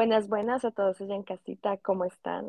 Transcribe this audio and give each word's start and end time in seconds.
Buenas, 0.00 0.28
buenas 0.28 0.64
a 0.64 0.70
todos 0.70 0.98
allá 1.02 1.14
en 1.14 1.24
casita, 1.24 1.76
¿cómo 1.76 2.06
están? 2.06 2.48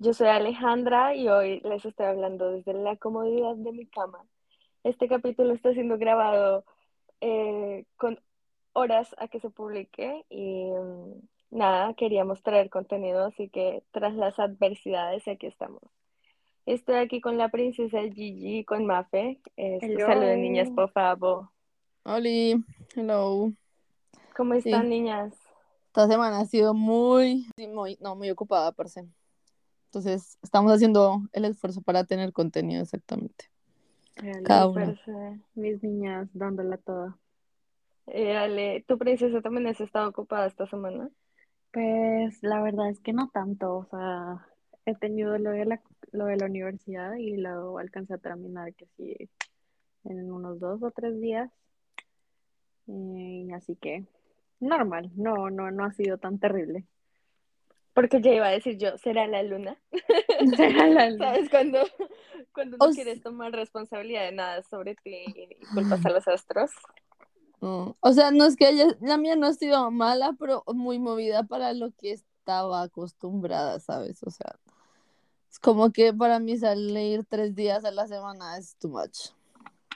Yo 0.00 0.12
soy 0.14 0.26
Alejandra 0.26 1.14
y 1.14 1.28
hoy 1.28 1.60
les 1.60 1.84
estoy 1.84 2.06
hablando 2.06 2.50
desde 2.50 2.74
la 2.74 2.96
comodidad 2.96 3.54
de 3.54 3.70
mi 3.70 3.86
cama. 3.86 4.18
Este 4.82 5.06
capítulo 5.06 5.54
está 5.54 5.72
siendo 5.74 5.96
grabado 5.96 6.64
eh, 7.20 7.84
con 7.96 8.18
horas 8.72 9.14
a 9.18 9.28
que 9.28 9.38
se 9.38 9.48
publique 9.48 10.24
y 10.28 10.72
mm, 10.72 11.56
nada, 11.56 11.94
queríamos 11.94 12.42
traer 12.42 12.68
contenido, 12.68 13.26
así 13.26 13.48
que 13.48 13.84
tras 13.92 14.14
las 14.14 14.40
adversidades 14.40 15.28
aquí 15.28 15.46
estamos. 15.46 15.84
Estoy 16.66 16.96
aquí 16.96 17.20
con 17.20 17.38
la 17.38 17.48
princesa 17.48 18.00
Gigi, 18.12 18.64
con 18.64 18.86
Mafe. 18.86 19.38
Hello. 19.56 20.04
saluden 20.04 20.42
niñas, 20.42 20.68
por 20.70 20.90
favor. 20.90 21.48
Oli, 22.02 22.56
hello. 22.96 23.52
¿Cómo 24.36 24.54
están 24.54 24.82
Sí. 24.82 24.88
niñas? 24.88 25.41
Esta 25.92 26.08
semana 26.08 26.40
ha 26.40 26.46
sido 26.46 26.72
muy, 26.72 27.50
muy, 27.58 27.98
no, 28.00 28.16
muy 28.16 28.30
ocupada, 28.30 28.72
per 28.72 28.88
se. 28.88 29.06
Entonces, 29.88 30.38
estamos 30.40 30.72
haciendo 30.72 31.20
el 31.34 31.44
esfuerzo 31.44 31.82
para 31.82 32.04
tener 32.04 32.32
contenido 32.32 32.80
exactamente. 32.80 33.50
Cada 34.42 34.68
una. 34.68 34.86
Súper, 34.86 35.04
sí. 35.04 35.42
Mis 35.54 35.82
niñas 35.82 36.30
dándola 36.32 36.78
toda. 36.78 37.18
Eh, 38.06 38.34
Ale, 38.34 38.82
¿tu 38.88 38.96
princesa 38.96 39.42
también 39.42 39.66
has 39.66 39.82
estado 39.82 40.08
ocupada 40.08 40.46
esta 40.46 40.66
semana? 40.66 41.10
Pues 41.74 42.42
la 42.42 42.62
verdad 42.62 42.88
es 42.88 42.98
que 43.00 43.12
no 43.12 43.28
tanto, 43.28 43.76
o 43.76 43.84
sea, 43.90 44.46
he 44.86 44.94
tenido 44.94 45.36
lo 45.36 45.50
de 45.50 45.66
la, 45.66 45.82
lo 46.12 46.24
de 46.24 46.38
la 46.38 46.46
universidad 46.46 47.16
y 47.16 47.36
lo 47.36 47.76
alcancé 47.76 48.14
a 48.14 48.18
terminar 48.18 48.72
que 48.72 48.86
sí 48.96 49.14
en 50.04 50.32
unos 50.32 50.58
dos 50.58 50.82
o 50.82 50.90
tres 50.90 51.20
días. 51.20 51.50
Y 52.86 53.52
así 53.52 53.76
que 53.76 54.06
normal, 54.62 55.10
no, 55.14 55.50
no, 55.50 55.70
no 55.70 55.84
ha 55.84 55.92
sido 55.92 56.18
tan 56.18 56.38
terrible. 56.38 56.86
Porque 57.94 58.22
ya 58.22 58.32
iba 58.32 58.46
a 58.46 58.50
decir 58.50 58.78
yo, 58.78 58.96
¿será 58.96 59.26
la 59.26 59.42
luna? 59.42 59.76
Será 60.56 60.86
la 60.88 61.10
luz. 61.10 61.18
¿Sabes? 61.18 61.50
Cuando, 61.50 61.78
cuando 62.54 62.78
no 62.78 62.86
O 62.86 62.90
quieres 62.90 63.22
tomar 63.22 63.52
responsabilidad 63.52 64.24
de 64.24 64.32
nada 64.32 64.62
sobre 64.62 64.94
ti 64.94 65.14
y 65.36 65.66
culpas 65.66 66.04
a 66.06 66.10
los 66.10 66.26
astros. 66.26 66.70
No, 67.60 67.96
O 68.00 68.12
sea, 68.12 68.30
no 68.30 68.46
es 68.46 68.56
que 68.56 68.70
ella, 68.70 68.86
la 69.00 69.18
mía 69.18 69.36
no 69.36 69.46
ha 69.46 69.52
sido 69.52 69.90
mala, 69.90 70.34
pero 70.38 70.64
muy 70.68 70.98
movida 70.98 71.42
para 71.42 71.74
lo 71.74 71.92
que 71.92 72.12
estaba 72.12 72.82
acostumbrada, 72.82 73.78
¿sabes? 73.78 74.22
O 74.22 74.30
sea, 74.30 74.56
es 75.50 75.58
como 75.58 75.92
que 75.92 76.14
para 76.14 76.38
mí 76.38 76.56
salir 76.56 77.24
tres 77.28 77.54
días 77.54 77.84
a 77.84 77.90
la 77.90 78.06
semana 78.08 78.56
es 78.56 78.74
too 78.76 78.88
much. 78.88 79.32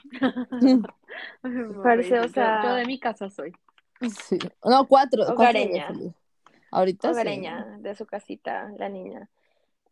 Parece, 1.83 2.19
o 2.19 2.27
sea- 2.27 2.63
yo 2.63 2.75
de 2.75 2.85
mi 2.85 2.99
casa 2.99 3.29
soy. 3.29 3.53
Sí. 4.27 4.37
No, 4.63 4.87
cuatro. 4.87 5.23
cuatro 5.25 5.35
Hogareña. 5.35 5.87
salí. 5.87 6.13
Ahorita 6.71 7.07
sí. 7.07 7.13
Hogareña 7.13 7.77
de 7.79 7.95
su 7.95 8.05
casita, 8.05 8.71
la 8.77 8.89
niña. 8.89 9.29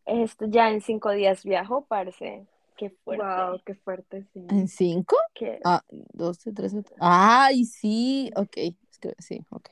Esto, 0.04 0.46
ya 0.48 0.70
en 0.70 0.80
cinco 0.80 1.10
días 1.10 1.44
viajo, 1.44 1.84
parce. 1.86 2.46
Qué 2.76 2.90
fuerte. 2.90 3.24
Wow, 3.24 3.60
qué 3.64 3.74
fuerte, 3.74 4.26
sí. 4.34 4.46
¿En 4.50 4.68
cinco? 4.68 5.16
Qué, 5.34 5.58
Ah, 5.64 5.82
doce, 5.90 6.52
trece. 6.52 6.82
Ay, 7.00 7.64
sí, 7.64 8.30
ok. 8.36 8.56
Es 8.56 8.98
que 9.00 9.14
sí, 9.18 9.40
ok. 9.50 9.68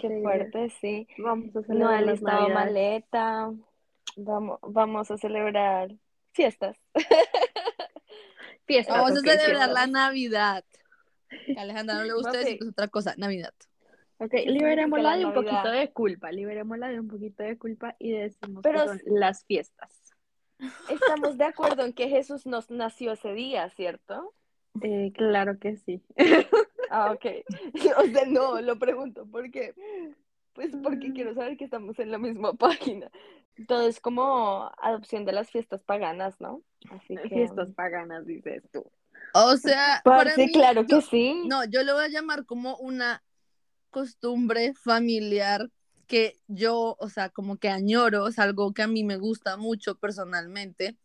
qué 0.00 0.20
fuerte, 0.22 0.70
sí. 0.80 1.06
Vamos 1.18 1.54
a 1.54 1.60
No 1.60 1.64
celebrar 1.66 1.94
ha 1.94 2.00
las 2.00 2.12
listado 2.20 2.48
maleta. 2.48 3.52
Vamos, 4.16 4.58
vamos 4.62 5.10
a 5.10 5.18
celebrar 5.18 5.94
fiestas. 6.32 6.76
Fiestas, 8.64 8.96
Vamos 8.96 9.12
a 9.12 9.20
celebrar 9.20 9.44
fiestas. 9.46 9.72
la 9.72 9.86
Navidad. 9.86 10.64
A 11.56 11.60
Alejandra 11.62 11.96
no 11.96 12.04
le 12.04 12.12
gusta 12.14 12.32
que 12.32 12.58
es 12.60 12.68
otra 12.68 12.88
cosa, 12.88 13.14
Navidad. 13.16 13.54
Ok, 14.18 14.32
liberémosla 14.46 15.10
la 15.10 15.16
de 15.18 15.26
un 15.26 15.34
poquito 15.34 15.70
de 15.70 15.92
culpa, 15.92 16.32
liberémosla 16.32 16.88
de 16.88 17.00
un 17.00 17.08
poquito 17.08 17.42
de 17.42 17.58
culpa 17.58 17.96
y 17.98 18.12
decimos 18.12 18.62
Pero 18.62 18.80
que 18.80 18.88
son 18.88 19.00
las 19.06 19.44
fiestas. 19.44 20.14
Estamos 20.88 21.36
de 21.36 21.44
acuerdo 21.44 21.84
en 21.84 21.92
que 21.92 22.08
Jesús 22.08 22.46
nos 22.46 22.70
nació 22.70 23.12
ese 23.12 23.32
día, 23.34 23.68
¿cierto? 23.70 24.32
Eh, 24.82 25.12
claro 25.14 25.58
que 25.58 25.76
sí. 25.76 26.02
Ah, 26.88 27.10
ok. 27.10 27.26
O 27.98 28.04
sea, 28.04 28.26
no, 28.26 28.60
lo 28.60 28.78
pregunto 28.78 29.26
porque, 29.28 29.74
pues 30.52 30.70
porque 30.84 31.12
quiero 31.12 31.34
saber 31.34 31.56
que 31.56 31.64
estamos 31.64 31.98
en 31.98 32.12
la 32.12 32.18
misma 32.18 32.54
página. 32.54 33.10
Todo 33.66 33.88
es 33.88 33.98
como 33.98 34.70
adopción 34.78 35.24
de 35.24 35.32
las 35.32 35.50
fiestas 35.50 35.82
paganas, 35.82 36.40
¿no? 36.40 36.62
Así 36.90 37.16
que... 37.16 37.28
Fiestas 37.28 37.72
paganas, 37.72 38.24
dices 38.24 38.62
tú. 38.70 38.88
O 39.44 39.56
sea, 39.56 40.00
para 40.04 40.36
mí, 40.36 40.50
claro 40.52 40.82
yo- 40.86 41.00
que 41.00 41.02
sí. 41.02 41.42
no, 41.46 41.64
yo 41.64 41.82
lo 41.82 41.94
voy 41.94 42.04
a 42.04 42.08
llamar 42.08 42.46
como 42.46 42.76
una 42.78 43.22
costumbre 43.90 44.74
familiar 44.74 45.70
que 46.06 46.38
yo, 46.46 46.96
o 46.98 47.08
sea, 47.08 47.30
como 47.30 47.56
que 47.56 47.68
añoro, 47.68 48.28
es 48.28 48.38
algo 48.38 48.72
que 48.72 48.82
a 48.82 48.86
mí 48.86 49.04
me 49.04 49.16
gusta 49.16 49.56
mucho 49.56 49.96
personalmente. 49.96 50.96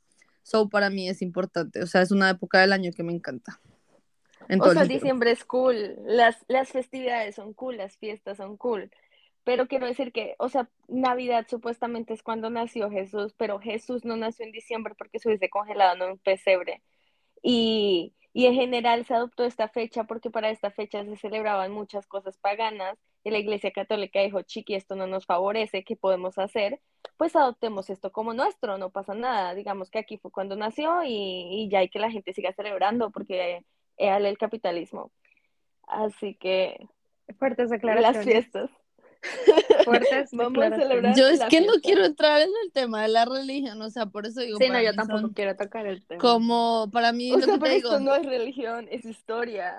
So, 0.44 0.70
para 0.70 0.90
mí 0.90 1.08
es 1.10 1.22
importante, 1.22 1.82
o 1.84 1.88
sea, 1.88 2.02
es 2.02 2.12
una 2.12 2.30
época 2.30 2.60
del 2.60 2.74
año 2.74 2.92
que 2.96 3.04
me 3.04 3.14
encanta. 3.14 3.60
En 4.50 4.62
O 4.62 4.72
sea, 4.72 4.86
diciembre 4.86 5.32
es 5.32 5.46
cool, 5.46 5.98
las, 6.06 6.38
las 6.48 6.70
festividades 6.70 7.36
son 7.36 7.54
cool, 7.54 7.78
las 7.78 7.98
fiestas 7.98 8.38
son 8.38 8.58
cool. 8.58 8.92
Pero 9.44 9.68
quiero 9.68 9.88
decir 9.88 10.12
que, 10.12 10.36
o 10.38 10.50
sea, 10.50 10.70
Navidad 10.88 11.48
supuestamente 11.50 12.14
es 12.14 12.22
cuando 12.22 12.50
nació 12.50 12.90
Jesús, 12.92 13.34
pero 13.38 13.60
Jesús 13.60 14.06
no 14.06 14.16
nació 14.18 14.46
en 14.46 14.52
diciembre 14.52 14.94
porque 14.96 15.20
se 15.20 15.30
hubiese 15.30 15.50
congelado 15.50 15.96
en 15.96 16.12
un 16.12 16.18
pesebre. 16.20 16.82
Y, 17.42 18.14
y 18.34 18.46
en 18.46 18.54
general 18.56 19.06
se 19.06 19.14
adoptó 19.14 19.44
esta 19.44 19.68
fecha 19.68 20.06
porque 20.06 20.30
para 20.30 20.50
esta 20.50 20.72
fecha 20.72 21.04
se 21.04 21.18
celebraban 21.18 21.72
muchas 21.72 22.08
cosas 22.08 22.38
paganas 22.38 22.98
y 23.24 23.30
la 23.30 23.40
Iglesia 23.40 23.72
Católica 23.72 24.22
dijo, 24.22 24.42
chiqui, 24.42 24.76
esto 24.76 24.96
no 24.96 25.06
nos 25.06 25.26
favorece, 25.26 25.84
¿qué 25.84 25.96
podemos 25.96 26.38
hacer? 26.38 26.82
Pues 27.18 27.36
adoptemos 27.36 27.90
esto 27.90 28.12
como 28.12 28.34
nuestro, 28.34 28.78
no 28.78 28.90
pasa 28.90 29.14
nada. 29.14 29.54
Digamos 29.54 29.92
que 29.92 30.00
aquí 30.00 30.18
fue 30.18 30.32
cuando 30.32 30.56
nació 30.56 31.04
y, 31.04 31.64
y 31.64 31.70
ya 31.70 31.80
hay 31.80 31.90
que 31.90 32.00
la 32.00 32.10
gente 32.10 32.34
siga 32.34 32.54
celebrando 32.54 33.12
porque 33.12 33.64
es 33.98 34.26
el 34.26 34.38
capitalismo. 34.38 35.12
Así 35.88 36.36
que 36.36 36.88
Fuertes 37.38 37.70
las 37.70 37.70
declaraciones. 37.70 38.26
fiestas. 38.26 38.70
Fuertes 39.86 40.30
Vamos 40.34 40.64
a 40.64 40.76
celebrar. 40.76 41.16
Yo 41.16 41.28
es 41.28 41.40
que 41.50 41.62
no 41.62 41.74
quiero 41.82 42.06
entrar 42.06 42.42
en 42.42 42.50
el 42.64 42.72
tema 42.72 43.04
de 43.04 43.08
la 43.10 43.26
religión, 43.26 43.82
o 43.82 43.90
sea, 43.90 44.06
por 44.08 44.26
eso 44.26 44.42
digo, 44.42 44.58
Sí, 44.60 44.70
no, 44.70 44.82
yo 44.82 44.94
tampoco 44.94 45.20
son 45.22 45.34
quiero 45.34 45.56
tocar 45.56 45.86
el 45.88 46.06
tema. 46.06 46.20
como, 46.22 46.90
para 46.92 47.12
mí, 47.12 47.32
O 47.34 47.38
lo 47.38 47.46
sea, 47.46 47.54
que 47.56 47.60
te 47.60 47.64
pero 47.64 47.76
digo, 47.76 47.90
esto 47.90 48.00
no 48.00 48.16
es 48.16 48.26
religión, 48.26 48.88
es 48.92 49.06
historia. 49.06 49.76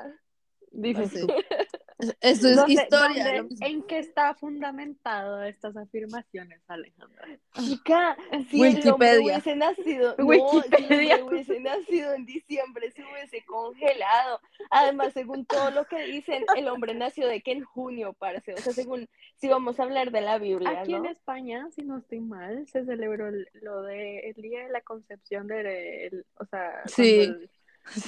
Dices 0.71 1.11
Sí. 1.11 1.21
tú. 1.27 1.27
eso 2.21 2.49
es 2.49 2.57
¿Dónde- 2.57 2.73
historia. 2.75 3.25
dónde- 3.25 3.39
lo 3.39 3.45
mismo. 3.45 3.67
¿En 3.67 3.83
qué 3.85 3.99
está 3.99 4.35
fundamentado 4.35 5.43
estas 5.43 5.77
afirmaciones, 5.77 6.61
Alejandra? 6.69 7.27
Chica, 7.55 8.17
si 8.51 8.63
el 8.63 8.69
hombre 8.91 9.17
Wikipedia. 9.19 9.21
hubiese 9.23 9.57
nacido, 9.57 10.15
no, 10.19 10.63
si 10.63 10.85
el 10.85 11.23
hubiese 11.23 11.61
nacido 11.61 12.15
en 12.15 12.27
diciembre, 12.27 12.91
se 12.93 13.03
hubiese 13.03 13.45
congelado. 13.45 14.41
Además, 14.71 15.13
según 15.13 15.47
todo 15.47 15.71
lo 15.71 15.85
que 15.87 16.03
dicen, 16.05 16.45
el 16.57 16.69
hombre 16.69 16.95
nació 16.95 17.27
de 17.29 17.41
que 17.43 17.53
en 17.53 17.65
junio, 17.65 18.13
parce. 18.15 18.55
O 18.55 18.59
sea, 18.59 18.73
según, 18.73 19.09
si 19.37 19.49
vamos 19.49 19.79
a 19.79 19.85
hablar 19.85 20.11
de 20.11 20.21
la 20.21 20.39
Biblia, 20.39 20.81
Aquí 20.81 20.95
en. 20.95 21.07
España, 21.07 21.69
si 21.75 21.83
no 21.83 21.99
estoy 21.99 22.21
mal, 22.21 22.67
se 22.69 22.85
celebró 22.85 23.29
el- 23.29 23.49
lo 23.61 23.83
de 23.83 24.31
el 24.31 24.35
día 24.43 24.65
de 24.65 24.71
la 24.71 24.81
concepción 24.81 25.47
de, 25.47 26.07
el- 26.07 26.27
o 26.39 26.45
sea, 26.47 26.83
Sí. 26.87 27.21
el- 27.21 27.51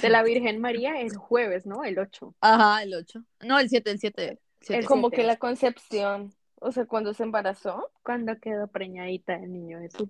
de 0.01 0.09
la 0.09 0.23
Virgen 0.23 0.59
María 0.61 0.99
el 1.01 1.15
jueves, 1.15 1.65
¿no? 1.65 1.83
El 1.83 1.99
8. 1.99 2.35
Ajá, 2.41 2.83
el 2.83 2.93
8. 2.93 3.23
No, 3.45 3.59
el 3.59 3.69
7, 3.69 3.91
el 3.91 3.99
7. 3.99 4.39
El 4.69 4.85
Como 4.85 5.09
que 5.11 5.23
la 5.23 5.37
concepción, 5.37 6.33
o 6.55 6.71
sea, 6.71 6.85
cuando 6.85 7.13
se 7.13 7.23
embarazó, 7.23 7.91
Cuando 8.03 8.37
quedó 8.39 8.67
preñadita 8.67 9.35
el 9.35 9.51
niño 9.53 9.79
Jesús. 9.79 10.09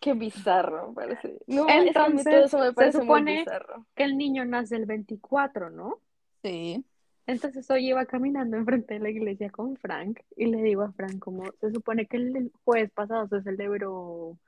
qué 0.00 0.12
bizarro, 0.14 0.92
parece. 0.94 1.38
No, 1.46 1.66
es 1.68 1.92
que 1.92 1.98
a 1.98 2.08
mí 2.08 2.18
Entonces, 2.18 2.24
todo 2.24 2.44
eso 2.44 2.58
me 2.58 2.66
se 2.68 2.72
parece 2.74 2.98
muy 2.98 3.06
supone- 3.06 3.38
bizarro. 3.40 3.86
Que 3.94 4.04
el 4.04 4.16
niño 4.16 4.44
nace 4.44 4.76
el 4.76 4.86
24, 4.86 5.70
¿no? 5.70 6.00
Sí. 6.42 6.84
Entonces 7.26 7.70
hoy 7.70 7.88
iba 7.88 8.06
caminando 8.06 8.56
enfrente 8.56 8.94
de 8.94 9.00
la 9.00 9.10
iglesia 9.10 9.50
con 9.50 9.76
Frank 9.76 10.20
y 10.36 10.46
le 10.46 10.62
digo 10.62 10.82
a 10.82 10.92
Frank 10.92 11.18
como 11.18 11.44
se 11.60 11.70
supone 11.72 12.06
que 12.06 12.16
el 12.16 12.50
jueves 12.64 12.90
pasado 12.92 13.28
se 13.28 13.42
celebró 13.42 14.38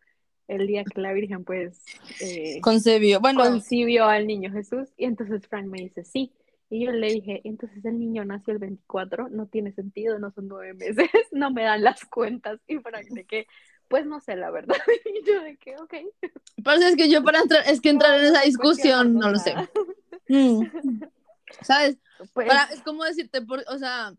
el 0.51 0.67
día 0.67 0.85
que 0.85 1.01
la 1.01 1.13
Virgen 1.13 1.45
pues 1.45 1.85
eh, 2.21 2.61
Concebió. 2.61 3.21
Bueno, 3.21 3.43
concibió 3.43 4.07
al 4.07 4.27
niño 4.27 4.51
Jesús 4.53 4.89
y 4.97 5.05
entonces 5.05 5.47
Frank 5.47 5.67
me 5.67 5.79
dice 5.79 6.05
sí 6.05 6.33
y 6.69 6.85
yo 6.85 6.93
le 6.93 7.13
dije 7.13 7.41
entonces 7.45 7.85
el 7.85 7.99
niño 7.99 8.25
nació 8.25 8.53
el 8.53 8.59
24 8.59 9.29
no 9.31 9.47
tiene 9.47 9.73
sentido 9.73 10.19
no 10.19 10.31
son 10.31 10.49
nueve 10.49 10.75
meses 10.75 11.09
no 11.33 11.51
me 11.51 11.63
dan 11.65 11.83
las 11.83 12.05
cuentas 12.05 12.61
y 12.67 12.79
Frank 12.79 13.07
de 13.11 13.25
que 13.25 13.47
pues 13.89 14.07
no 14.07 14.21
sé 14.21 14.37
la 14.37 14.51
verdad 14.51 14.77
y 15.05 15.27
yo 15.27 15.43
de 15.43 15.57
que 15.57 15.77
ok 15.77 15.95
pero 16.63 16.77
es 16.77 16.97
que 16.97 17.09
yo 17.09 17.23
para 17.23 17.41
entrar, 17.41 17.65
es 17.67 17.81
que 17.81 17.91
entrar 17.91 18.19
en 18.19 18.27
esa 18.27 18.43
discusión, 18.43 19.15
no 19.15 19.31
lo 19.31 19.39
sé. 19.39 19.55
Mm. 20.33 20.63
¿Sabes? 21.63 21.99
Pues, 22.35 22.47
Para- 22.47 22.73
es 22.73 22.83
como 22.83 23.03
decirte, 23.03 23.43
por, 23.43 23.65
o 23.67 23.79
sea, 23.79 24.15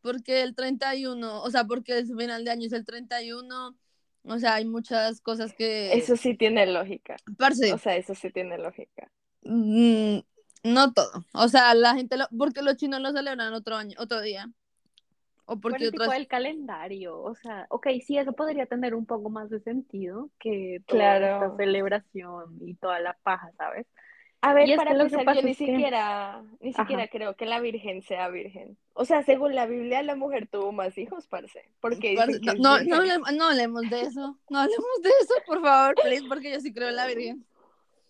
porque 0.00 0.42
el 0.42 0.54
31, 0.54 1.42
o 1.42 1.50
sea, 1.50 1.64
porque 1.64 1.98
el 1.98 2.06
final 2.06 2.44
de 2.44 2.52
año 2.52 2.66
es 2.68 2.72
el 2.72 2.84
31, 2.84 3.76
o 4.26 4.38
sea, 4.38 4.54
hay 4.54 4.64
muchas 4.66 5.20
cosas 5.20 5.54
que... 5.54 5.94
eso 5.96 6.16
sí 6.16 6.36
tiene 6.36 6.66
lógica. 6.66 7.16
Parce, 7.38 7.72
O 7.72 7.78
sea, 7.78 7.96
eso 7.96 8.14
sí 8.14 8.30
tiene 8.30 8.58
lógica. 8.58 9.10
mm, 9.42 10.18
no 10.64 10.92
todo. 10.92 11.24
O 11.34 11.48
sea, 11.48 11.74
la 11.74 11.94
gente, 11.94 12.16
lo, 12.16 12.26
porque 12.36 12.62
los 12.62 12.76
chinos 12.76 13.00
lo 13.00 13.12
celebran 13.12 13.54
otro 13.54 13.76
año, 13.76 13.96
otro 14.00 14.20
día. 14.20 14.50
O 15.48 15.60
Por 15.60 15.70
porque 15.72 15.84
el 15.86 15.90
tipo 15.92 16.10
del 16.10 16.26
calendario, 16.26 17.20
o 17.22 17.34
sea, 17.36 17.66
ok, 17.70 17.86
sí, 18.04 18.18
eso 18.18 18.32
podría 18.32 18.66
tener 18.66 18.94
un 18.96 19.06
poco 19.06 19.30
más 19.30 19.48
de 19.48 19.60
sentido 19.60 20.30
que 20.40 20.82
toda 20.88 21.18
Claro. 21.18 21.26
esta 21.26 21.56
celebración 21.56 22.58
y 22.60 22.74
toda 22.74 22.98
la 23.00 23.14
paja, 23.22 23.52
¿sabes? 23.56 23.86
A 24.46 24.54
ver, 24.54 24.68
Y 24.68 24.72
es 24.72 24.76
para 24.78 24.92
que 24.92 24.96
lo 24.96 25.04
que 25.04 25.14
empezar, 25.14 25.24
pasa 25.24 25.40
yo 25.40 25.44
ni 25.46 25.52
es 25.52 25.58
que- 25.58 25.66
siquiera, 25.66 26.42
ni 26.60 26.72
siquiera 26.72 27.02
Ajá. 27.02 27.10
creo 27.10 27.34
que 27.36 27.46
la 27.46 27.60
Virgen 27.60 28.02
sea 28.02 28.28
virgen. 28.28 28.76
O 28.94 29.04
sea, 29.04 29.22
según 29.24 29.54
la 29.54 29.66
Biblia, 29.66 30.02
la 30.02 30.14
mujer 30.14 30.46
tuvo 30.46 30.72
más 30.72 30.96
hijos, 30.98 31.26
parce. 31.26 31.68
Porque 31.80 32.14
Parce, 32.16 32.40
que 32.40 32.46
No, 32.54 32.78
no, 32.78 32.78
no, 32.78 32.78
virgen. 33.02 33.20
hablem- 33.22 33.36
no 33.36 33.44
hablemos 33.48 33.82
de 33.90 34.00
eso. 34.02 34.38
No 34.48 34.58
hablemos 34.60 35.02
de 35.02 35.10
eso, 35.22 35.34
por 35.46 35.60
favor, 35.62 35.94
please, 35.96 36.24
porque 36.28 36.52
yo 36.52 36.60
sí 36.60 36.72
creo 36.72 36.88
en 36.88 36.96
la 36.96 37.06
Virgen. 37.06 37.44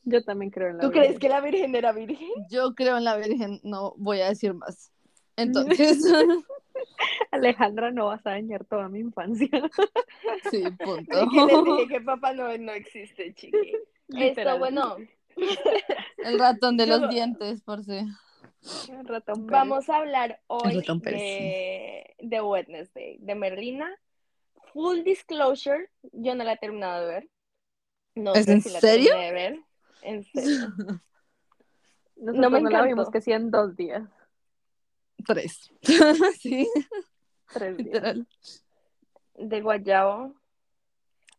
Yo 0.04 0.22
también 0.22 0.50
creo 0.50 0.68
en 0.68 0.76
la 0.76 0.82
¿Tú 0.82 0.90
crees 0.90 1.08
Virgen. 1.08 1.20
que 1.20 1.28
la 1.28 1.40
Virgen 1.40 1.74
era 1.74 1.92
virgen? 1.92 2.28
Yo 2.50 2.74
creo 2.74 2.96
en 2.98 3.04
la 3.04 3.16
Virgen, 3.16 3.60
no 3.64 3.94
voy 3.96 4.20
a 4.20 4.28
decir 4.28 4.52
más. 4.54 4.92
Entonces, 5.36 5.98
Alejandra, 7.30 7.90
no 7.90 8.06
vas 8.06 8.24
a 8.26 8.30
dañar 8.30 8.64
toda 8.64 8.88
mi 8.88 9.00
infancia. 9.00 9.48
sí, 10.50 10.62
punto. 10.78 11.16
Así 11.16 11.28
que 11.30 11.46
les 11.46 11.64
dije 11.64 11.88
que 11.88 12.00
Papá 12.02 12.32
Noel 12.32 12.64
no 12.64 12.72
existe, 12.72 13.34
chiqui. 13.34 13.72
Esto, 14.16 14.58
bueno, 14.58 14.96
El 16.18 16.38
ratón 16.38 16.76
de 16.76 16.86
Yo- 16.86 16.98
los 16.98 17.10
dientes, 17.10 17.62
por 17.62 17.84
si. 17.84 18.00
Ratón 19.04 19.46
Pérez. 19.46 19.50
vamos 19.50 19.88
a 19.88 19.96
hablar 19.98 20.40
hoy 20.48 20.82
de, 21.04 22.14
de 22.18 22.40
Wednesday, 22.40 23.16
de 23.20 23.34
Merlina. 23.34 23.94
Full 24.72 25.02
disclosure, 25.04 25.88
yo 26.12 26.34
no 26.34 26.42
la 26.44 26.54
he 26.54 26.56
terminado 26.58 27.06
de 27.06 27.14
ver. 27.14 27.28
No 28.14 28.34
¿Es 28.34 28.46
sé 28.46 28.52
en 28.52 28.62
si 28.62 28.70
la 28.70 28.80
serio? 28.80 29.10
terminé 29.10 29.26
de 29.26 29.32
ver. 29.32 29.60
En 30.02 30.24
serio. 30.24 30.68
Nosotros 32.16 32.36
no 32.36 32.50
me 32.50 32.60
la 32.62 32.68
encantó. 32.68 32.86
vimos 32.88 33.10
que 33.10 33.20
sí 33.20 33.32
en 33.32 33.50
dos 33.50 33.76
días, 33.76 34.02
Tres. 35.26 35.70
sí, 36.40 36.68
tres 37.52 37.76
días. 37.76 37.86
literal. 37.86 38.26
de 39.34 39.60
Guayabo. 39.60 40.34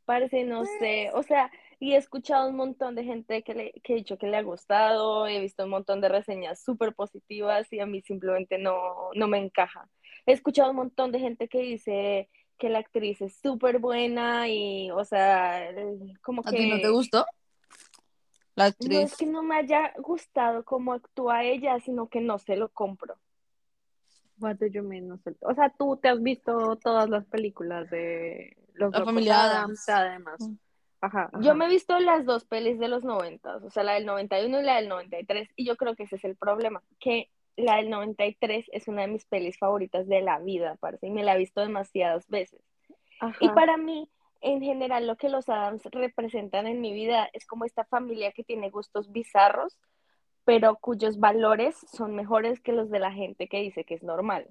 Parece, 0.06 0.44
no 0.46 0.64
sé, 0.80 1.10
o 1.14 1.24
sea, 1.24 1.52
y 1.80 1.94
he 1.94 1.98
escuchado 1.98 2.50
un 2.50 2.56
montón 2.56 2.96
de 2.96 3.04
gente 3.04 3.44
que, 3.44 3.54
le, 3.54 3.72
que 3.84 3.94
ha 3.94 3.96
dicho 3.98 4.18
que 4.18 4.28
le 4.28 4.38
ha 4.38 4.42
gustado, 4.44 5.28
he 5.28 5.40
visto 5.40 5.64
un 5.64 5.70
montón 5.70 6.02
de 6.02 6.10
reseñas 6.10 6.62
súper 6.64 6.94
positivas 6.96 7.72
y 7.72 7.80
a 7.80 7.86
mí 7.86 8.02
simplemente 8.02 8.58
no, 8.58 9.10
no 9.14 9.28
me 9.28 9.38
encaja. 9.38 9.88
He 10.26 10.34
escuchado 10.34 10.72
un 10.72 10.78
montón 10.78 11.12
de 11.12 11.20
gente 11.20 11.48
que 11.48 11.60
dice 11.60 12.30
que 12.58 12.70
la 12.70 12.80
actriz 12.80 13.22
es 13.22 13.38
súper 13.40 13.78
buena 13.80 14.48
y, 14.50 14.90
o 14.92 15.06
sea, 15.06 15.70
el- 15.70 16.20
como 16.22 16.42
¿A 16.46 16.50
que... 16.50 16.58
ti 16.58 16.70
no 16.70 16.80
te 16.82 16.90
gustó? 16.90 17.26
La 18.56 18.64
No 18.64 18.70
actriz. 18.70 18.98
es 19.00 19.16
que 19.16 19.28
no 19.28 19.44
me 19.44 19.56
haya 19.58 19.94
gustado 20.00 20.66
cómo 20.66 20.94
actúa 20.94 21.44
ella, 21.44 21.80
sino 21.80 22.10
que 22.10 22.22
no 22.22 22.40
se 22.40 22.56
lo 22.56 22.70
compro. 22.70 23.16
What 24.40 24.56
do 24.58 24.66
you 24.68 24.82
mean? 24.84 25.08
No. 25.08 25.20
O 25.42 25.54
sea, 25.54 25.70
tú 25.78 25.98
te 25.98 26.10
has 26.10 26.22
visto 26.22 26.76
todas 26.78 27.08
las 27.10 27.26
películas 27.26 27.88
de 27.92 28.58
los 28.74 28.92
La 28.94 29.06
familia 29.06 29.44
Adams, 29.44 29.88
además. 29.90 30.40
Mm. 30.40 30.56
Ajá, 31.00 31.30
Yo 31.42 31.54
me 31.54 31.66
he 31.66 31.70
visto 31.70 32.00
las 32.00 32.26
dos 32.26 32.46
pelis 32.46 32.80
de 32.80 32.88
los 32.88 33.04
90, 33.04 33.58
o 33.58 33.70
sea, 33.70 33.84
la 33.84 33.94
del 33.94 34.06
91 34.06 34.60
y 34.60 34.64
la 34.64 34.78
del 34.78 34.90
93, 34.90 35.50
y 35.56 35.66
yo 35.66 35.76
creo 35.78 35.96
que 35.96 36.04
ese 36.04 36.16
es 36.16 36.26
el 36.26 36.36
problema, 36.36 36.82
que 37.00 37.30
la 37.56 37.78
del 37.78 37.90
93 37.90 38.66
es 38.72 38.88
una 38.88 39.04
de 39.04 39.08
mis 39.08 39.26
pelis 39.26 39.58
favoritas 39.60 40.08
de 40.08 40.22
la 40.22 40.40
vida, 40.40 40.76
parece, 40.80 41.08
y 41.08 41.12
me 41.12 41.24
la 41.24 41.36
he 41.36 41.38
visto 41.38 41.62
demasiadas 41.62 42.28
veces. 42.28 42.62
Ajá. 43.20 43.38
Y 43.40 43.50
para 43.50 43.78
mí, 43.78 44.10
en 44.42 44.62
general, 44.62 45.06
lo 45.06 45.18
que 45.18 45.30
los 45.30 45.50
Adams 45.50 45.84
representan 45.86 46.68
en 46.68 46.82
mi 46.82 46.94
vida 46.94 47.30
es 47.34 47.46
como 47.46 47.66
esta 47.66 47.86
familia 47.86 48.32
que 48.32 48.44
tiene 48.44 48.70
gustos 48.70 49.12
bizarros, 49.12 49.78
pero 50.46 50.78
cuyos 50.78 51.20
valores 51.20 51.76
son 51.92 52.16
mejores 52.16 52.60
que 52.62 52.72
los 52.72 52.90
de 52.90 53.00
la 53.00 53.12
gente 53.12 53.48
que 53.48 53.60
dice 53.60 53.84
que 53.84 53.96
es 53.96 54.04
normal. 54.04 54.48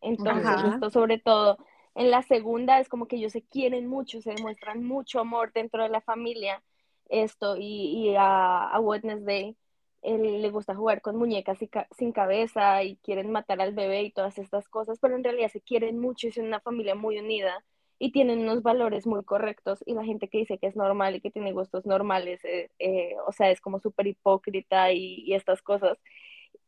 Entonces, 0.00 0.72
esto 0.72 0.90
sobre 0.90 1.18
todo 1.18 1.58
en 1.96 2.10
la 2.10 2.22
segunda 2.22 2.78
es 2.80 2.88
como 2.88 3.06
que 3.08 3.16
ellos 3.16 3.32
se 3.32 3.42
quieren 3.42 3.86
mucho, 3.88 4.20
se 4.20 4.32
demuestran 4.34 4.84
mucho 4.84 5.18
amor 5.20 5.52
dentro 5.52 5.82
de 5.82 5.88
la 5.88 6.00
familia. 6.00 6.62
Esto, 7.08 7.56
y, 7.56 8.10
y 8.10 8.16
a, 8.16 8.68
a 8.68 8.80
Wednesday 8.80 9.56
él 10.02 10.40
le 10.42 10.50
gusta 10.50 10.74
jugar 10.74 11.00
con 11.00 11.16
muñecas 11.16 11.60
y 11.62 11.68
ca- 11.68 11.88
sin 11.96 12.12
cabeza 12.12 12.82
y 12.84 12.96
quieren 12.98 13.30
matar 13.32 13.60
al 13.60 13.74
bebé 13.74 14.02
y 14.02 14.12
todas 14.12 14.38
estas 14.38 14.68
cosas, 14.68 14.98
pero 15.00 15.16
en 15.16 15.24
realidad 15.24 15.50
se 15.50 15.60
quieren 15.60 15.98
mucho 15.98 16.28
y 16.28 16.32
son 16.32 16.46
una 16.46 16.60
familia 16.60 16.94
muy 16.94 17.18
unida 17.18 17.64
y 17.98 18.12
tienen 18.12 18.40
unos 18.40 18.62
valores 18.62 19.06
muy 19.06 19.24
correctos 19.24 19.82
y 19.86 19.94
la 19.94 20.04
gente 20.04 20.28
que 20.28 20.38
dice 20.38 20.58
que 20.58 20.66
es 20.68 20.76
normal 20.76 21.16
y 21.16 21.20
que 21.20 21.30
tiene 21.30 21.52
gustos 21.52 21.86
normales, 21.86 22.44
eh, 22.44 22.70
eh, 22.78 23.16
o 23.26 23.32
sea, 23.32 23.50
es 23.50 23.60
como 23.60 23.80
súper 23.80 24.06
hipócrita 24.06 24.92
y, 24.92 25.24
y 25.26 25.34
estas 25.34 25.62
cosas. 25.62 25.98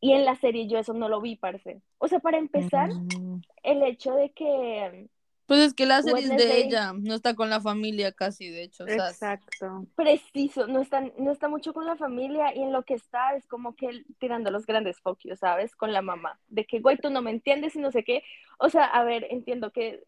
Y 0.01 0.13
en 0.13 0.25
la 0.25 0.37
serie 0.37 0.67
yo 0.69 0.79
eso 0.79 0.95
no 0.95 1.09
lo 1.09 1.21
vi, 1.21 1.37
parce. 1.37 1.81
O 1.99 2.09
sea, 2.09 2.19
para 2.21 2.39
empezar, 2.39 2.91
Mm. 2.91 3.41
el 3.63 3.83
hecho 3.83 4.15
de 4.15 4.31
que 4.33 5.09
Pues 5.49 5.61
es 5.61 5.73
que 5.73 5.87
la 5.87 6.03
serie 6.03 6.25
es 6.25 6.37
de 6.37 6.59
ella, 6.59 6.93
no 6.93 7.15
está 7.15 7.35
con 7.35 7.49
la 7.49 7.59
familia 7.59 8.13
casi, 8.13 8.51
de 8.51 8.65
hecho. 8.65 8.87
Exacto. 8.87 9.87
preciso, 9.95 10.67
no 10.67 10.83
está, 10.83 11.01
no 11.17 11.33
está 11.33 11.49
mucho 11.49 11.73
con 11.73 11.87
la 11.87 11.97
familia 11.97 12.55
y 12.55 12.63
en 12.63 12.71
lo 12.71 12.83
que 12.83 12.93
está 12.93 13.35
es 13.35 13.47
como 13.47 13.75
que 13.75 14.05
tirando 14.19 14.51
los 14.51 14.67
grandes 14.67 15.01
focos, 15.01 15.39
¿sabes? 15.39 15.75
Con 15.75 15.95
la 15.95 16.03
mamá, 16.03 16.39
de 16.49 16.67
que, 16.67 16.81
güey, 16.81 16.99
tú 16.99 17.09
no 17.09 17.23
me 17.23 17.31
entiendes 17.31 17.75
y 17.77 17.79
no 17.79 17.91
sé 17.91 18.05
qué. 18.05 18.23
O 18.59 18.69
sea, 18.69 18.85
a 18.85 19.03
ver, 19.05 19.27
entiendo 19.31 19.73
que 19.73 20.05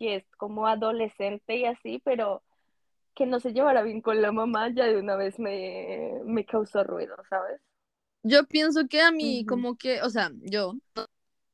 es 0.00 0.24
como 0.36 0.68
adolescente 0.68 1.56
y 1.56 1.64
así, 1.64 2.00
pero 2.04 2.44
que 3.16 3.26
no 3.26 3.40
se 3.40 3.52
llevara 3.52 3.82
bien 3.82 4.02
con 4.02 4.22
la 4.22 4.30
mamá 4.30 4.72
ya 4.72 4.84
de 4.84 4.98
una 4.98 5.16
vez 5.16 5.36
me, 5.40 6.12
me 6.24 6.44
causó 6.44 6.84
ruido, 6.84 7.16
¿sabes? 7.28 7.60
Yo 8.22 8.46
pienso 8.46 8.86
que 8.88 9.00
a 9.00 9.10
mí, 9.10 9.44
como 9.46 9.76
que, 9.76 10.00
o 10.02 10.10
sea, 10.10 10.30
yo, 10.42 10.74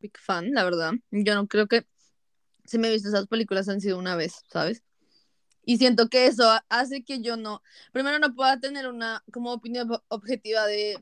big 0.01 0.19
fan, 0.19 0.53
la 0.53 0.65
verdad. 0.65 0.93
Yo 1.11 1.35
no 1.35 1.47
creo 1.47 1.67
que 1.67 1.87
si 2.71 2.79
me 2.79 2.89
he 2.89 2.93
visto 2.93 3.09
esas 3.09 3.27
películas 3.27 3.69
han 3.69 3.81
sido 3.81 3.99
una 3.99 4.17
vez, 4.17 4.45
¿sabes? 4.49 4.83
Y 5.65 5.79
siento 5.79 6.09
que 6.09 6.27
eso 6.27 6.51
ha- 6.51 6.65
hace 6.71 7.05
que 7.05 7.21
yo 7.23 7.37
no, 7.37 7.63
primero 7.93 8.19
no 8.19 8.35
pueda 8.35 8.61
tener 8.61 8.89
una 8.89 9.25
como 9.33 9.53
opinión 9.53 9.89
ob- 9.91 10.03
objetiva 10.09 10.67
de 10.67 10.99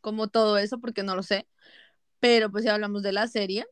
como 0.00 0.28
todo 0.28 0.58
eso, 0.58 0.80
porque 0.80 1.02
no 1.02 1.16
lo 1.16 1.22
sé. 1.22 1.46
Pero 2.20 2.50
pues 2.50 2.64
si 2.64 2.70
hablamos 2.70 3.02
de 3.02 3.12
la 3.12 3.28
serie, 3.28 3.66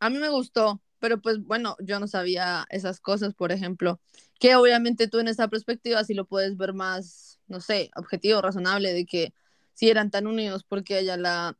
a 0.00 0.10
mí 0.10 0.18
me 0.18 0.28
gustó, 0.28 0.80
pero 0.98 1.20
pues 1.20 1.38
bueno, 1.42 1.76
yo 1.80 2.00
no 2.00 2.06
sabía 2.06 2.66
esas 2.70 3.00
cosas, 3.00 3.34
por 3.34 3.52
ejemplo, 3.52 4.00
que 4.38 4.56
obviamente 4.56 5.08
tú 5.08 5.18
en 5.18 5.28
esa 5.28 5.48
perspectiva 5.48 6.04
sí 6.04 6.14
lo 6.14 6.26
puedes 6.26 6.56
ver 6.56 6.72
más, 6.74 7.40
no 7.46 7.60
sé, 7.60 7.90
objetivo, 7.96 8.40
razonable, 8.42 8.92
de 8.92 9.06
que 9.06 9.34
si 9.74 9.90
eran 9.90 10.10
tan 10.10 10.26
unidos 10.26 10.64
porque 10.64 10.98
ella 10.98 11.16
la, 11.16 11.56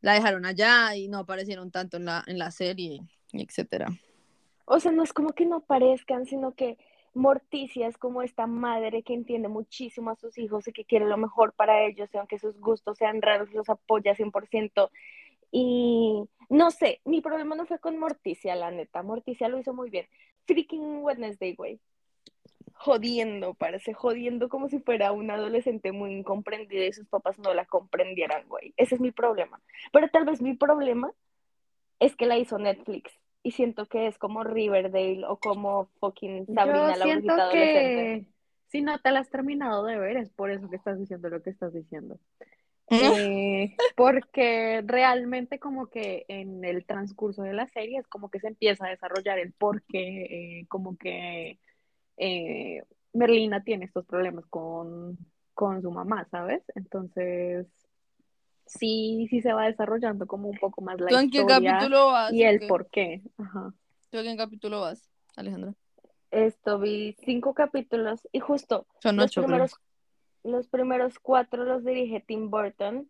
la 0.00 0.14
dejaron 0.14 0.46
allá 0.46 0.96
y 0.96 1.08
no 1.08 1.18
aparecieron 1.18 1.70
tanto 1.70 1.96
en 1.96 2.06
la, 2.06 2.24
en 2.26 2.38
la 2.38 2.50
serie, 2.50 3.00
etcétera. 3.32 3.88
O 4.66 4.80
sea, 4.80 4.92
no 4.92 5.04
es 5.04 5.12
como 5.12 5.32
que 5.32 5.46
no 5.46 5.60
parezcan, 5.60 6.26
sino 6.26 6.54
que 6.54 6.76
Morticia 7.14 7.86
es 7.86 7.96
como 7.96 8.20
esta 8.22 8.46
madre 8.46 9.02
que 9.02 9.14
entiende 9.14 9.48
muchísimo 9.48 10.10
a 10.10 10.16
sus 10.16 10.36
hijos 10.38 10.66
y 10.68 10.72
que 10.72 10.84
quiere 10.84 11.06
lo 11.06 11.16
mejor 11.16 11.54
para 11.54 11.84
ellos, 11.84 12.10
y 12.12 12.18
aunque 12.18 12.38
sus 12.38 12.60
gustos 12.60 12.98
sean 12.98 13.22
raros, 13.22 13.52
los 13.54 13.68
apoya 13.70 14.14
100%. 14.14 14.90
Y 15.52 16.24
no 16.50 16.70
sé, 16.72 17.00
mi 17.04 17.20
problema 17.20 17.54
no 17.54 17.64
fue 17.64 17.78
con 17.78 17.96
Morticia, 17.98 18.56
la 18.56 18.72
neta. 18.72 19.02
Morticia 19.02 19.48
lo 19.48 19.58
hizo 19.58 19.72
muy 19.72 19.88
bien. 19.88 20.08
Freaking 20.46 21.02
Wednesday, 21.02 21.54
güey. 21.54 21.80
Jodiendo, 22.74 23.54
parece, 23.54 23.94
jodiendo 23.94 24.48
como 24.48 24.68
si 24.68 24.80
fuera 24.80 25.12
una 25.12 25.34
adolescente 25.34 25.92
muy 25.92 26.12
incomprendida 26.12 26.84
y 26.84 26.92
sus 26.92 27.08
papás 27.08 27.38
no 27.38 27.54
la 27.54 27.66
comprendieran, 27.66 28.46
güey. 28.48 28.74
Ese 28.76 28.96
es 28.96 29.00
mi 29.00 29.12
problema. 29.12 29.62
Pero 29.92 30.08
tal 30.10 30.24
vez 30.24 30.42
mi 30.42 30.54
problema 30.54 31.12
es 32.00 32.16
que 32.16 32.26
la 32.26 32.36
hizo 32.36 32.58
Netflix 32.58 33.18
y 33.46 33.52
siento 33.52 33.86
que 33.86 34.08
es 34.08 34.18
como 34.18 34.42
Riverdale 34.42 35.24
o 35.24 35.36
como 35.36 35.86
fucking 36.00 36.46
Sabrina 36.52 36.94
Yo 36.94 36.98
la 36.98 37.04
siento 37.04 37.34
que 37.52 38.26
si 38.66 38.82
no 38.82 38.98
te 38.98 39.12
la 39.12 39.20
has 39.20 39.30
terminado 39.30 39.84
de 39.84 39.96
ver, 39.96 40.16
es 40.16 40.30
por 40.30 40.50
eso 40.50 40.68
que 40.68 40.74
estás 40.74 40.98
diciendo 40.98 41.28
lo 41.28 41.40
que 41.40 41.50
estás 41.50 41.72
diciendo. 41.72 42.18
Eh, 42.90 43.76
porque 43.96 44.82
realmente 44.84 45.60
como 45.60 45.86
que 45.86 46.24
en 46.26 46.64
el 46.64 46.84
transcurso 46.86 47.42
de 47.42 47.52
la 47.52 47.68
serie 47.68 47.98
es 47.98 48.08
como 48.08 48.30
que 48.30 48.40
se 48.40 48.48
empieza 48.48 48.86
a 48.86 48.90
desarrollar 48.90 49.38
el 49.38 49.52
por 49.52 49.84
qué, 49.84 50.24
eh, 50.58 50.66
como 50.66 50.96
que 50.96 51.60
eh, 52.16 52.82
Merlina 53.12 53.62
tiene 53.62 53.84
estos 53.84 54.06
problemas 54.06 54.44
con, 54.46 55.18
con 55.54 55.82
su 55.82 55.92
mamá, 55.92 56.26
¿sabes? 56.32 56.64
Entonces, 56.74 57.68
sí, 58.66 59.26
sí 59.30 59.40
se 59.40 59.52
va 59.52 59.66
desarrollando 59.66 60.26
como 60.26 60.48
un 60.48 60.58
poco 60.58 60.82
más 60.82 61.00
la 61.00 61.08
¿Tú 61.08 61.16
en 61.16 61.30
qué 61.30 61.38
historia 61.38 61.72
capítulo 61.78 62.06
vas? 62.06 62.32
y 62.32 62.42
el 62.42 62.60
qué? 62.60 62.66
por 62.66 62.86
qué. 62.90 63.22
Ajá. 63.38 63.72
¿Tú 64.10 64.18
en 64.18 64.24
qué 64.24 64.36
capítulo 64.36 64.80
vas, 64.80 65.08
Alejandra? 65.36 65.74
Esto 66.30 66.78
vi 66.78 67.14
cinco 67.24 67.54
capítulos 67.54 68.26
y 68.32 68.40
justo 68.40 68.86
Son 69.00 69.16
los 69.16 69.26
ocho, 69.26 69.40
creo. 69.42 69.46
primeros, 69.46 69.74
los 70.44 70.68
primeros 70.68 71.18
cuatro 71.18 71.64
los 71.64 71.84
dirige 71.84 72.20
Tim 72.20 72.50
Burton 72.50 73.08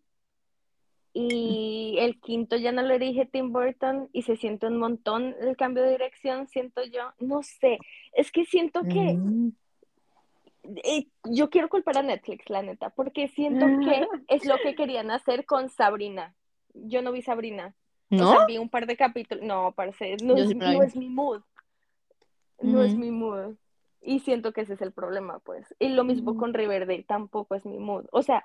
y 1.19 1.97
el 1.99 2.21
quinto 2.21 2.57
ya 2.57 2.73
no 2.73 2.83
lo 2.83 2.93
dirige 2.99 3.25
Tim 3.25 3.51
Burton 3.53 4.11
y 4.13 4.23
se 4.23 4.37
siente 4.37 4.67
un 4.67 4.77
montón 4.77 5.35
el 5.41 5.57
cambio 5.57 5.83
de 5.83 5.93
dirección, 5.93 6.47
siento 6.47 6.85
yo, 6.85 7.15
no 7.19 7.43
sé, 7.43 7.79
es 8.13 8.31
que 8.31 8.45
siento 8.45 8.83
que 8.83 9.15
Mm. 9.15 9.53
Eh, 10.85 11.07
yo 11.25 11.51
quiero 11.51 11.69
culpar 11.69 11.99
a 11.99 12.03
Netflix, 12.03 12.49
la 12.51 12.63
neta, 12.63 12.91
porque 12.91 13.29
siento 13.29 13.67
que 13.85 14.07
es 14.29 14.45
lo 14.45 14.59
que 14.61 14.75
querían 14.75 15.11
hacer 15.11 15.45
con 15.47 15.69
Sabrina. 15.69 16.35
Yo 16.75 17.03
no 17.03 17.13
vi 17.13 17.23
Sabrina. 17.23 17.75
O 18.11 18.17
¿No? 18.17 18.27
sea, 18.31 18.47
vi 18.47 18.59
un 18.59 18.69
par 18.69 18.87
de 18.87 18.97
capítulos. 18.97 19.45
No, 19.45 19.73
parece, 19.73 20.17
no, 20.23 20.37
es, 20.37 20.55
no 20.55 20.83
es 20.83 20.95
mi 20.97 21.09
mood. 21.09 21.43
No 22.61 22.83
es 22.83 22.93
Ujú. 22.93 23.01
mi 23.01 23.11
mood. 23.11 23.57
Y 24.01 24.21
siento 24.21 24.53
que 24.53 24.61
ese 24.63 24.75
es 24.75 24.81
el 24.83 24.93
problema, 24.93 25.41
pues. 25.41 25.75
Y 25.79 25.89
lo 25.89 26.05
mismo 26.05 26.31
Ujú. 26.33 26.41
con 26.41 26.55
Riverdale, 26.55 27.03
tampoco 27.03 27.55
es 27.55 27.67
mi 27.67 27.79
mood. 27.79 28.07
O 28.13 28.23
sea, 28.23 28.45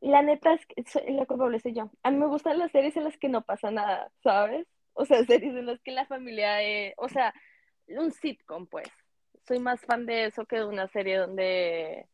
la 0.00 0.22
neta 0.22 0.52
es 0.54 0.64
que 0.66 0.82
soy- 0.84 1.12
la 1.12 1.26
culpable 1.26 1.58
soy 1.60 1.72
yo. 1.74 1.90
A 2.02 2.10
mí 2.10 2.18
me 2.18 2.26
gustan 2.26 2.58
las 2.58 2.70
series 2.72 2.96
en 2.96 3.04
las 3.04 3.16
que 3.16 3.28
no 3.28 3.42
pasa 3.42 3.70
nada, 3.70 4.10
¿sabes? 4.22 4.66
O 4.92 5.04
sea, 5.04 5.18
series 5.26 5.54
en 5.56 5.66
las 5.66 5.80
que 5.80 5.90
la 5.92 6.06
familia 6.06 6.62
es, 6.62 6.94
o 6.98 7.08
sea, 7.08 7.34
un 7.88 8.12
sitcom, 8.12 8.66
pues. 8.66 8.88
Soy 9.46 9.58
más 9.58 9.80
fan 9.80 10.06
de 10.06 10.26
eso 10.26 10.46
que 10.46 10.56
de 10.56 10.64
una 10.64 10.88
serie 10.88 11.18
donde 11.18 12.06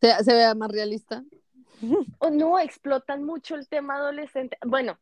Se, 0.00 0.24
se 0.24 0.34
vea 0.34 0.54
más 0.54 0.70
realista. 0.70 1.24
o 2.18 2.30
no 2.30 2.58
explotan 2.58 3.24
mucho 3.24 3.54
el 3.54 3.68
tema 3.68 3.96
adolescente. 3.96 4.58
Bueno, 4.64 4.98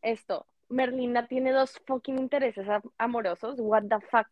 esto, 0.00 0.46
Merlina 0.68 1.26
tiene 1.26 1.52
dos 1.52 1.80
fucking 1.86 2.18
intereses 2.18 2.66
amorosos, 2.98 3.56
what 3.58 3.84
the 3.84 4.00
fuck. 4.10 4.28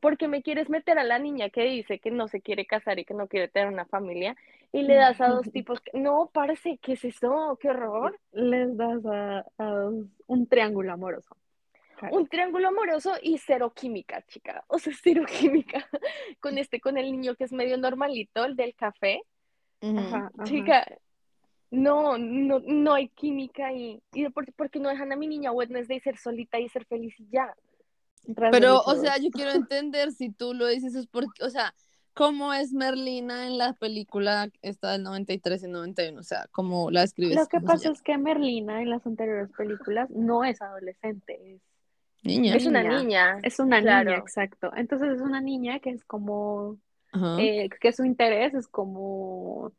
¿Por 0.00 0.18
qué 0.18 0.28
me 0.28 0.42
quieres 0.42 0.68
meter 0.68 0.98
a 0.98 1.04
la 1.04 1.18
niña 1.18 1.48
que 1.48 1.62
dice 1.62 1.98
que 1.98 2.10
no 2.10 2.28
se 2.28 2.42
quiere 2.42 2.66
casar 2.66 2.98
y 2.98 3.04
que 3.04 3.14
no 3.14 3.26
quiere 3.26 3.48
tener 3.48 3.68
una 3.68 3.86
familia? 3.86 4.36
Y 4.70 4.82
le 4.82 4.96
das 4.96 5.20
a 5.20 5.28
dos 5.28 5.50
tipos 5.52 5.80
que... 5.80 5.98
No, 5.98 6.30
parece, 6.32 6.78
¿qué 6.82 6.92
es 6.92 7.04
eso? 7.04 7.58
¡Qué 7.60 7.70
horror! 7.70 8.18
Les 8.32 8.76
das 8.76 9.04
a, 9.06 9.44
a 9.58 9.90
un 10.26 10.46
triángulo 10.46 10.92
amoroso. 10.92 11.34
Un 12.10 12.26
triángulo 12.26 12.68
amoroso 12.68 13.14
y 13.22 13.38
cero 13.38 13.72
química, 13.74 14.22
chica. 14.26 14.64
O 14.68 14.78
sea, 14.78 14.92
cero 15.02 15.24
química. 15.40 15.88
Con 16.40 16.58
este, 16.58 16.80
con 16.80 16.98
el 16.98 17.10
niño 17.12 17.34
que 17.34 17.44
es 17.44 17.52
medio 17.52 17.76
normalito, 17.78 18.44
el 18.44 18.56
del 18.56 18.74
café. 18.74 19.22
Ajá, 19.80 20.30
ajá. 20.34 20.44
Chica, 20.44 20.86
no, 21.70 22.16
no, 22.18 22.60
no 22.60 22.94
hay 22.94 23.08
química 23.08 23.66
ahí. 23.66 24.00
¿Y 24.12 24.22
de 24.22 24.30
por, 24.30 24.50
por 24.54 24.70
qué 24.70 24.78
no 24.78 24.88
dejan 24.88 25.12
a 25.12 25.16
mi 25.16 25.26
niña 25.26 25.52
Wednesday 25.52 26.00
ser 26.00 26.16
solita 26.16 26.58
y 26.58 26.68
ser 26.68 26.84
feliz 26.86 27.14
y 27.18 27.28
ya? 27.30 27.54
Pero, 28.50 28.80
o 28.80 28.94
sea, 28.94 29.18
yo 29.18 29.30
quiero 29.30 29.50
entender 29.52 30.12
si 30.12 30.30
tú 30.30 30.54
lo 30.54 30.66
dices 30.66 30.94
es 30.94 31.06
porque, 31.06 31.44
o 31.44 31.50
sea, 31.50 31.74
¿cómo 32.14 32.54
es 32.54 32.72
Merlina 32.72 33.46
en 33.46 33.58
la 33.58 33.74
película 33.74 34.48
esta 34.62 34.92
del 34.92 35.02
93 35.02 35.64
y 35.64 35.68
91? 35.68 36.20
O 36.20 36.22
sea, 36.22 36.46
¿cómo 36.52 36.90
la 36.90 37.02
escribes? 37.02 37.36
Lo 37.36 37.46
que 37.46 37.58
¿Cómo 37.58 37.68
se 37.68 37.72
pasa 37.72 37.90
es 37.90 38.02
que 38.02 38.16
Merlina 38.16 38.80
en 38.80 38.90
las 38.90 39.06
anteriores 39.06 39.50
películas 39.56 40.08
no 40.10 40.44
es 40.44 40.62
adolescente, 40.62 41.54
es, 41.54 41.60
Niña. 42.24 42.56
Es 42.56 42.66
una 42.66 42.82
niña. 42.82 43.38
es 43.42 43.58
una 43.58 43.80
Claro. 43.80 44.10
niña, 44.10 44.20
exacto. 44.20 44.72
Entonces 44.74 45.16
es 45.16 45.20
una 45.20 45.40
niña 45.40 45.78
que 45.78 45.90
es 45.90 46.04
como, 46.04 46.78
eh, 47.38 47.68
que 47.80 47.92
su 47.92 48.04
interés 48.04 48.54
es 48.54 48.66
como 48.66 49.72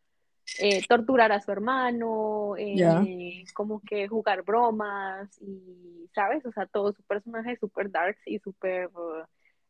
eh, 0.59 0.85
torturar 0.87 1.31
a 1.31 1.41
su 1.41 1.51
hermano, 1.51 2.55
eh, 2.55 3.43
como 3.55 3.81
que 3.81 4.07
jugar 4.07 4.43
bromas 4.43 5.29
y, 5.41 6.07
¿sabes? 6.13 6.45
O 6.45 6.51
sea, 6.51 6.67
todo 6.67 6.93
su 6.93 7.01
personaje 7.03 7.53
es 7.53 7.59
súper 7.59 7.89
dark 7.89 8.17
y 8.27 8.37
súper 8.39 8.87
uh, 8.95 9.23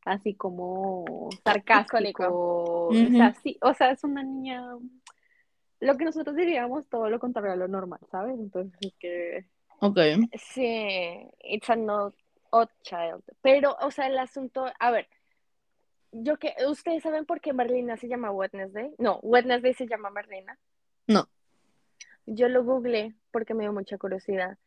así 0.04 0.36
como 0.36 1.30
sarcástico. 1.46 2.88
O 2.90 2.94
sea, 2.94 3.30
Ujú. 3.30 3.40
sí, 3.42 3.58
o 3.62 3.74
sea, 3.74 3.92
es 3.92 4.04
una 4.04 4.22
niña, 4.22 4.62
lo 5.80 5.98
que 5.98 6.04
nosotros 6.06 6.36
diríamos 6.36 6.88
todo 6.90 7.10
lo 7.10 7.20
contrario 7.20 7.54
a 7.54 7.56
lo 7.56 7.68
normal, 7.70 8.02
¿sabes? 8.12 8.38
Entonces 8.38 8.78
es 8.82 8.94
que... 9.00 9.46
Ok. 9.80 9.98
Sí, 10.38 11.26
it's 11.42 11.70
a 11.70 11.76
not 11.78 12.14
odd 12.56 12.70
child. 12.82 13.24
Pero, 13.42 13.76
o 13.82 13.92
sea, 13.92 14.08
el 14.08 14.18
asunto, 14.18 14.66
a 14.80 14.92
ver, 14.92 15.08
yo 16.12 16.38
que, 16.38 16.56
¿ustedes 16.68 17.04
saben 17.04 17.26
por 17.26 17.42
qué 17.42 17.52
Merlina 17.54 17.98
se 17.98 18.08
llama 18.08 18.32
Wednesday? 18.32 18.94
No, 18.98 19.20
Wednesday 19.22 19.74
se 19.74 19.88
llama 19.88 20.10
Merlina. 20.10 20.58
No. 21.08 21.28
Yo 22.26 22.48
lo 22.48 22.64
googleé 22.64 23.14
porque 23.32 23.54
me 23.54 23.64
dio 23.64 23.74
mucha 23.74 23.98
curiosidad 23.98 24.58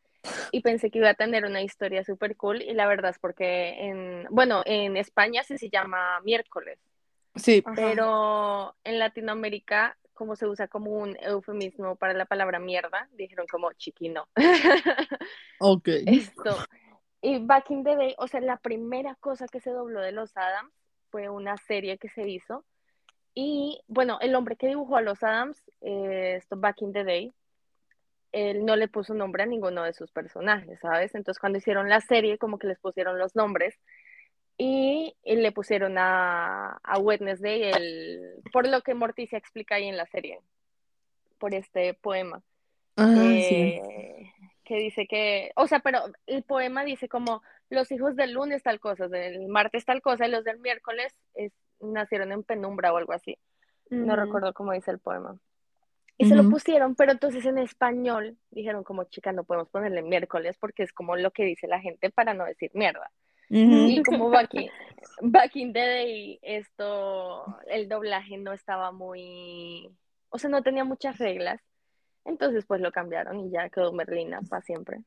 y 0.52 0.60
pensé 0.60 0.90
que 0.90 0.98
iba 0.98 1.10
a 1.10 1.14
tener 1.14 1.44
una 1.44 1.62
historia 1.62 2.04
súper 2.04 2.36
cool 2.36 2.62
y 2.62 2.74
la 2.74 2.86
verdad 2.86 3.10
es 3.10 3.18
porque 3.18 3.86
en, 3.88 4.26
bueno, 4.30 4.62
en 4.66 4.96
España 4.96 5.42
sí 5.42 5.58
se 5.58 5.70
llama 5.70 6.20
miércoles, 6.20 6.78
Sí. 7.38 7.62
Pero 7.76 8.74
en 8.84 8.98
Latinoamérica, 8.98 9.96
como 10.12 10.36
se 10.36 10.46
usa 10.46 10.66
como 10.68 10.90
un 10.90 11.16
eufemismo 11.20 11.96
para 11.96 12.12
la 12.12 12.26
palabra 12.26 12.58
mierda, 12.58 13.08
dijeron 13.12 13.46
como 13.50 13.72
chiquino. 13.74 14.28
Ok. 15.60 15.88
Esto. 16.06 16.56
Y 17.20 17.38
Back 17.44 17.70
in 17.70 17.84
the 17.84 17.96
Day, 17.96 18.14
o 18.18 18.28
sea, 18.28 18.40
la 18.40 18.58
primera 18.58 19.16
cosa 19.16 19.46
que 19.48 19.60
se 19.60 19.70
dobló 19.70 20.00
de 20.00 20.12
los 20.12 20.36
Adams 20.36 20.72
fue 21.10 21.28
una 21.28 21.56
serie 21.56 21.98
que 21.98 22.08
se 22.08 22.28
hizo. 22.28 22.64
Y 23.34 23.80
bueno, 23.88 24.18
el 24.20 24.34
hombre 24.34 24.56
que 24.56 24.68
dibujó 24.68 24.96
a 24.96 25.00
los 25.00 25.22
Adams, 25.22 25.62
eh, 25.80 26.34
esto 26.36 26.56
Back 26.56 26.82
in 26.82 26.92
the 26.92 27.04
Day, 27.04 27.32
él 28.32 28.64
no 28.64 28.76
le 28.76 28.88
puso 28.88 29.14
nombre 29.14 29.42
a 29.42 29.46
ninguno 29.46 29.82
de 29.84 29.92
sus 29.92 30.12
personajes, 30.12 30.78
¿sabes? 30.80 31.14
Entonces 31.14 31.40
cuando 31.40 31.58
hicieron 31.58 31.88
la 31.88 32.00
serie, 32.00 32.38
como 32.38 32.58
que 32.58 32.66
les 32.66 32.78
pusieron 32.78 33.18
los 33.18 33.34
nombres 33.34 33.78
y, 34.56 35.16
y 35.22 35.36
le 35.36 35.52
pusieron 35.52 35.96
a, 35.98 36.78
a 36.82 36.98
Wednesday 36.98 37.62
el, 37.62 38.42
por 38.52 38.68
lo 38.68 38.82
que 38.82 38.94
Morticia 38.94 39.38
explica 39.38 39.76
ahí 39.76 39.88
en 39.88 39.96
la 39.96 40.06
serie, 40.06 40.40
por 41.38 41.54
este 41.54 41.94
poema 41.94 42.42
Ah, 43.00 43.14
sí. 43.14 43.80
Que, 44.68 44.76
dice 44.76 45.06
que, 45.06 45.50
o 45.56 45.66
sea, 45.66 45.80
pero 45.80 46.00
el 46.26 46.42
poema 46.44 46.84
dice 46.84 47.08
como 47.08 47.42
los 47.70 47.90
hijos 47.90 48.14
del 48.14 48.32
lunes 48.32 48.62
tal 48.62 48.78
cosa, 48.78 49.08
del 49.08 49.48
martes 49.48 49.84
tal 49.84 50.00
cosa, 50.02 50.26
y 50.26 50.30
los 50.30 50.44
del 50.44 50.58
miércoles 50.60 51.16
es- 51.34 51.52
nacieron 51.80 52.32
en 52.32 52.42
penumbra 52.42 52.92
o 52.92 52.98
algo 52.98 53.12
así. 53.12 53.38
No 53.90 54.16
recuerdo 54.16 54.52
cómo 54.52 54.72
dice 54.72 54.90
el 54.90 54.98
poema. 54.98 55.40
Y 56.18 56.26
se 56.26 56.34
lo 56.34 56.50
pusieron, 56.50 56.96
pero 56.96 57.12
entonces 57.12 57.44
en 57.46 57.58
español 57.58 58.36
dijeron 58.50 58.82
como 58.82 59.04
chica, 59.04 59.32
no 59.32 59.44
podemos 59.44 59.68
ponerle 59.70 60.02
miércoles 60.02 60.56
porque 60.58 60.82
es 60.82 60.92
como 60.92 61.16
lo 61.16 61.30
que 61.30 61.44
dice 61.44 61.68
la 61.68 61.80
gente 61.80 62.10
para 62.10 62.34
no 62.34 62.44
decir 62.44 62.70
mierda. 62.74 63.10
Ujú. 63.50 63.88
Y 63.88 64.02
como 64.02 64.28
back 64.28 64.52
in, 64.54 64.68
back 65.22 65.56
in 65.56 65.72
the 65.72 65.80
day, 65.80 66.38
esto, 66.42 67.46
el 67.68 67.88
doblaje 67.88 68.36
no 68.36 68.52
estaba 68.52 68.90
muy, 68.92 69.88
o 70.28 70.38
sea, 70.38 70.50
no 70.50 70.62
tenía 70.62 70.84
muchas 70.84 71.18
reglas. 71.18 71.60
Entonces, 72.28 72.64
pues 72.66 72.80
lo 72.80 72.92
cambiaron 72.92 73.40
y 73.40 73.50
ya 73.50 73.68
quedó 73.70 73.92
Merlina 73.92 74.40
para 74.42 74.62
siempre. 74.62 75.02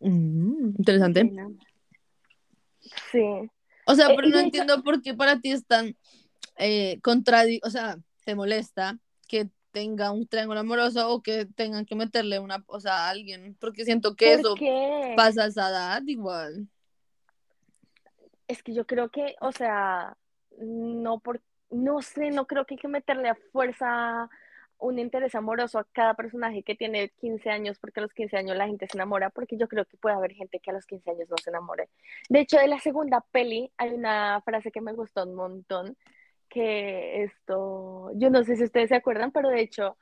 Mm, 0.00 0.74
interesante. 0.78 1.24
Merlina. 1.24 1.48
Sí. 3.12 3.24
O 3.86 3.94
sea, 3.94 4.08
Eh, 4.10 4.12
pero 4.16 4.28
no 4.28 4.38
entiendo 4.40 4.82
por 4.82 5.00
qué 5.00 5.14
para 5.14 5.40
ti 5.40 5.52
es 5.52 5.64
tan 5.64 5.96
eh, 6.56 6.98
contradi- 7.02 7.60
o 7.62 7.70
sea, 7.70 7.96
te 8.24 8.34
molesta 8.34 8.98
que 9.28 9.48
tenga 9.70 10.10
un 10.10 10.26
triángulo 10.26 10.60
amoroso 10.60 11.08
o 11.10 11.22
que 11.22 11.46
tengan 11.46 11.86
que 11.86 11.94
meterle 11.94 12.38
una, 12.40 12.64
o 12.66 12.80
sea, 12.80 13.06
a 13.06 13.10
alguien, 13.10 13.56
porque 13.60 13.84
siento 13.84 14.16
que 14.16 14.32
¿Por 14.32 14.40
eso 14.40 14.54
qué? 14.56 15.14
pasa 15.16 15.44
a 15.44 15.46
esa 15.46 15.70
edad 15.70 16.02
igual. 16.06 16.68
Es 18.48 18.62
que 18.64 18.74
yo 18.74 18.84
creo 18.86 19.08
que, 19.10 19.36
o 19.40 19.52
sea, 19.52 20.16
no 20.58 21.20
por, 21.20 21.40
no 21.70 22.02
sé, 22.02 22.30
no 22.30 22.46
creo 22.46 22.66
que 22.66 22.74
hay 22.74 22.78
que 22.80 22.88
meterle 22.88 23.28
a 23.28 23.38
fuerza 23.52 24.28
un 24.80 24.98
interés 24.98 25.34
amoroso 25.34 25.78
a 25.78 25.84
cada 25.92 26.14
personaje 26.14 26.62
que 26.62 26.74
tiene 26.74 27.10
15 27.20 27.50
años, 27.50 27.78
porque 27.78 28.00
a 28.00 28.02
los 28.02 28.12
15 28.12 28.36
años 28.36 28.56
la 28.56 28.66
gente 28.66 28.86
se 28.86 28.96
enamora, 28.96 29.30
porque 29.30 29.56
yo 29.56 29.68
creo 29.68 29.84
que 29.84 29.96
puede 29.96 30.16
haber 30.16 30.32
gente 30.32 30.58
que 30.60 30.70
a 30.70 30.74
los 30.74 30.86
15 30.86 31.10
años 31.10 31.28
no 31.28 31.36
se 31.42 31.50
enamore. 31.50 31.88
De 32.28 32.40
hecho, 32.40 32.58
de 32.58 32.66
la 32.68 32.80
segunda 32.80 33.24
peli 33.32 33.70
hay 33.76 33.90
una 33.90 34.40
frase 34.42 34.70
que 34.72 34.80
me 34.80 34.92
gustó 34.92 35.24
un 35.24 35.34
montón, 35.34 35.96
que 36.48 37.22
esto, 37.24 38.10
yo 38.14 38.30
no 38.30 38.42
sé 38.42 38.56
si 38.56 38.64
ustedes 38.64 38.88
se 38.88 38.96
acuerdan, 38.96 39.30
pero 39.32 39.48
de 39.50 39.60
hecho, 39.60 39.96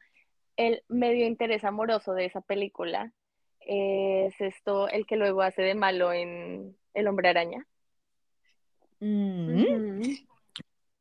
el 0.56 0.82
medio 0.88 1.26
interés 1.26 1.64
amoroso 1.64 2.14
de 2.14 2.24
esa 2.24 2.40
película 2.40 3.12
es 3.60 4.34
esto, 4.40 4.88
el 4.88 5.06
que 5.06 5.16
luego 5.16 5.42
hace 5.42 5.62
de 5.62 5.74
malo 5.74 6.12
en 6.12 6.76
El 6.94 7.06
Hombre 7.08 7.28
Araña. 7.28 7.66
Mm. 9.00 10.02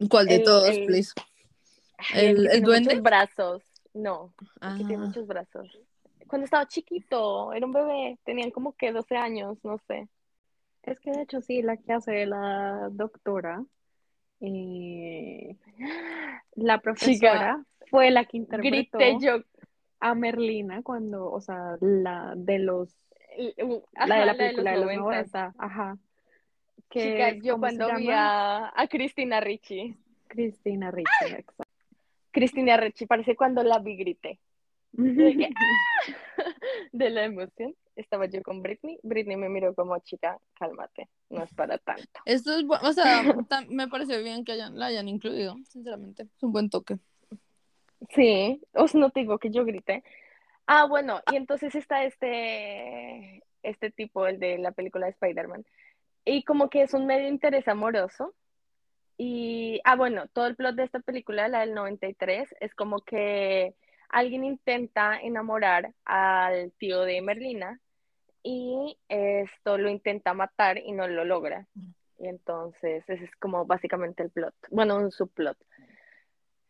¿Cuál 0.09 0.27
de 0.27 0.35
El- 0.35 0.43
todos, 0.43 0.69
el- 0.69 0.85
please? 0.85 1.13
¿El- 2.13 2.45
el 2.45 2.51
tiene 2.51 2.65
duende? 2.65 3.01
brazos. 3.01 3.63
No, 3.97 4.33
el 4.61 4.77
que 4.77 4.83
tiene 4.85 5.03
Ah, 5.03 5.07
muchos 5.07 5.27
brazos. 5.27 5.67
Cuando 6.27 6.45
estaba 6.45 6.67
chiquito, 6.67 7.51
era 7.53 7.65
un 7.65 7.71
bebé, 7.71 8.17
tenían 8.23 8.51
como 8.51 8.73
que 8.73 8.91
12 8.91 9.15
años, 9.17 9.57
no 9.63 9.77
sé. 9.87 10.07
Es 10.83 10.99
que 10.99 11.11
de 11.11 11.21
hecho 11.23 11.41
sí, 11.41 11.61
la 11.61 11.77
que 11.77 11.93
hace 11.93 12.25
la 12.25 12.89
doctora, 12.91 13.63
eh, 14.39 15.55
la 16.55 16.79
profesora, 16.79 17.63
fue 17.89 18.11
la 18.11 18.25
que 18.25 18.37
interpretó 18.37 18.99
Grité 18.99 19.17
yo. 19.19 19.39
a 19.99 20.13
Merlina 20.15 20.81
cuando, 20.83 21.31
o 21.31 21.41
sea, 21.41 21.77
la 21.81 22.33
de 22.35 22.59
los, 22.59 22.95
Ajá, 23.95 24.07
la 24.07 24.19
de 24.19 24.25
la 24.25 24.33
los 24.33 24.37
película 24.37 24.71
de 24.71 24.77
los 24.77 24.85
90. 24.85 25.17
90, 25.17 25.53
ajá. 25.57 25.97
Que 26.89 27.11
Chica, 27.11 27.29
es- 27.29 27.43
yo 27.43 27.53
¿cómo 27.55 27.69
se 27.69 27.77
cuando 27.77 27.95
vi 27.97 28.11
a, 28.11 28.71
a 28.79 28.87
Cristina 28.87 29.39
Ricci, 29.39 29.95
Cristina 30.27 30.91
Ricci, 30.91 31.25
exacto. 31.25 31.63
Cristina 32.37 32.77
Ricci, 32.77 33.07
parece 33.07 33.35
cuando 33.35 33.63
la 33.63 33.79
vi 33.79 33.95
grité. 33.95 34.39
de 36.91 37.09
la 37.09 37.23
emoción. 37.25 37.75
Estaba 37.95 38.27
yo 38.27 38.43
con 38.43 38.61
Britney. 38.61 38.99
Britney 39.01 39.37
me 39.37 39.49
miró 39.49 39.73
como 39.73 39.97
chica, 39.99 40.37
cálmate, 40.53 41.09
no 41.31 41.41
es 41.41 41.51
para 41.55 41.79
tanto. 41.79 42.21
Esto 42.25 42.55
es, 42.55 42.63
o 42.69 42.93
sea, 42.93 43.23
me 43.69 43.87
parece 43.87 44.21
bien 44.21 44.45
que 44.45 44.51
hayan, 44.51 44.77
la 44.77 44.85
hayan 44.85 45.07
incluido, 45.07 45.55
sinceramente. 45.67 46.27
Es 46.35 46.43
un 46.43 46.51
buen 46.51 46.69
toque. 46.69 46.99
Sí, 48.13 48.61
os 48.73 48.93
no 48.93 49.09
te 49.09 49.21
digo 49.21 49.39
que 49.39 49.49
yo 49.49 49.65
grité. 49.65 50.03
Ah, 50.67 50.85
bueno, 50.85 51.21
y 51.31 51.37
entonces 51.37 51.73
está 51.73 52.03
este, 52.03 53.41
este 53.63 53.89
tipo, 53.89 54.27
el 54.27 54.37
de 54.37 54.59
la 54.59 54.73
película 54.73 55.07
de 55.07 55.13
Spider-Man. 55.13 55.65
Y 56.23 56.43
como 56.43 56.69
que 56.69 56.83
es 56.83 56.93
un 56.93 57.07
medio 57.07 57.29
interés 57.29 57.67
amoroso. 57.67 58.35
Y, 59.17 59.81
ah, 59.83 59.95
bueno, 59.95 60.27
todo 60.27 60.45
el 60.45 60.55
plot 60.55 60.75
de 60.75 60.83
esta 60.83 60.99
película, 60.99 61.47
la 61.47 61.61
del 61.61 61.73
93, 61.73 62.55
es 62.59 62.75
como 62.75 62.99
que 63.01 63.73
alguien 64.09 64.43
intenta 64.43 65.19
enamorar 65.19 65.93
al 66.05 66.71
tío 66.73 67.01
de 67.01 67.21
Merlina 67.21 67.79
y 68.43 68.97
esto 69.09 69.77
lo 69.77 69.89
intenta 69.89 70.33
matar 70.33 70.77
y 70.77 70.91
no 70.91 71.07
lo 71.07 71.25
logra. 71.25 71.67
Y 72.19 72.27
entonces 72.27 73.03
ese 73.07 73.25
es 73.25 73.35
como 73.37 73.65
básicamente 73.65 74.23
el 74.23 74.29
plot, 74.29 74.55
bueno, 74.71 74.97
un 74.97 75.11
subplot. 75.11 75.57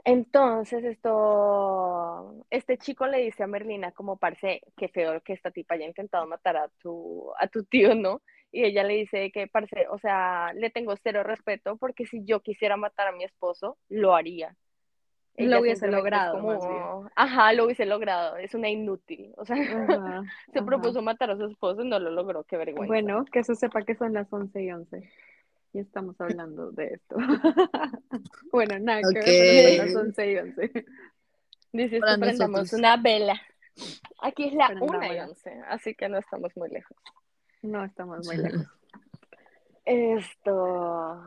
Entonces 0.03 0.85
esto, 0.85 2.45
este 2.49 2.77
chico 2.77 3.07
le 3.07 3.17
dice 3.17 3.43
a 3.43 3.47
Merlina 3.47 3.91
como, 3.91 4.15
parce, 4.15 4.61
qué 4.77 4.87
feo 4.87 5.21
que 5.21 5.33
esta 5.33 5.51
tipa 5.51 5.75
haya 5.75 5.85
intentado 5.85 6.25
matar 6.25 6.55
a 6.55 6.69
tu, 6.81 7.29
a 7.37 7.47
tu 7.47 7.65
tío, 7.65 7.93
¿no? 7.93 8.21
Y 8.51 8.63
ella 8.63 8.83
le 8.83 8.95
dice 8.95 9.31
que, 9.31 9.47
parce, 9.47 9.87
o 9.89 9.97
sea, 9.97 10.53
le 10.53 10.69
tengo 10.69 10.95
cero 10.95 11.23
respeto 11.23 11.77
porque 11.77 12.05
si 12.05 12.23
yo 12.23 12.41
quisiera 12.41 12.77
matar 12.77 13.07
a 13.07 13.11
mi 13.11 13.23
esposo, 13.23 13.77
lo 13.89 14.15
haría. 14.15 14.55
Ella 15.35 15.57
lo 15.57 15.61
hubiese 15.61 15.87
logrado. 15.87 16.39
Como, 16.39 17.09
ajá, 17.15 17.53
lo 17.53 17.65
hubiese 17.65 17.85
logrado. 17.85 18.37
Es 18.37 18.55
una 18.55 18.69
inútil. 18.69 19.33
O 19.37 19.45
sea, 19.45 19.55
se 20.53 20.63
propuso 20.63 21.01
matar 21.01 21.29
a 21.31 21.37
su 21.37 21.45
esposo 21.45 21.83
y 21.83 21.87
no 21.87 21.99
lo 21.99 22.09
logró. 22.09 22.43
Qué 22.43 22.57
vergüenza. 22.57 22.87
Bueno, 22.87 23.25
que 23.25 23.39
eso 23.39 23.53
sepa 23.53 23.83
que 23.83 23.95
son 23.95 24.13
las 24.13 24.31
11 24.31 24.63
y 24.63 24.71
11 24.71 25.11
y 25.73 25.79
estamos 25.79 26.19
hablando 26.19 26.71
de 26.71 26.87
esto. 26.87 27.15
bueno, 28.51 28.79
nada, 28.79 29.01
que 29.23 29.77
las 29.77 29.95
11 29.95 30.31
y 30.31 30.37
11. 30.37 30.71
Dices 31.73 32.01
que 32.01 32.19
prendamos 32.19 32.73
una 32.73 32.97
vela. 32.97 33.39
Aquí 34.21 34.47
es 34.47 34.53
la 34.53 34.75
1 34.79 35.13
y 35.13 35.19
11, 35.19 35.61
así 35.67 35.93
que 35.93 36.09
no 36.09 36.17
estamos 36.17 36.55
muy 36.55 36.69
lejos. 36.69 36.97
No 37.61 37.83
estamos 37.83 38.25
muy 38.25 38.37
lejos. 38.37 38.67
Esto, 39.85 41.23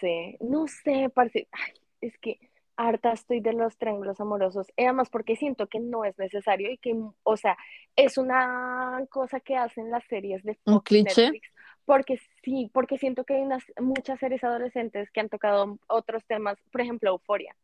sí, 0.00 0.36
no 0.40 0.66
sé, 0.68 1.10
parece, 1.12 1.48
ay, 1.50 1.72
es 2.00 2.16
que 2.18 2.38
harta 2.76 3.12
estoy 3.12 3.40
de 3.40 3.52
los 3.52 3.76
triángulos 3.76 4.20
amorosos, 4.20 4.68
y 4.76 4.84
además 4.84 5.10
porque 5.10 5.34
siento 5.34 5.66
que 5.66 5.80
no 5.80 6.04
es 6.04 6.16
necesario 6.16 6.70
y 6.70 6.78
que, 6.78 6.96
o 7.24 7.36
sea, 7.36 7.56
es 7.96 8.16
una 8.16 9.04
cosa 9.10 9.40
que 9.40 9.56
hacen 9.56 9.90
las 9.90 10.04
series 10.04 10.44
de 10.44 10.54
Fox 10.54 10.66
¿Un 10.66 10.80
cliché? 10.80 11.22
Netflix, 11.22 11.48
porque 11.84 12.20
sí, 12.44 12.70
porque 12.72 12.98
siento 12.98 13.24
que 13.24 13.34
hay 13.34 13.42
unas, 13.42 13.64
muchas 13.80 14.20
series 14.20 14.44
adolescentes 14.44 15.10
que 15.10 15.20
han 15.20 15.28
tocado 15.28 15.78
otros 15.88 16.24
temas, 16.26 16.56
por 16.70 16.80
ejemplo, 16.80 17.10
Euforia. 17.10 17.56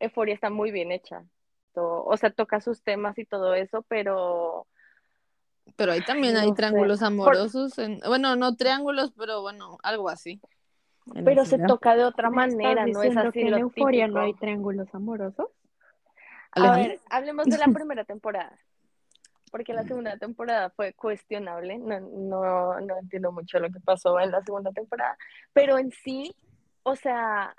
Euforia 0.00 0.34
está 0.34 0.48
muy 0.48 0.70
bien 0.70 0.92
hecha. 0.92 1.24
O 1.80 2.16
sea, 2.16 2.30
toca 2.30 2.60
sus 2.60 2.82
temas 2.82 3.18
y 3.18 3.24
todo 3.24 3.54
eso, 3.54 3.82
pero... 3.82 4.66
Pero 5.76 5.92
ahí 5.92 6.00
también 6.02 6.36
hay 6.36 6.52
triángulos 6.52 7.02
amorosos. 7.02 7.74
Bueno, 8.06 8.36
no 8.36 8.56
triángulos, 8.56 9.12
pero 9.16 9.42
bueno, 9.42 9.78
algo 9.82 10.08
así. 10.08 10.40
Pero 11.24 11.44
se 11.44 11.58
toca 11.58 11.96
de 11.96 12.04
otra 12.04 12.30
manera, 12.30 12.86
no 12.86 13.02
es 13.02 13.16
así 13.16 13.32
que 13.32 13.48
en 13.48 13.54
Euforia 13.54 14.08
no 14.08 14.20
hay 14.20 14.34
triángulos 14.34 14.94
amorosos? 14.94 15.48
A 16.52 16.76
ver, 16.76 17.00
hablemos 17.10 17.46
de 17.46 17.58
la 17.58 17.66
primera 17.72 18.04
temporada 18.04 18.56
porque 19.50 19.72
la 19.72 19.84
segunda 19.84 20.16
temporada 20.16 20.70
fue 20.70 20.92
cuestionable, 20.92 21.78
no, 21.78 22.00
no, 22.00 22.80
no 22.80 22.98
entiendo 22.98 23.32
mucho 23.32 23.58
lo 23.58 23.70
que 23.70 23.80
pasó 23.80 24.18
en 24.20 24.30
la 24.30 24.42
segunda 24.42 24.72
temporada, 24.72 25.16
pero 25.52 25.78
en 25.78 25.90
sí, 25.90 26.34
o 26.82 26.96
sea, 26.96 27.54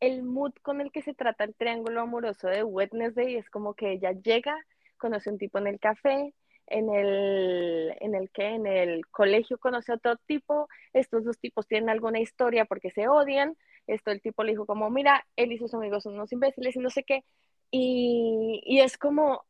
el 0.00 0.22
mood 0.22 0.52
con 0.62 0.80
el 0.80 0.92
que 0.92 1.02
se 1.02 1.14
trata 1.14 1.44
el 1.44 1.54
triángulo 1.54 2.02
amoroso 2.02 2.48
de 2.48 2.62
Wednesday 2.62 3.36
es 3.36 3.50
como 3.50 3.74
que 3.74 3.92
ella 3.92 4.12
llega, 4.12 4.56
conoce 4.96 5.30
un 5.30 5.38
tipo 5.38 5.58
en 5.58 5.66
el 5.66 5.80
café, 5.80 6.34
en 6.70 6.90
el, 6.90 7.96
en 8.00 8.14
el 8.14 8.30
que 8.30 8.46
en 8.46 8.66
el 8.66 9.06
colegio 9.08 9.58
conoce 9.58 9.92
a 9.92 9.96
otro 9.96 10.16
tipo, 10.26 10.68
estos 10.92 11.24
dos 11.24 11.38
tipos 11.38 11.66
tienen 11.66 11.90
alguna 11.90 12.20
historia 12.20 12.64
porque 12.64 12.90
se 12.90 13.08
odian, 13.08 13.56
esto 13.86 14.10
el 14.10 14.20
tipo 14.20 14.44
le 14.44 14.52
dijo 14.52 14.66
como, 14.66 14.90
mira, 14.90 15.26
él 15.36 15.52
y 15.52 15.58
sus 15.58 15.74
amigos 15.74 16.02
son 16.02 16.14
unos 16.14 16.32
imbéciles 16.32 16.76
y 16.76 16.80
no 16.80 16.90
sé 16.90 17.04
qué, 17.04 17.24
y, 17.70 18.62
y 18.64 18.80
es 18.80 18.98
como, 18.98 19.44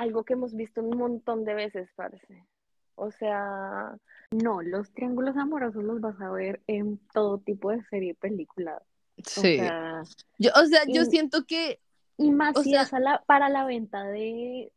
algo 0.00 0.24
que 0.24 0.32
hemos 0.32 0.54
visto 0.54 0.80
un 0.80 0.96
montón 0.96 1.44
de 1.44 1.54
veces, 1.54 1.90
parece. 1.94 2.46
O 2.94 3.10
sea... 3.10 3.94
No, 4.30 4.62
los 4.62 4.90
triángulos 4.92 5.36
amorosos 5.36 5.84
los 5.84 6.00
vas 6.00 6.20
a 6.20 6.30
ver 6.30 6.60
en 6.66 6.98
todo 7.12 7.38
tipo 7.38 7.70
de 7.70 7.82
serie 7.84 8.10
y 8.10 8.14
película. 8.14 8.82
Sí. 9.24 9.56
O 9.60 9.62
sea, 9.62 10.02
yo, 10.38 10.50
o 10.54 10.64
sea, 10.66 10.80
yo 10.86 11.04
siento 11.04 11.44
que... 11.46 11.80
Y 12.16 12.30
más 12.30 12.62
si 12.62 12.74
es 12.74 12.90
para 13.26 13.48
la 13.48 13.64
venta 13.64 14.04
de 14.04 14.72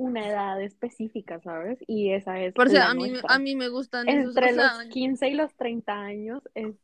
una 0.00 0.26
edad 0.26 0.60
específica, 0.62 1.40
¿sabes? 1.40 1.78
Y 1.86 2.12
esa 2.12 2.40
es... 2.40 2.54
Por 2.54 2.74
a 2.74 2.94
mí, 2.94 3.12
a 3.28 3.38
mí 3.38 3.54
me 3.54 3.68
gustan 3.68 4.08
Entre 4.08 4.52
los 4.52 4.84
15 4.90 5.28
y 5.28 5.34
los 5.34 5.54
30 5.56 5.92
años 5.92 6.42
es 6.54 6.74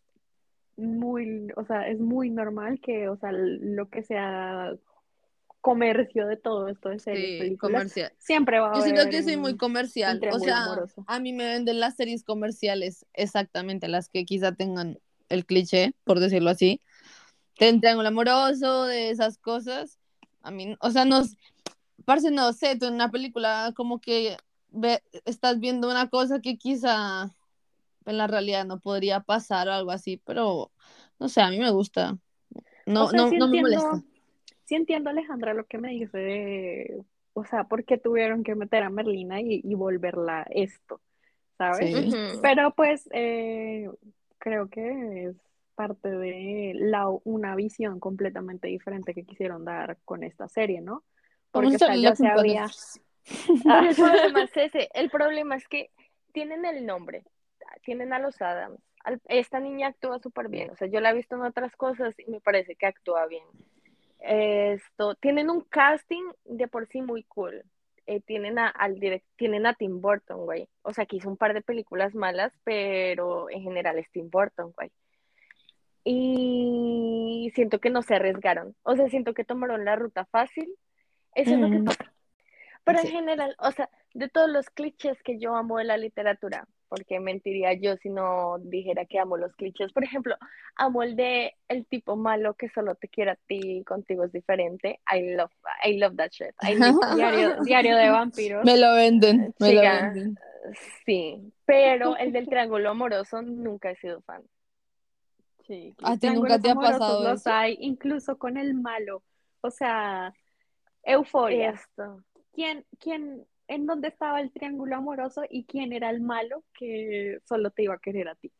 muy, 0.76 1.48
o 1.56 1.64
sea, 1.64 1.88
es 1.88 1.98
muy 1.98 2.28
normal 2.28 2.78
que, 2.78 3.08
o 3.08 3.16
sea, 3.16 3.32
lo 3.32 3.88
que 3.88 4.02
sea 4.02 4.74
comercio 5.62 6.26
de 6.26 6.36
todo 6.36 6.68
esto 6.68 6.90
de 6.90 6.98
series, 6.98 7.48
sí, 7.48 7.56
comercial. 7.56 8.12
Siempre 8.18 8.60
va 8.60 8.72
a 8.72 8.74
Yo 8.74 8.82
siento 8.82 9.08
que 9.08 9.22
soy 9.22 9.38
muy 9.38 9.56
comercial. 9.56 10.20
O 10.30 10.38
sea, 10.38 10.76
a 11.06 11.18
mí 11.18 11.32
me 11.32 11.46
venden 11.46 11.80
las 11.80 11.96
series 11.96 12.22
comerciales 12.22 13.06
exactamente 13.14 13.88
las 13.88 14.10
que 14.10 14.26
quizá 14.26 14.52
tengan 14.52 14.98
el 15.30 15.46
cliché, 15.46 15.94
por 16.04 16.20
decirlo 16.20 16.50
así. 16.50 16.82
Te 17.58 17.72
triángulo 17.78 18.08
amoroso, 18.08 18.84
de 18.84 19.08
esas 19.08 19.38
cosas. 19.38 19.98
A 20.42 20.50
mí, 20.50 20.76
o 20.80 20.90
sea, 20.90 21.06
no, 21.06 21.22
parce, 22.06 22.30
no 22.30 22.54
sé, 22.54 22.78
tú 22.78 22.86
en 22.86 22.94
una 22.94 23.10
película 23.10 23.74
como 23.76 24.00
que 24.00 24.38
ve, 24.70 25.02
estás 25.26 25.60
viendo 25.60 25.90
una 25.90 26.08
cosa 26.08 26.40
que 26.40 26.56
quizá 26.56 27.34
en 28.06 28.16
la 28.16 28.26
realidad 28.26 28.64
no 28.64 28.80
podría 28.80 29.20
pasar 29.20 29.68
o 29.68 29.72
algo 29.72 29.90
así, 29.90 30.16
pero 30.24 30.72
no 31.18 31.28
sé, 31.28 31.42
a 31.42 31.50
mí 31.50 31.58
me 31.58 31.70
gusta. 31.70 32.16
No, 32.86 33.12
no, 33.12 33.30
no 33.30 33.48
me 33.48 33.60
molesta 33.60 34.02
sí 34.66 34.74
entiendo, 34.74 35.10
Alejandra, 35.10 35.54
lo 35.54 35.64
que 35.64 35.78
me 35.78 35.90
dice 35.90 36.18
de, 36.18 37.04
o 37.32 37.44
sea, 37.44 37.64
¿por 37.64 37.84
qué 37.84 37.96
tuvieron 37.96 38.44
que 38.44 38.54
meter 38.54 38.82
a 38.82 38.90
Merlina 38.90 39.40
y, 39.40 39.74
volverla 39.74 40.46
esto? 40.50 41.00
¿Sabes? 41.56 42.14
Pero 42.42 42.74
pues 42.74 43.08
eh, 43.12 43.88
creo 44.38 44.68
que 44.68 45.28
es 45.28 45.36
parte 45.74 46.10
de 46.10 46.72
la, 46.74 47.08
una 47.24 47.54
visión 47.54 48.00
completamente 48.00 48.68
diferente 48.68 49.14
que 49.14 49.24
quisieron 49.24 49.64
dar 49.64 49.98
con 50.04 50.22
esta 50.22 50.48
serie, 50.48 50.80
¿no? 50.80 51.02
Porque 51.50 51.76
ya 52.00 52.14
se 52.14 52.26
había... 52.26 52.66
Ah, 53.68 53.84
el 53.88 53.96
problema 53.96 54.42
es 54.42 54.56
ese, 54.56 54.88
el 54.94 55.10
problema 55.10 55.56
es 55.56 55.66
que 55.66 55.90
tienen 56.32 56.64
el 56.64 56.86
nombre, 56.86 57.24
tienen 57.82 58.12
a 58.12 58.20
los 58.20 58.40
Adams, 58.40 58.80
esta 59.26 59.58
niña 59.58 59.88
actúa 59.88 60.20
súper 60.20 60.48
bien, 60.48 60.70
o 60.70 60.76
sea, 60.76 60.86
yo 60.86 61.00
la 61.00 61.10
he 61.10 61.14
visto 61.14 61.34
en 61.34 61.42
otras 61.42 61.74
cosas 61.74 62.14
y 62.18 62.30
me 62.30 62.40
parece 62.40 62.76
que 62.76 62.86
actúa 62.86 63.26
bien. 63.26 63.44
Esto, 64.20 65.14
tienen 65.16 65.50
un 65.50 65.62
casting 65.62 66.24
de 66.44 66.68
por 66.68 66.86
sí 66.86 67.02
muy 67.02 67.22
cool. 67.24 67.64
Eh, 68.06 68.20
tienen 68.20 68.58
a, 68.58 68.68
al 68.68 68.98
direct, 69.00 69.26
tienen 69.36 69.66
a 69.66 69.74
Tim 69.74 70.00
Burton, 70.00 70.44
güey. 70.44 70.68
O 70.82 70.92
sea, 70.92 71.06
que 71.06 71.16
hizo 71.16 71.28
un 71.28 71.36
par 71.36 71.54
de 71.54 71.62
películas 71.62 72.14
malas, 72.14 72.52
pero 72.64 73.50
en 73.50 73.62
general 73.62 73.98
es 73.98 74.10
Tim 74.10 74.30
Burton, 74.30 74.72
güey. 74.76 74.90
Y 76.04 77.50
siento 77.54 77.80
que 77.80 77.90
no 77.90 78.02
se 78.02 78.14
arriesgaron. 78.14 78.76
O 78.82 78.94
sea, 78.94 79.08
siento 79.08 79.34
que 79.34 79.44
tomaron 79.44 79.84
la 79.84 79.96
ruta 79.96 80.24
fácil. 80.26 80.72
Eso 81.36 81.54
es 81.54 81.60
lo 81.60 81.70
que 81.70 81.78
pasa. 81.80 82.12
Pero 82.84 83.00
en 83.00 83.08
general, 83.08 83.56
o 83.58 83.72
sea, 83.72 83.90
de 84.14 84.28
todos 84.28 84.48
los 84.48 84.70
clichés 84.70 85.22
que 85.22 85.38
yo 85.38 85.54
amo 85.56 85.78
de 85.78 85.84
la 85.84 85.96
literatura, 85.96 86.66
porque 86.88 87.20
mentiría 87.20 87.74
yo 87.74 87.96
si 87.96 88.08
no 88.08 88.58
dijera 88.60 89.04
que 89.04 89.18
amo 89.18 89.36
los 89.36 89.52
clichés. 89.54 89.92
Por 89.92 90.04
ejemplo, 90.04 90.36
amo 90.76 91.02
el 91.02 91.16
de 91.16 91.54
el 91.68 91.84
tipo 91.86 92.16
malo 92.16 92.54
que 92.54 92.68
solo 92.68 92.94
te 92.94 93.08
quiere 93.08 93.32
a 93.32 93.38
ti, 93.46 93.84
contigo 93.84 94.24
es 94.24 94.32
diferente. 94.32 95.00
I 95.12 95.34
love, 95.34 95.50
I 95.84 95.98
love 95.98 96.16
that 96.16 96.30
shit. 96.30 96.54
diario, 97.14 97.62
diario 97.62 97.96
de 97.96 98.08
vampiros. 98.08 98.64
Me 98.64 98.78
lo 98.78 98.94
venden, 98.94 99.54
me 99.58 99.72
lo 99.74 99.80
venden. 99.80 100.38
Sí, 101.04 101.52
pero 101.64 102.16
el 102.16 102.32
del 102.32 102.48
triángulo 102.48 102.90
amoroso 102.90 103.42
nunca 103.42 103.90
he 103.90 103.96
sido 103.96 104.20
fan. 104.22 104.42
Sí, 105.66 105.94
a 106.04 106.16
ti 106.16 106.30
nunca 106.30 106.60
te 106.60 106.70
ha 106.70 106.74
pasado 106.76 107.28
los 107.28 107.46
hay, 107.46 107.76
incluso 107.80 108.38
con 108.38 108.56
el 108.56 108.74
malo. 108.74 109.22
O 109.60 109.70
sea, 109.70 110.32
euforia. 111.06 111.70
Esto. 111.70 112.22
¿Quién, 112.52 112.84
quién 112.98 113.46
en 113.68 113.86
dónde 113.86 114.08
estaba 114.08 114.40
el 114.40 114.52
triángulo 114.52 114.96
amoroso 114.96 115.42
y 115.48 115.64
quién 115.64 115.92
era 115.92 116.10
el 116.10 116.20
malo 116.20 116.62
que 116.74 117.38
solo 117.44 117.70
te 117.70 117.84
iba 117.84 117.94
a 117.94 117.98
querer 117.98 118.28
a 118.28 118.34
ti. 118.34 118.52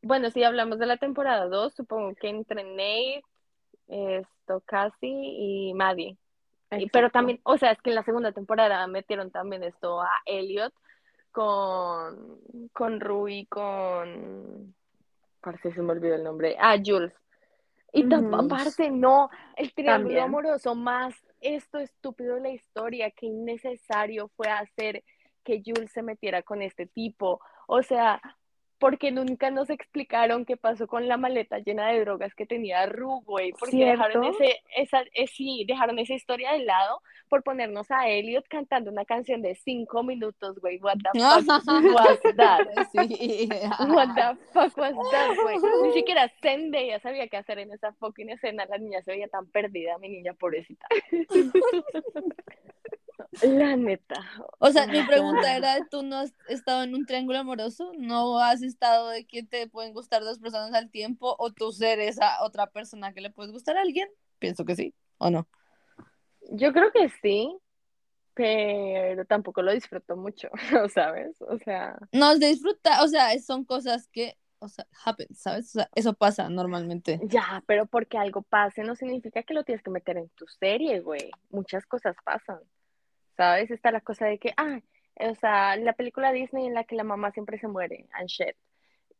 Bueno, 0.00 0.30
si 0.30 0.44
hablamos 0.44 0.78
de 0.78 0.86
la 0.86 0.96
temporada 0.96 1.46
2, 1.48 1.74
supongo 1.74 2.14
que 2.14 2.28
entre 2.28 2.64
Nate, 2.64 3.22
esto, 3.88 4.62
Cassie 4.64 5.10
y 5.10 5.74
Maddie. 5.74 6.16
pero 6.92 7.10
también, 7.10 7.40
o 7.42 7.58
sea, 7.58 7.72
es 7.72 7.82
que 7.82 7.90
en 7.90 7.96
la 7.96 8.04
segunda 8.04 8.32
temporada 8.32 8.86
metieron 8.86 9.30
también 9.30 9.64
esto 9.64 10.00
a 10.00 10.10
Elliot 10.24 10.72
con, 11.32 12.40
con 12.72 13.00
Rui, 13.00 13.46
con... 13.46 14.74
Parece 15.40 15.72
se 15.72 15.82
me 15.82 15.92
olvidó 15.92 16.14
el 16.14 16.24
nombre. 16.24 16.56
Ah, 16.58 16.76
Jules. 16.84 17.12
Y 17.98 18.14
aparte, 18.34 18.90
no, 18.90 19.30
el 19.56 19.72
triángulo 19.72 20.22
amoroso 20.22 20.74
más 20.74 21.14
esto 21.40 21.78
estúpido 21.78 22.34
de 22.36 22.40
la 22.40 22.50
historia, 22.50 23.10
qué 23.10 23.26
innecesario 23.26 24.28
fue 24.36 24.48
hacer 24.48 25.04
que 25.44 25.62
Jules 25.64 25.90
se 25.92 26.02
metiera 26.02 26.42
con 26.42 26.62
este 26.62 26.86
tipo. 26.86 27.40
O 27.66 27.82
sea, 27.82 28.20
porque 28.78 29.10
nunca 29.10 29.50
nos 29.50 29.70
explicaron 29.70 30.44
qué 30.44 30.56
pasó 30.56 30.86
con 30.86 31.08
la 31.08 31.16
maleta 31.16 31.58
llena 31.58 31.88
de 31.88 32.00
drogas 32.00 32.34
que 32.34 32.46
tenía 32.46 32.86
Ru, 32.86 33.22
güey, 33.24 33.52
porque 33.52 33.84
dejaron 33.84 34.24
ese, 34.24 34.60
esa, 34.76 35.02
eh, 35.14 35.26
sí, 35.26 35.64
dejaron 35.66 35.98
esa 35.98 36.14
historia 36.14 36.52
de 36.52 36.64
lado 36.64 37.02
por 37.28 37.42
ponernos 37.42 37.90
a 37.90 38.08
Elliot 38.08 38.46
cantando 38.48 38.90
una 38.90 39.04
canción 39.04 39.42
de 39.42 39.54
cinco 39.56 40.02
minutos, 40.02 40.58
güey, 40.60 40.78
what 40.78 40.96
the 40.96 41.18
fuck 41.18 41.66
was 41.66 42.36
that? 42.36 42.66
Sí. 42.92 43.48
What 43.88 44.14
the 44.14 44.36
fuck 44.52 44.76
was 44.76 44.94
that, 45.10 45.36
güey? 45.42 45.56
Ni 45.82 45.92
siquiera 45.92 46.30
Zendaya 46.40 47.00
sabía 47.00 47.28
qué 47.28 47.36
hacer 47.36 47.58
en 47.58 47.72
esa 47.72 47.92
fucking 47.94 48.30
escena, 48.30 48.64
la 48.66 48.78
niña 48.78 49.02
se 49.02 49.10
veía 49.10 49.28
tan 49.28 49.46
perdida, 49.46 49.98
mi 49.98 50.08
niña 50.08 50.34
pobrecita. 50.34 50.86
La 53.42 53.76
neta. 53.76 54.24
O 54.58 54.70
sea, 54.70 54.86
mi 54.86 55.02
pregunta 55.02 55.54
era, 55.56 55.86
¿tú 55.90 56.02
no 56.02 56.16
has 56.16 56.32
estado 56.48 56.82
en 56.82 56.94
un 56.94 57.04
triángulo 57.04 57.38
amoroso? 57.38 57.92
¿No 57.98 58.38
has 58.38 58.62
estado 58.62 59.10
de 59.10 59.26
que 59.26 59.42
te 59.42 59.68
pueden 59.68 59.92
gustar 59.92 60.22
dos 60.22 60.38
personas 60.38 60.72
al 60.72 60.90
tiempo 60.90 61.36
o 61.38 61.52
tú 61.52 61.70
ser 61.72 62.00
esa 62.00 62.42
otra 62.42 62.68
persona 62.68 63.12
que 63.12 63.20
le 63.20 63.30
puedes 63.30 63.52
gustar 63.52 63.76
a 63.76 63.82
alguien? 63.82 64.08
Pienso 64.38 64.64
que 64.64 64.76
sí, 64.76 64.94
¿o 65.18 65.30
no? 65.30 65.46
Yo 66.50 66.72
creo 66.72 66.90
que 66.90 67.10
sí, 67.20 67.54
pero 68.34 69.24
tampoco 69.26 69.62
lo 69.62 69.72
disfruto 69.72 70.16
mucho, 70.16 70.48
¿sabes? 70.94 71.40
O 71.42 71.58
sea, 71.58 71.98
No, 72.12 72.36
disfrutar, 72.38 73.04
o 73.04 73.08
sea, 73.08 73.38
son 73.40 73.64
cosas 73.64 74.08
que, 74.08 74.38
o 74.60 74.68
sea, 74.68 74.86
happen, 75.04 75.28
¿sabes? 75.34 75.66
O 75.66 75.80
sea, 75.80 75.90
eso 75.94 76.14
pasa 76.14 76.48
normalmente. 76.48 77.20
ya, 77.24 77.62
pero 77.66 77.86
porque 77.86 78.16
algo 78.16 78.42
pase 78.42 78.84
no 78.84 78.94
significa 78.94 79.42
que 79.42 79.54
lo 79.54 79.64
tienes 79.64 79.82
que 79.82 79.90
meter 79.90 80.16
en 80.16 80.28
tu 80.30 80.46
serie, 80.46 81.00
güey. 81.00 81.30
Muchas 81.50 81.84
cosas 81.84 82.16
pasan, 82.24 82.60
¿sabes? 83.38 83.70
Está 83.70 83.92
la 83.92 84.02
cosa 84.02 84.26
de 84.26 84.38
que, 84.38 84.52
ah, 84.58 84.80
o 85.16 85.34
sea, 85.36 85.76
la 85.76 85.94
película 85.94 86.32
Disney 86.32 86.66
en 86.66 86.74
la 86.74 86.84
que 86.84 86.96
la 86.96 87.04
mamá 87.04 87.30
siempre 87.32 87.58
se 87.58 87.68
muere, 87.68 88.06
and 88.12 88.28
shit. 88.28 88.56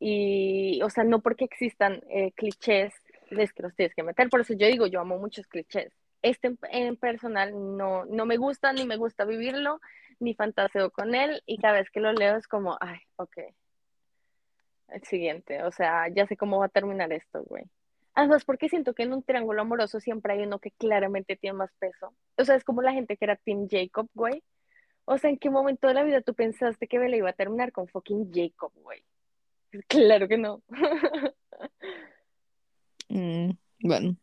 Y, 0.00 0.80
o 0.82 0.90
sea, 0.90 1.04
no 1.04 1.20
porque 1.22 1.44
existan 1.44 2.02
eh, 2.10 2.32
clichés, 2.32 2.94
es 3.30 3.52
que 3.52 3.62
los 3.62 3.74
tienes 3.76 3.94
que 3.94 4.02
meter. 4.02 4.28
Por 4.28 4.40
eso 4.40 4.54
yo 4.54 4.66
digo, 4.66 4.86
yo 4.86 5.00
amo 5.00 5.18
muchos 5.18 5.46
clichés. 5.46 5.92
Este 6.22 6.48
en, 6.48 6.58
en 6.70 6.96
personal 6.96 7.52
no, 7.76 8.04
no 8.06 8.26
me 8.26 8.36
gusta, 8.36 8.72
ni 8.72 8.84
me 8.86 8.96
gusta 8.96 9.24
vivirlo, 9.24 9.80
ni 10.20 10.34
fantaseo 10.34 10.90
con 10.90 11.14
él, 11.14 11.42
y 11.46 11.58
cada 11.58 11.74
vez 11.74 11.90
que 11.90 12.00
lo 12.00 12.12
leo 12.12 12.36
es 12.36 12.48
como, 12.48 12.76
ay, 12.80 12.98
ok, 13.16 13.38
el 14.88 15.04
siguiente, 15.04 15.62
o 15.62 15.70
sea, 15.70 16.08
ya 16.08 16.26
sé 16.26 16.36
cómo 16.36 16.58
va 16.58 16.66
a 16.66 16.70
terminar 16.70 17.12
esto, 17.12 17.44
güey. 17.44 17.64
Además, 18.18 18.44
porque 18.44 18.68
siento 18.68 18.94
que 18.94 19.04
en 19.04 19.12
un 19.12 19.22
triángulo 19.22 19.62
amoroso 19.62 20.00
siempre 20.00 20.32
hay 20.32 20.40
uno 20.40 20.58
que 20.58 20.72
claramente 20.72 21.36
tiene 21.36 21.56
más 21.56 21.70
peso. 21.78 22.16
O 22.36 22.44
sea, 22.44 22.56
es 22.56 22.64
como 22.64 22.82
la 22.82 22.92
gente 22.92 23.16
que 23.16 23.24
era 23.24 23.36
Team 23.36 23.68
Jacob, 23.70 24.08
güey. 24.12 24.42
O 25.04 25.18
sea, 25.18 25.30
¿en 25.30 25.38
qué 25.38 25.50
momento 25.50 25.86
de 25.86 25.94
la 25.94 26.02
vida 26.02 26.20
tú 26.20 26.34
pensaste 26.34 26.88
que 26.88 26.98
Bella 26.98 27.16
iba 27.16 27.30
a 27.30 27.34
terminar 27.34 27.70
con 27.70 27.86
fucking 27.86 28.32
Jacob, 28.34 28.72
güey? 28.74 29.04
Claro 29.88 30.26
que 30.26 30.36
no. 30.36 30.62
Mm, 33.10 33.52
bueno, 33.80 34.16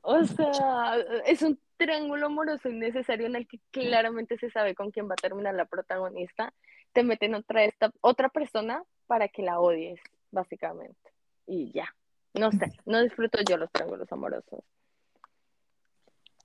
O 0.00 0.24
sea, 0.24 0.96
es 1.26 1.42
un 1.42 1.60
triángulo 1.76 2.26
amoroso 2.26 2.70
innecesario 2.70 3.26
en 3.26 3.36
el 3.36 3.46
que 3.46 3.60
claramente 3.72 4.38
se 4.38 4.50
sabe 4.50 4.74
con 4.74 4.90
quién 4.90 5.06
va 5.06 5.14
a 5.14 5.16
terminar 5.20 5.54
la 5.54 5.66
protagonista. 5.66 6.54
Te 6.92 7.02
meten 7.02 7.34
otra, 7.34 7.64
esta, 7.64 7.92
otra 8.00 8.30
persona 8.30 8.84
para 9.06 9.28
que 9.28 9.42
la 9.42 9.60
odies, 9.60 10.00
básicamente. 10.30 11.10
Y 11.46 11.72
ya. 11.72 11.94
No 12.34 12.52
sé, 12.52 12.72
no 12.86 13.02
disfruto 13.02 13.38
yo 13.42 13.56
los 13.56 13.70
triángulos 13.72 14.10
amorosos. 14.12 14.64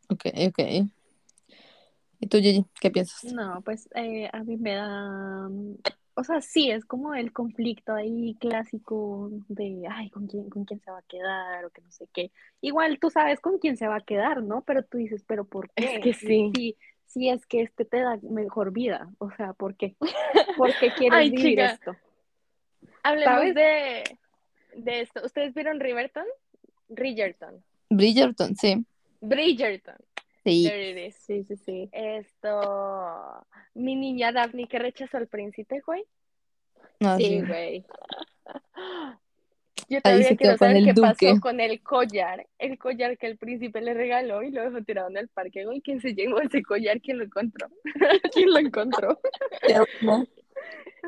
ok, 0.10 0.26
ok. 0.48 0.60
¿Y 2.20 2.28
tú, 2.28 2.38
Gigi, 2.40 2.66
qué 2.82 2.92
piensas? 2.92 3.24
No, 3.24 3.62
pues 3.64 3.90
eh, 3.96 4.30
a 4.32 4.44
mí 4.44 4.58
me 4.58 4.76
da, 4.76 5.50
o 6.16 6.24
sea, 6.24 6.42
sí, 6.42 6.72
es 6.72 6.86
como 6.86 7.14
el 7.16 7.34
conflicto 7.34 7.94
ahí 7.94 8.36
clásico 8.40 9.30
de, 9.50 9.84
ay, 9.90 10.10
¿con 10.10 10.28
quién, 10.28 10.50
con 10.50 10.66
quién 10.66 10.80
se 10.82 10.92
va 10.92 11.00
a 11.00 11.04
quedar 11.04 11.66
o 11.66 11.70
que 11.70 11.82
no 11.82 11.92
sé 11.92 12.08
qué. 12.14 12.32
Igual 12.62 13.00
tú 13.00 13.10
sabes 13.10 13.40
con 13.42 13.58
quién 13.60 13.78
se 13.78 13.88
va 13.88 13.98
a 13.98 14.02
quedar, 14.02 14.44
¿no? 14.44 14.64
Pero 14.64 14.84
tú 14.84 14.98
dices, 14.98 15.24
¿pero 15.28 15.46
por 15.46 15.70
Es 15.76 15.92
qué? 15.92 16.00
que 16.02 16.14
sí. 16.14 16.52
Sí, 16.56 16.78
sí 17.06 17.30
es 17.30 17.46
que 17.46 17.62
este 17.62 17.86
te 17.86 18.00
da 18.00 18.20
mejor 18.22 18.72
vida, 18.72 19.10
o 19.18 19.32
sea, 19.32 19.54
¿por 19.54 19.76
qué? 19.76 19.96
¿Por 20.58 20.74
qué 20.80 20.92
quieres 20.92 21.20
Ay, 21.20 21.30
vivir 21.32 21.50
chica. 21.52 21.66
esto? 21.74 21.96
Hablemos 23.04 23.34
¿Sabes? 23.36 23.56
de, 23.56 24.19
de 24.76 25.02
esto. 25.02 25.22
¿Ustedes 25.26 25.54
vieron 25.54 25.80
Riverton? 25.80 26.26
Bridgerton. 26.88 27.64
Bridgerton, 27.90 28.56
sí. 28.56 28.86
Bridgerton. 29.22 29.96
Sí. 30.44 30.70
Sí, 31.20 31.44
sí, 31.44 31.56
sí. 31.58 31.90
Esto. 31.92 33.46
Mi 33.74 33.96
niña 33.96 34.32
Daphne 34.32 34.68
que 34.68 34.80
rechazó 34.80 35.18
al 35.18 35.28
príncipe, 35.28 35.82
güey. 35.86 36.04
No, 37.00 37.18
Sí, 37.18 37.26
sí. 37.26 37.42
güey. 37.42 37.86
Yo 39.88 40.02
todavía 40.02 40.36
quiero 40.36 40.58
saber 40.58 40.84
qué 40.84 40.94
duque. 40.94 41.02
pasó 41.28 41.42
con 41.42 41.60
el 41.60 41.82
collar. 41.82 42.46
El 42.60 42.78
collar 42.78 43.18
que 43.18 43.26
el 43.28 43.38
príncipe 43.38 43.82
le 43.82 43.94
regaló 43.96 44.44
y 44.44 44.52
lo 44.52 44.62
dejó 44.64 44.84
tirado 44.84 45.10
en 45.10 45.18
el 45.18 45.30
parque, 45.30 45.66
güey. 45.66 45.82
¿Quién 45.82 46.00
se 46.00 46.14
llevó 46.14 46.40
ese 46.42 46.62
collar? 46.62 47.02
¿Quién 47.02 47.18
lo 47.18 47.24
encontró? 47.24 47.68
¿Quién 48.34 48.52
lo 48.54 48.60
encontró? 48.60 49.20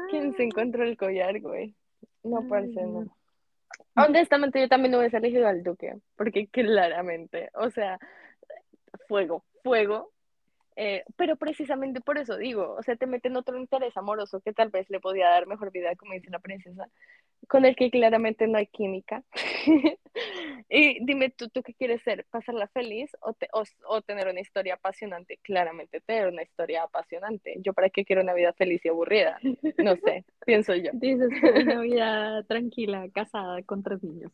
¿Quién 0.10 0.34
se 0.36 0.44
encontró 0.44 0.84
el 0.84 0.98
collar, 0.98 1.40
güey? 1.42 1.76
No, 2.24 2.40
Ay, 2.40 2.50
parce, 2.50 2.82
no. 2.86 3.06
Honestamente, 3.96 4.60
yo 4.60 4.68
también 4.68 4.96
hubiese 4.96 5.18
elegido 5.18 5.48
al 5.48 5.64
duque, 5.64 5.96
porque 6.16 6.48
claramente, 6.48 7.50
o 7.54 7.70
sea, 7.70 8.00
fuego, 9.08 9.44
fuego. 9.64 10.12
eh, 10.76 11.04
pero 11.18 11.36
precisamente 11.36 12.02
por 12.02 12.18
eso 12.18 12.38
digo, 12.38 12.76
o 12.78 12.84
sea, 12.84 12.96
te 12.96 13.08
meten 13.08 13.36
otro 13.36 13.58
interés 13.58 13.96
amoroso 13.98 14.42
que 14.42 14.54
tal 14.54 14.70
vez 14.70 14.90
le 14.90 15.00
podía 15.00 15.28
dar 15.30 15.48
mejor 15.48 15.72
vida, 15.72 15.96
como 15.96 16.14
dice 16.14 16.30
la 16.30 16.40
princesa, 16.40 16.88
con 17.48 17.66
el 17.66 17.76
que 17.76 17.92
claramente 17.92 18.48
no 18.48 18.58
hay 18.58 18.68
química. 18.68 19.24
y 20.74 21.04
dime 21.06 21.30
tú, 21.30 21.50
¿tú 21.50 21.62
qué 21.64 21.74
quieres 21.74 22.02
ser? 22.04 22.26
¿Pasarla 22.30 22.68
feliz 22.70 23.12
o, 23.20 23.34
te- 23.34 23.50
o, 23.54 23.64
o 23.88 24.02
tener 24.02 24.28
una 24.30 24.40
historia 24.40 24.76
apasionante? 24.76 25.38
Claramente 25.44 26.00
tener 26.02 26.30
una 26.30 26.44
historia 26.44 26.84
apasionante. 26.84 27.56
¿Yo 27.60 27.74
para 27.74 27.90
qué 27.90 28.06
quiero 28.06 28.22
una 28.22 28.34
vida 28.34 28.54
feliz 28.54 28.84
y 28.86 28.90
aburrida? 28.90 29.38
No 29.78 29.96
sé, 29.98 30.24
pienso 30.46 30.74
yo. 30.76 30.92
Dices 30.94 31.30
una 31.44 31.82
vida 31.82 32.44
tranquila, 32.44 33.08
casada, 33.14 33.62
con 33.64 33.84
tres 33.84 34.02
niños. 34.02 34.32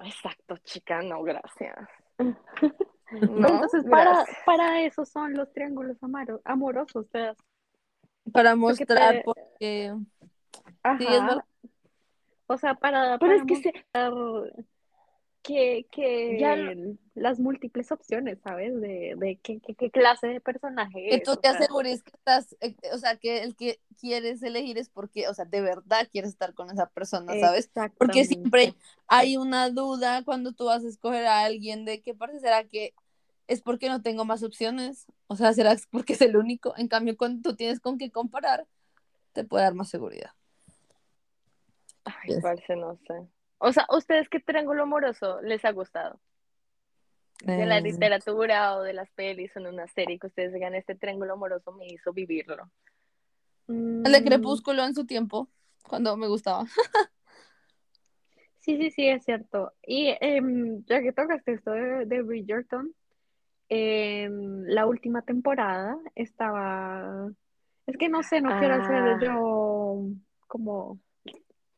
Exacto, 0.00 0.56
chica, 0.64 1.02
no, 1.02 1.22
gracias. 1.22 1.76
No, 3.10 3.48
entonces, 3.48 3.84
para, 3.90 4.10
gracias. 4.12 4.36
para 4.44 4.82
eso 4.82 5.06
son 5.06 5.32
los 5.32 5.50
triángulos 5.54 5.96
amaro- 6.02 6.42
amorosos, 6.44 7.08
te 7.10 7.18
das. 7.20 7.38
Para 8.32 8.50
Porque 8.50 8.84
mostrar 8.84 9.14
te- 9.14 9.22
porque 9.24 9.48
sí, 9.58 9.74
es 9.74 10.72
Ajá. 10.82 11.46
O 12.46 12.58
sea, 12.58 12.74
para, 12.74 13.16
Pero 13.18 13.32
para 13.32 13.34
es 13.36 13.42
que 13.46 13.56
se, 13.56 13.72
que, 15.48 15.86
que 15.90 16.38
Ya 16.38 16.56
las 17.14 17.40
múltiples 17.40 17.90
opciones, 17.90 18.38
¿sabes? 18.44 18.78
De, 18.80 19.14
de 19.16 19.38
qué, 19.42 19.60
qué, 19.60 19.74
qué 19.74 19.90
clase 19.90 20.26
de 20.26 20.40
personaje 20.40 21.08
que 21.08 21.16
es. 21.16 21.22
tú 21.24 21.32
o 21.32 21.36
te 21.38 21.48
asegures 21.48 22.02
que 22.02 22.10
estás, 22.14 22.54
eh, 22.60 22.76
o 22.92 22.98
sea, 22.98 23.16
que 23.16 23.42
el 23.42 23.56
que 23.56 23.80
quieres 23.98 24.42
elegir 24.42 24.76
es 24.76 24.90
porque, 24.90 25.26
o 25.26 25.32
sea, 25.34 25.46
de 25.46 25.62
verdad 25.62 26.06
quieres 26.12 26.30
estar 26.30 26.52
con 26.52 26.70
esa 26.70 26.90
persona, 26.90 27.32
¿sabes? 27.40 27.70
Porque 27.96 28.26
siempre 28.26 28.74
hay 29.06 29.38
una 29.38 29.70
duda 29.70 30.22
cuando 30.22 30.52
tú 30.52 30.66
vas 30.66 30.84
a 30.84 30.88
escoger 30.88 31.26
a 31.26 31.44
alguien 31.44 31.86
de 31.86 32.02
qué 32.02 32.14
parte 32.14 32.38
será 32.40 32.64
que 32.64 32.92
es 33.46 33.62
porque 33.62 33.88
no 33.88 34.02
tengo 34.02 34.26
más 34.26 34.42
opciones, 34.42 35.06
o 35.28 35.34
sea, 35.34 35.54
será 35.54 35.74
porque 35.90 36.12
es 36.12 36.20
el 36.20 36.36
único. 36.36 36.74
En 36.76 36.88
cambio, 36.88 37.16
cuando 37.16 37.50
tú 37.50 37.56
tienes 37.56 37.80
con 37.80 37.96
qué 37.96 38.10
comparar, 38.10 38.66
te 39.32 39.44
puede 39.44 39.64
dar 39.64 39.74
más 39.74 39.88
seguridad. 39.88 40.32
ay, 42.04 42.34
Yes. 42.34 42.42
parce, 42.42 42.76
no 42.76 42.98
sé. 43.06 43.37
O 43.58 43.72
sea, 43.72 43.86
¿ustedes 43.90 44.28
qué 44.28 44.40
triángulo 44.40 44.84
amoroso 44.84 45.40
les 45.42 45.64
ha 45.64 45.72
gustado? 45.72 46.20
De 47.44 47.66
la 47.66 47.78
Eh, 47.78 47.82
literatura 47.82 48.76
o 48.76 48.82
de 48.82 48.92
las 48.94 49.10
pelis 49.12 49.54
o 49.56 49.60
en 49.60 49.66
una 49.68 49.86
serie 49.88 50.18
que 50.18 50.26
ustedes 50.28 50.52
digan, 50.52 50.74
este 50.74 50.94
triángulo 50.96 51.34
amoroso 51.34 51.72
me 51.72 51.86
hizo 51.86 52.12
vivirlo. 52.12 52.70
el 53.68 54.02
de 54.12 54.20
Mm, 54.20 54.24
Crepúsculo 54.24 54.84
en 54.84 54.94
su 54.94 55.04
tiempo, 55.06 55.48
cuando 55.88 56.16
me 56.16 56.26
gustaba. 56.28 56.64
Sí, 58.60 58.76
sí, 58.76 58.90
sí, 58.90 59.08
es 59.08 59.24
cierto. 59.24 59.72
Y 59.82 60.14
em, 60.20 60.84
ya 60.86 61.00
que 61.00 61.12
tocaste 61.12 61.52
esto 61.54 61.70
de, 61.70 62.04
de 62.06 62.22
Bridgerton, 62.22 62.94
em, 63.68 64.62
la 64.66 64.86
última 64.86 65.22
temporada 65.22 65.96
estaba... 66.14 67.30
Es 67.86 67.96
que 67.96 68.08
no 68.08 68.22
sé, 68.22 68.40
no 68.42 68.58
quiero 68.58 68.74
hacer 68.74 69.02
Ah. 69.02 69.18
yo 69.22 70.02
como... 70.46 70.98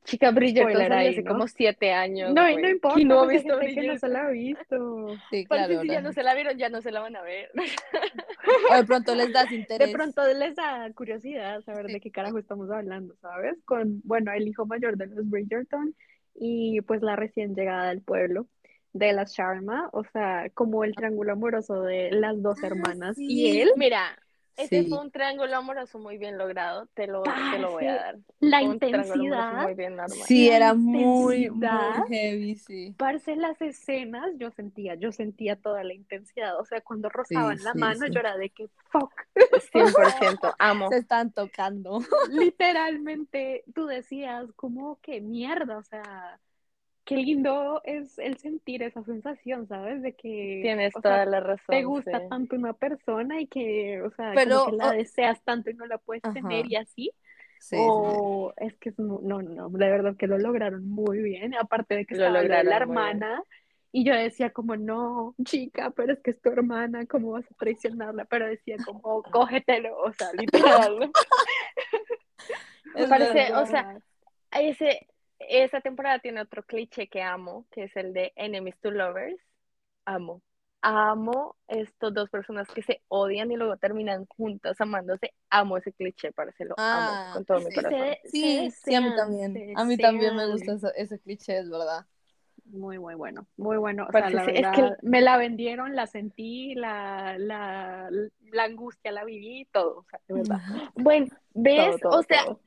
Chica, 0.05 0.33
ahí, 0.35 1.09
hace 1.09 1.23
¿no? 1.23 1.31
como 1.33 1.47
siete 1.47 1.93
años, 1.93 2.33
No, 2.35 2.49
y 2.49 2.53
güey. 2.53 2.63
no 2.65 2.69
importa, 2.71 2.97
¿Quién 2.97 3.09
no 3.09 3.21
ha 3.21 3.27
visto 3.27 3.59
gente 3.59 3.81
que 3.81 3.87
no 3.87 3.99
se 3.99 4.09
la 4.09 4.27
ha 4.27 4.31
visto. 4.31 5.07
Sí, 5.31 5.45
claro. 5.45 5.81
si 5.83 5.89
ya 5.89 5.95
la 5.95 6.01
no 6.01 6.13
se 6.13 6.23
la 6.23 6.35
vieron, 6.35 6.59
ya 6.59 6.69
no 6.69 6.81
se 6.81 6.91
la 6.91 7.01
van 7.01 7.17
a 7.17 7.23
ver. 7.23 7.51
O 8.71 8.75
de 8.75 8.85
pronto 8.85 9.15
les 9.15 9.33
das 9.33 9.53
interés. 9.53 9.89
De 9.89 9.95
pronto 9.95 10.27
les 10.35 10.57
da 10.57 10.91
curiosidad 10.95 11.61
saber 11.63 11.87
Sí. 11.87 11.93
de 11.93 12.01
qué 12.01 12.11
carajo 12.11 12.39
estamos 12.39 12.71
hablando, 12.71 13.15
¿sabes? 13.21 13.57
Con, 13.65 14.01
bueno, 14.05 14.33
el 14.33 14.49
hijo 14.49 14.67
mayor 14.67 14.97
de 14.97 15.07
los 15.07 15.29
Bridgerton 15.29 15.95
y 16.35 16.81
pues 16.83 17.03
la 17.03 17.17
recién 17.17 17.55
llegada 17.55 17.91
del 17.91 18.03
pueblo. 18.03 18.47
de 18.93 19.13
las 19.13 19.35
Sharma, 19.35 19.89
o 19.93 20.03
sea, 20.05 20.51
como 20.55 20.83
el 20.83 20.97
triángulo 20.97 21.33
amoroso 21.35 21.83
de 21.83 22.11
las 22.11 22.43
dos 22.43 22.61
hermanas 22.65 23.15
sí. 23.17 23.27
y 23.29 23.61
él, 23.61 23.71
Mira, 23.77 24.19
ese 24.63 24.83
Sí. 24.83 24.89
fue 24.89 24.99
un 25.01 25.11
triángulo 25.11 25.57
amoroso 25.57 25.99
muy 25.99 26.19
bien 26.19 26.39
logrado, 26.39 26.87
te 26.95 27.07
lo, 27.07 27.23
te 27.23 27.59
lo 27.59 27.73
voy 27.73 27.87
a 27.87 27.95
dar. 27.95 28.19
la 28.41 28.63
un 28.63 28.73
intensidad, 28.75 29.63
muy 29.63 29.75
bien. 29.75 29.97
Sí, 30.27 30.49
La 30.49 30.57
era 30.57 30.75
muy, 30.75 31.05
muy 31.05 31.45
intensidad. 31.47 32.07
heavy, 32.09 32.55
sí. 32.57 32.95
parce, 32.99 33.37
las 33.37 33.61
escenas, 33.63 34.31
yo 34.39 34.51
sentía, 34.51 34.95
yo 34.95 35.13
sentía 35.13 35.57
toda 35.57 35.85
la 35.85 35.95
intensidad, 35.95 36.59
o 36.61 36.65
sea, 36.65 36.81
cuando 36.81 37.09
rozaban 37.09 37.59
la 37.63 37.73
sí, 37.73 37.79
mano, 37.79 38.07
sí. 38.07 38.13
yo 38.13 38.21
era 38.21 38.37
de 38.37 38.51
que, 38.51 38.69
fuck, 38.91 39.13
100%, 39.73 40.55
amo. 40.59 40.89
Se 40.91 40.99
están 40.99 41.33
tocando. 41.33 42.01
literalmente, 42.31 43.65
tú 43.75 43.87
decías, 43.87 44.47
como 44.57 44.99
que 45.01 45.21
mierda, 45.21 45.79
o 45.79 45.83
sea, 45.83 46.39
qué 47.11 47.17
lindo 47.17 47.81
es 47.83 48.21
el 48.21 48.39
sentir 48.39 48.85
esa 48.85 49.03
sensación, 49.03 49.67
¿sabes? 49.67 50.01
De 50.01 50.15
que, 50.15 50.61
Tienes 50.63 50.93
sea, 50.93 51.03
toda 51.03 51.27
la 51.27 51.41
razón. 51.41 51.67
te 51.67 51.83
gusta 51.83 52.21
sí. 52.21 52.27
tanto 52.31 52.55
una 52.55 52.73
persona 52.73 53.41
y 53.41 53.49
que, 53.49 54.01
o 54.01 54.13
sea, 54.13 54.31
Pero, 54.37 54.61
como 54.61 54.71
que 54.71 54.77
la 54.77 54.93
deseas 54.93 55.43
tanto 55.43 55.71
y 55.71 55.75
no 55.75 55.87
la 55.87 55.99
puedes 55.99 56.25
Ajá. 56.25 56.35
tener 56.35 56.71
y 56.71 56.77
así. 56.77 57.11
Sí, 57.59 57.77
sí, 57.77 57.77
o 57.77 58.55
es 58.59 58.77
que 58.77 58.91
es 58.91 58.99
no, 59.01 59.21
no, 59.21 59.69
de 59.71 59.91
verdad 59.91 60.17
que 60.17 60.29
lo 60.29 60.39
lograron 60.39 60.89
muy 60.89 61.21
bien, 61.21 61.53
aparte 61.57 61.97
de 61.97 62.07
que 62.07 62.15
Lo 62.15 62.27
estaba 62.27 62.63
la 62.63 62.77
hermana. 62.77 63.43
Y 63.91 64.05
yo 64.05 64.15
decía 64.15 64.51
como, 64.51 64.77
no, 64.77 65.35
chica, 65.45 65.91
pero 65.91 66.13
es 66.13 66.21
que 66.21 66.31
es 66.31 66.41
tu 66.41 66.49
hermana, 66.51 67.07
¿cómo 67.07 67.33
vas 67.33 67.45
a 67.51 67.55
traicionarla? 67.57 68.25
Pero 68.27 68.47
decía 68.47 68.77
como, 68.87 69.21
cógetelo, 69.33 70.01
o 70.01 70.13
sea, 70.13 70.29
literal. 70.33 71.11
Es 72.95 73.09
Parece, 73.09 73.53
o 73.55 73.67
sea, 73.67 74.01
ese, 74.51 75.07
esa 75.41 75.81
temporada 75.81 76.19
tiene 76.19 76.41
otro 76.43 76.63
cliché 76.65 77.09
que 77.09 77.23
amo, 77.23 77.67
que 77.71 77.85
es 77.85 77.97
el 77.97 78.13
de 78.13 78.33
Enemies 78.37 78.79
to 78.81 78.91
Lovers. 78.91 79.41
Amo. 80.05 80.43
Amo 80.83 81.57
estos 81.69 82.15
dos 82.15 82.31
personas 82.31 82.67
que 82.69 82.83
se 82.83 83.03
odian 83.09 83.51
y 83.53 83.57
luego 83.57 83.77
terminan 83.77 84.25
juntas 84.27 84.81
amándose. 84.81 85.35
Amo 85.51 85.77
ese 85.77 85.93
cliché, 85.93 86.33
parece 86.33 86.65
lo 86.65 86.75
Ah, 86.79 87.33
amo 87.33 87.35
con 87.35 87.45
todo 87.45 87.59
mi 87.61 87.75
corazón. 87.75 87.99
Se- 88.23 88.31
Sí, 88.31 88.71
se 88.71 88.91
sí, 88.91 88.95
a 88.95 89.01
mí 89.03 89.15
también. 89.15 89.55
se 89.55 89.73
A 89.77 89.85
mí 89.85 89.97
también 89.99 90.37
me 90.37 90.47
gusta 90.47 90.73
eso- 90.73 90.95
ese 90.95 91.19
cliché, 91.21 91.59
es 91.59 91.69
verdad. 91.71 92.07
Muy, 92.65 92.99
muy 92.99 93.15
bueno, 93.15 93.47
muy 93.57 93.77
bueno. 93.79 94.07
O 94.09 94.13
sea, 94.13 94.31
la 94.31 94.45
sí, 94.45 94.53
es 94.55 94.67
que- 94.69 94.83
verdad, 94.83 94.99
me 95.03 95.21
la 95.21 95.37
vendieron, 95.37 95.97
la 95.97 96.07
sentí, 96.07 96.75
la, 96.77 97.37
la, 97.39 98.09
la 98.53 98.65
angustia 98.65 99.11
la 99.13 99.25
viví, 99.25 99.67
todo, 99.73 99.99
o 99.99 100.05
sea, 100.09 100.21
de 100.29 100.35
verdad. 100.35 100.61
Bueno, 100.95 101.27
¿ves? 101.53 102.01
Todo, 102.01 102.11
todo, 102.11 102.21
o 102.21 102.23
sea, 102.23 102.45
todo. 102.45 102.61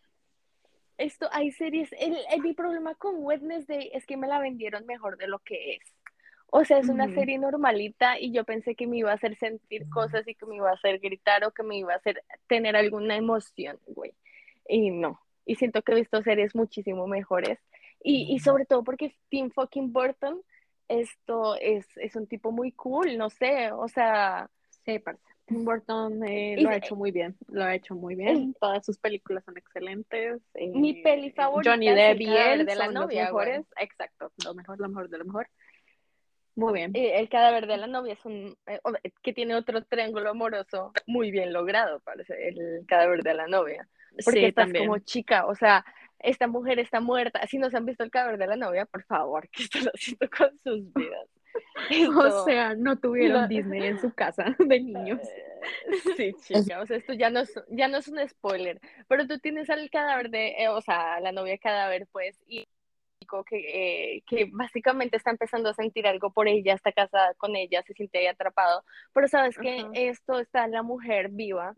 Esto 0.98 1.28
hay 1.32 1.52
series. 1.52 1.92
El, 1.94 2.18
el- 2.32 2.42
mi 2.42 2.54
problema 2.54 2.96
con 2.96 3.16
Wednesday 3.20 3.90
es 3.94 4.06
que 4.06 4.18
me 4.18 4.28
la 4.28 4.40
vendieron 4.40 4.86
mejor 4.86 5.18
de 5.18 5.28
lo 5.28 5.40
que 5.40 5.76
es. 5.76 5.96
O 6.48 6.64
sea, 6.66 6.78
es 6.78 6.88
una 6.90 7.08
serie 7.16 7.40
normalita 7.40 8.20
y 8.20 8.32
yo 8.32 8.44
pensé 8.46 8.76
que 8.76 8.86
me 8.88 8.98
iba 8.98 9.12
a 9.12 9.16
hacer 9.16 9.36
sentir 9.38 9.90
cosas 9.90 10.28
y 10.28 10.36
que 10.36 10.46
me 10.46 10.56
iba 10.58 10.70
a 10.70 10.74
hacer 10.74 11.00
gritar 11.00 11.44
o 11.46 11.52
que 11.52 11.64
me 11.64 11.78
iba 11.78 11.94
a 11.94 11.98
hacer 11.98 12.24
tener 12.48 12.76
alguna 12.76 13.16
emoción, 13.18 13.80
güey. 13.88 14.14
Y 14.68 14.92
no. 14.92 15.20
Y 15.46 15.56
siento 15.56 15.82
que 15.82 15.94
he 15.94 15.96
visto 15.96 16.22
series 16.22 16.56
muchísimo 16.56 17.08
mejores. 17.08 17.60
Y, 18.04 18.34
y 18.34 18.40
sobre 18.40 18.66
todo 18.66 18.84
porque 18.84 19.16
Tim 19.30 19.50
fucking 19.52 19.92
Burton, 19.94 20.42
esto 20.88 21.56
es, 21.60 21.88
es 21.98 22.16
un 22.16 22.28
tipo 22.28 22.52
muy 22.52 22.72
cool, 22.74 23.18
no 23.18 23.30
sé, 23.30 23.72
o 23.72 23.88
sea, 23.88 24.50
Sí, 24.86 25.00
parce. 25.00 25.24
Tim 25.46 25.66
Burton 25.66 26.24
eh, 26.26 26.56
Y- 26.58 26.62
lo 26.64 26.70
ha 26.70 26.76
hecho 26.78 26.96
muy 26.96 27.12
bien, 27.12 27.36
lo 27.50 27.64
ha 27.64 27.76
hecho 27.76 27.96
muy 27.96 28.16
bien. 28.16 28.54
Todas 28.60 28.86
sus 28.86 28.98
películas 28.98 29.44
son 29.44 29.58
excelentes. 29.58 30.42
eh, 30.54 30.68
Mi 30.70 31.02
peli 31.04 31.32
favorita 31.32 31.72
Johnny 31.72 31.90
Depp 31.92 32.22
y 32.22 32.36
él 32.38 32.66
de 32.66 32.76
la 32.76 32.86
son 32.86 32.94
novia, 32.94 33.24
los 33.26 33.32
güey. 33.34 33.48
mejores. 33.50 33.68
Exacto, 33.80 34.32
lo 34.46 34.54
mejor, 34.54 34.80
lo 34.80 34.88
mejor 34.90 35.10
de 35.10 35.18
lo 35.18 35.26
mejor. 35.26 35.48
Muy 36.56 36.74
bien. 36.74 36.92
Eh, 36.96 37.20
El 37.20 37.30
cadáver 37.30 37.66
de 37.68 37.78
la 37.78 37.88
novia 37.88 38.14
es 38.14 38.24
un 38.26 38.56
eh, 38.68 38.80
que 39.22 39.34
tiene 39.34 39.56
otro 39.56 39.84
triángulo 39.84 40.30
amoroso 40.30 40.92
muy 41.08 41.32
bien 41.32 41.52
logrado, 41.52 42.00
parece, 42.02 42.48
el 42.48 42.86
cadáver 42.88 43.24
de 43.24 43.34
la 43.34 43.48
novia. 43.48 43.88
Porque 44.24 44.40
sí, 44.40 44.46
estás 44.46 44.66
también. 44.66 44.86
como 44.86 45.00
chica, 45.00 45.48
o 45.48 45.56
sea, 45.56 45.84
esta 46.20 46.48
mujer 46.48 46.78
está 46.80 47.00
muerta. 47.02 47.46
Si 47.48 47.58
no 47.58 47.70
se 47.72 47.78
han 47.78 47.86
visto 47.86 48.04
el 48.04 48.12
cadáver 48.12 48.38
de 48.38 48.46
la 48.48 48.56
novia, 48.56 48.86
por 48.86 49.04
favor, 49.04 49.50
¿qué 49.52 49.64
están 49.64 49.88
haciendo 49.94 50.30
con 50.30 50.52
sus 50.64 50.94
vidas? 50.94 51.28
O 52.18 52.46
sea, 52.46 52.76
no 52.76 52.98
tuvieron 52.98 53.44
No. 53.44 53.48
Disney 53.48 53.84
en 53.84 54.00
su 54.00 54.14
casa 54.14 54.56
de 54.60 54.80
niños. 54.80 55.20
Eh, 55.22 55.54
Sí, 56.18 56.34
chica, 56.44 56.82
o 56.82 56.86
sea, 56.86 56.98
esto 56.98 57.14
ya 57.14 57.30
no 57.30 57.40
es, 57.42 57.54
ya 57.70 57.88
no 57.88 57.98
es 57.98 58.08
un 58.08 58.20
spoiler, 58.28 58.80
pero 59.08 59.28
tú 59.28 59.40
tienes 59.40 59.70
al 59.70 59.90
cadáver 59.90 60.30
de, 60.30 60.50
eh, 60.58 60.70
o 60.70 60.82
sea, 60.82 61.20
la 61.20 61.32
novia 61.32 61.58
cadáver, 61.58 62.08
pues, 62.12 62.38
y 62.48 62.68
que, 63.50 64.18
eh, 64.18 64.24
que 64.28 64.50
básicamente 64.52 65.18
está 65.18 65.32
empezando 65.32 65.70
a 65.70 65.74
sentir 65.74 66.06
algo 66.06 66.32
por 66.32 66.48
ella, 66.48 66.74
está 66.74 66.92
casada 66.92 67.34
con 67.36 67.56
ella, 67.56 67.82
se 67.84 67.94
siente 67.94 68.20
ahí 68.20 68.28
atrapado, 68.28 68.84
pero 69.14 69.28
sabes 69.28 69.58
que 69.58 69.88
esto 69.94 70.40
está 70.40 70.68
la 70.68 70.84
mujer 70.84 71.30
viva, 71.30 71.74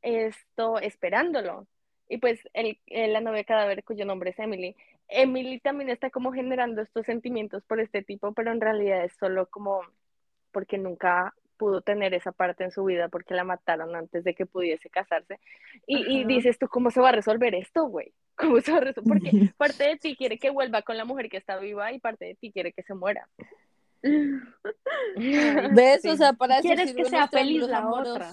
esto 0.00 0.78
esperándolo, 0.78 1.66
y 2.08 2.18
pues 2.18 2.40
el, 2.54 2.78
eh, 2.86 3.08
la 3.08 3.20
novia 3.20 3.44
cadáver 3.44 3.84
cuyo 3.84 4.04
nombre 4.04 4.30
es 4.30 4.38
Emily, 4.38 4.74
Emily 5.10 5.60
también 5.60 5.90
está 5.90 6.10
como 6.10 6.32
generando 6.32 6.82
estos 6.82 7.06
sentimientos 7.06 7.64
por 7.64 7.80
este 7.80 8.02
tipo, 8.02 8.32
pero 8.32 8.52
en 8.52 8.60
realidad 8.60 9.04
es 9.04 9.12
solo 9.18 9.46
como 9.46 9.82
porque 10.52 10.78
nunca 10.78 11.34
pudo 11.56 11.82
tener 11.82 12.14
esa 12.14 12.32
parte 12.32 12.64
en 12.64 12.70
su 12.70 12.84
vida 12.84 13.08
porque 13.08 13.34
la 13.34 13.44
mataron 13.44 13.94
antes 13.94 14.24
de 14.24 14.34
que 14.34 14.46
pudiese 14.46 14.88
casarse. 14.88 15.38
Y, 15.86 16.24
dices 16.24 16.58
tú, 16.58 16.68
¿cómo 16.68 16.90
se 16.90 17.00
va 17.00 17.10
a 17.10 17.12
resolver 17.12 17.54
esto, 17.54 17.84
güey? 17.84 18.14
¿Cómo 18.36 18.60
se 18.60 18.72
va 18.72 18.78
a 18.78 18.80
resolver? 18.80 19.20
Porque 19.20 19.30
parte 19.58 19.84
de 19.84 19.96
ti 19.96 20.16
quiere 20.16 20.38
que 20.38 20.48
vuelva 20.48 20.80
con 20.80 20.96
la 20.96 21.04
mujer 21.04 21.28
que 21.28 21.36
está 21.36 21.58
viva 21.58 21.92
y 21.92 22.00
parte 22.00 22.24
de 22.24 22.34
ti 22.34 22.50
quiere 22.50 22.72
que 22.72 22.82
se 22.82 22.94
muera. 22.94 23.28
¿Ves? 25.76 26.00
Sí. 26.00 26.08
O 26.08 26.16
sea, 26.16 26.32
para 26.32 26.58
eso 26.58 26.68
Quieres 26.68 26.94
que 26.94 27.04
sea 27.04 27.28
feliz 27.28 27.62
la 27.64 27.86
otra. 27.90 28.32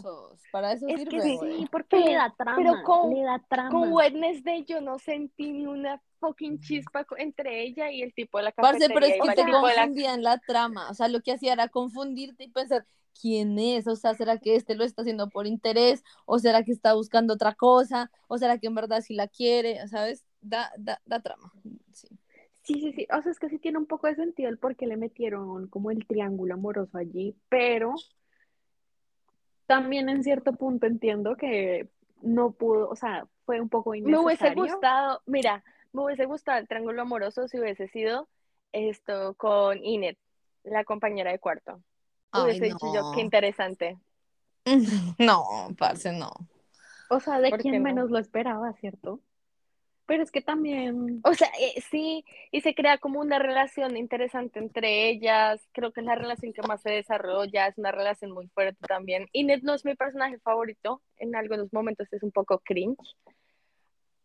Para 0.49 0.71
eso 0.71 0.87
Es 0.87 1.03
que 1.03 1.19
sirve, 1.19 1.21
sí, 1.21 1.35
güey. 1.35 1.57
Sí, 1.57 1.67
porque 1.69 1.97
Pero- 1.97 2.05
le 2.05 2.13
da 2.13 2.33
trama, 2.37 2.57
pero 2.57 2.83
con- 2.83 3.13
le 3.13 3.23
da 3.23 3.39
trama. 3.49 3.69
Con 3.69 3.91
Wednesday 3.91 4.63
yo 4.63 4.79
no 4.79 4.97
sentí 4.99 5.51
ni 5.51 5.65
una 5.67 6.01
fucking 6.19 6.60
chispa 6.60 7.06
entre 7.17 7.63
ella 7.63 7.91
y 7.91 8.01
el 8.01 8.13
tipo 8.13 8.38
de 8.38 8.45
la 8.45 8.51
Parce, 8.51 8.80
cafetería. 8.88 8.95
pero 8.95 9.06
es 9.06 9.13
que 9.13 9.36
te 9.36 9.45
de 9.45 9.51
la- 9.51 9.62
confundían 9.75 10.23
la 10.23 10.38
trama. 10.39 10.89
O 10.89 10.93
sea, 10.93 11.08
lo 11.08 11.21
que 11.21 11.32
hacía 11.34 11.53
era 11.53 11.67
confundirte 11.69 12.43
y 12.45 12.49
pensar 12.49 12.86
quién 13.19 13.58
es. 13.60 13.88
O 13.88 13.95
sea, 13.95 14.13
¿será 14.13 14.38
que 14.38 14.56
este 14.56 14.75
lo 14.75 14.84
está 14.84 15.01
haciendo 15.01 15.30
por 15.30 15.47
interés? 15.47 16.03
¿O 16.25 16.39
será 16.39 16.63
que 16.63 16.71
está 16.71 16.93
buscando 16.93 17.34
otra 17.34 17.56
cosa? 17.56 18.12
¿O 18.27 18.38
será 18.38 18.58
que 18.58 18.67
en 18.67 18.75
verdad 18.75 19.01
sí 19.01 19.13
la 19.15 19.27
quiere? 19.27 19.88
¿Sabes? 19.88 20.25
Da, 20.41 20.71
da, 20.77 21.01
da 21.06 21.19
trama. 21.21 21.51
Sí. 21.93 22.08
Sí, 22.63 22.73
sí, 22.82 22.91
sí. 22.93 23.08
O 23.17 23.21
sea, 23.21 23.32
es 23.32 23.39
que 23.39 23.47
sí 23.49 23.60
tiene 23.60 23.77
un 23.77 23.86
poco 23.86 24.08
de 24.08 24.15
sentido 24.15 24.49
el 24.49 24.58
por 24.58 24.75
qué 24.75 24.88
le 24.88 24.97
metieron 24.97 25.67
como 25.69 25.89
el 25.89 26.06
triángulo 26.06 26.53
amoroso 26.56 26.97
allí, 26.97 27.34
pero 27.47 27.95
también 29.65 30.10
en 30.10 30.23
cierto 30.23 30.53
punto 30.53 30.86
entiendo 30.88 31.36
que 31.36 31.89
no 32.21 32.51
pudo, 32.51 32.89
o 32.89 32.95
sea, 32.95 33.27
fue 33.45 33.60
un 33.62 33.69
poco 33.69 33.91
Me 33.91 33.99
hubiese 34.17 34.47
innecesario. 34.47 34.63
gustado, 34.73 35.21
mira, 35.25 35.63
me 35.93 36.04
hubiese 36.04 36.26
gustado 36.26 36.60
el 36.60 36.67
triángulo 36.67 37.02
amoroso 37.04 37.47
si 37.47 37.60
hubiese 37.60 37.88
sido 37.89 38.30
esto 38.71 39.36
con 39.36 39.84
Inet, 39.84 40.17
la 40.63 40.84
compañera 40.86 41.32
de 41.32 41.39
cuarto. 41.39 41.84
Ay, 42.32 42.43
Hubiese 42.43 42.65
dicho 42.65 42.88
yo, 42.88 43.08
qué 43.12 43.21
no. 43.21 43.23
interesante. 43.23 43.97
No, 45.19 45.69
parce, 45.78 46.12
no. 46.12 46.32
O 47.10 47.19
sea, 47.19 47.39
de 47.41 47.50
¿Por 47.50 47.63
quien 47.63 47.84
no? 47.84 47.84
menos 47.84 48.10
lo 48.12 48.19
esperaba, 48.19 48.73
¿cierto? 48.73 49.21
Pero 50.06 50.23
es 50.23 50.32
que 50.32 50.41
también, 50.41 51.23
O 51.23 51.34
sea, 51.34 51.50
eh, 51.60 51.82
sí, 51.91 52.23
y 52.52 52.62
se 52.62 52.73
crea 52.73 52.97
como 52.97 53.19
una 53.19 53.39
relación 53.39 53.97
interesante 53.97 54.60
entre 54.60 55.10
ellas. 55.10 55.67
Creo 55.73 55.91
que 55.91 56.00
es 56.02 56.06
la 56.08 56.15
relación 56.15 56.54
que 56.54 56.62
más 56.63 56.82
se 56.82 56.91
desarrolla, 56.91 57.67
es 57.67 57.78
una 57.78 57.91
relación 57.91 58.32
muy 58.32 58.47
fuerte 58.50 58.86
también. 58.88 59.28
Inet 59.34 59.63
no 59.63 59.73
es 59.73 59.84
mi 59.86 59.95
personaje 59.95 60.39
favorito, 60.39 61.02
en 61.17 61.36
algunos 61.36 61.73
momentos 61.73 62.08
es 62.13 62.23
un 62.23 62.32
poco 62.32 62.60
cringe, 62.60 62.97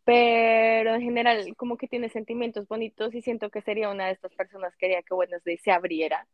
pero 0.05 0.95
en 0.95 1.01
general 1.01 1.55
como 1.55 1.77
que 1.77 1.87
tiene 1.87 2.09
sentimientos 2.09 2.67
bonitos 2.67 3.13
y 3.15 3.21
siento 3.21 3.49
que 3.49 3.61
sería 3.61 3.89
una 3.89 4.07
de 4.07 4.13
estas 4.13 4.33
personas 4.33 4.73
que 4.73 4.87
quería 4.87 5.01
que 5.01 5.13
Wednesday 5.13 5.57
se 5.57 5.71
abriera, 5.71 6.27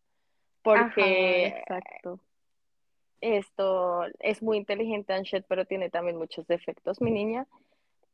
porque 0.64 1.46
ajá, 1.46 1.60
exacto. 1.60 2.20
esto 3.22 4.06
es 4.20 4.42
muy 4.42 4.58
inteligente 4.58 5.14
Anshet, 5.14 5.46
pero 5.48 5.66
tiene 5.66 5.90
también 5.90 6.18
muchos 6.18 6.48
defectos, 6.48 7.02
mi 7.02 7.12
niña. 7.12 7.46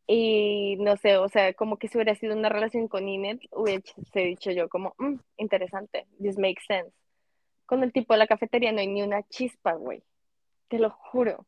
Y 0.08 0.76
no 0.80 0.98
sé, 0.98 1.18
o 1.18 1.28
sea, 1.30 1.54
como 1.54 1.78
que 1.78 1.88
si 1.88 1.98
hubiera 1.98 2.14
sido 2.16 2.36
una 2.36 2.50
relación 2.50 2.88
con 2.88 3.10
Inet, 3.10 3.42
hubiese 3.52 4.20
dicho 4.20 4.52
yo 4.52 4.70
como, 4.70 4.94
"Mm, 5.00 5.16
interesante, 5.38 6.06
this 6.22 6.38
makes 6.38 6.64
sense. 6.68 6.92
Con 7.66 7.82
el 7.84 7.92
tipo 7.92 8.14
de 8.14 8.20
la 8.20 8.28
cafetería 8.28 8.72
no 8.72 8.82
hay 8.82 8.88
ni 8.88 9.02
una 9.02 9.24
chispa, 9.24 9.74
güey. 9.74 10.04
Te 10.68 10.78
lo 10.78 10.92
juro. 10.92 11.46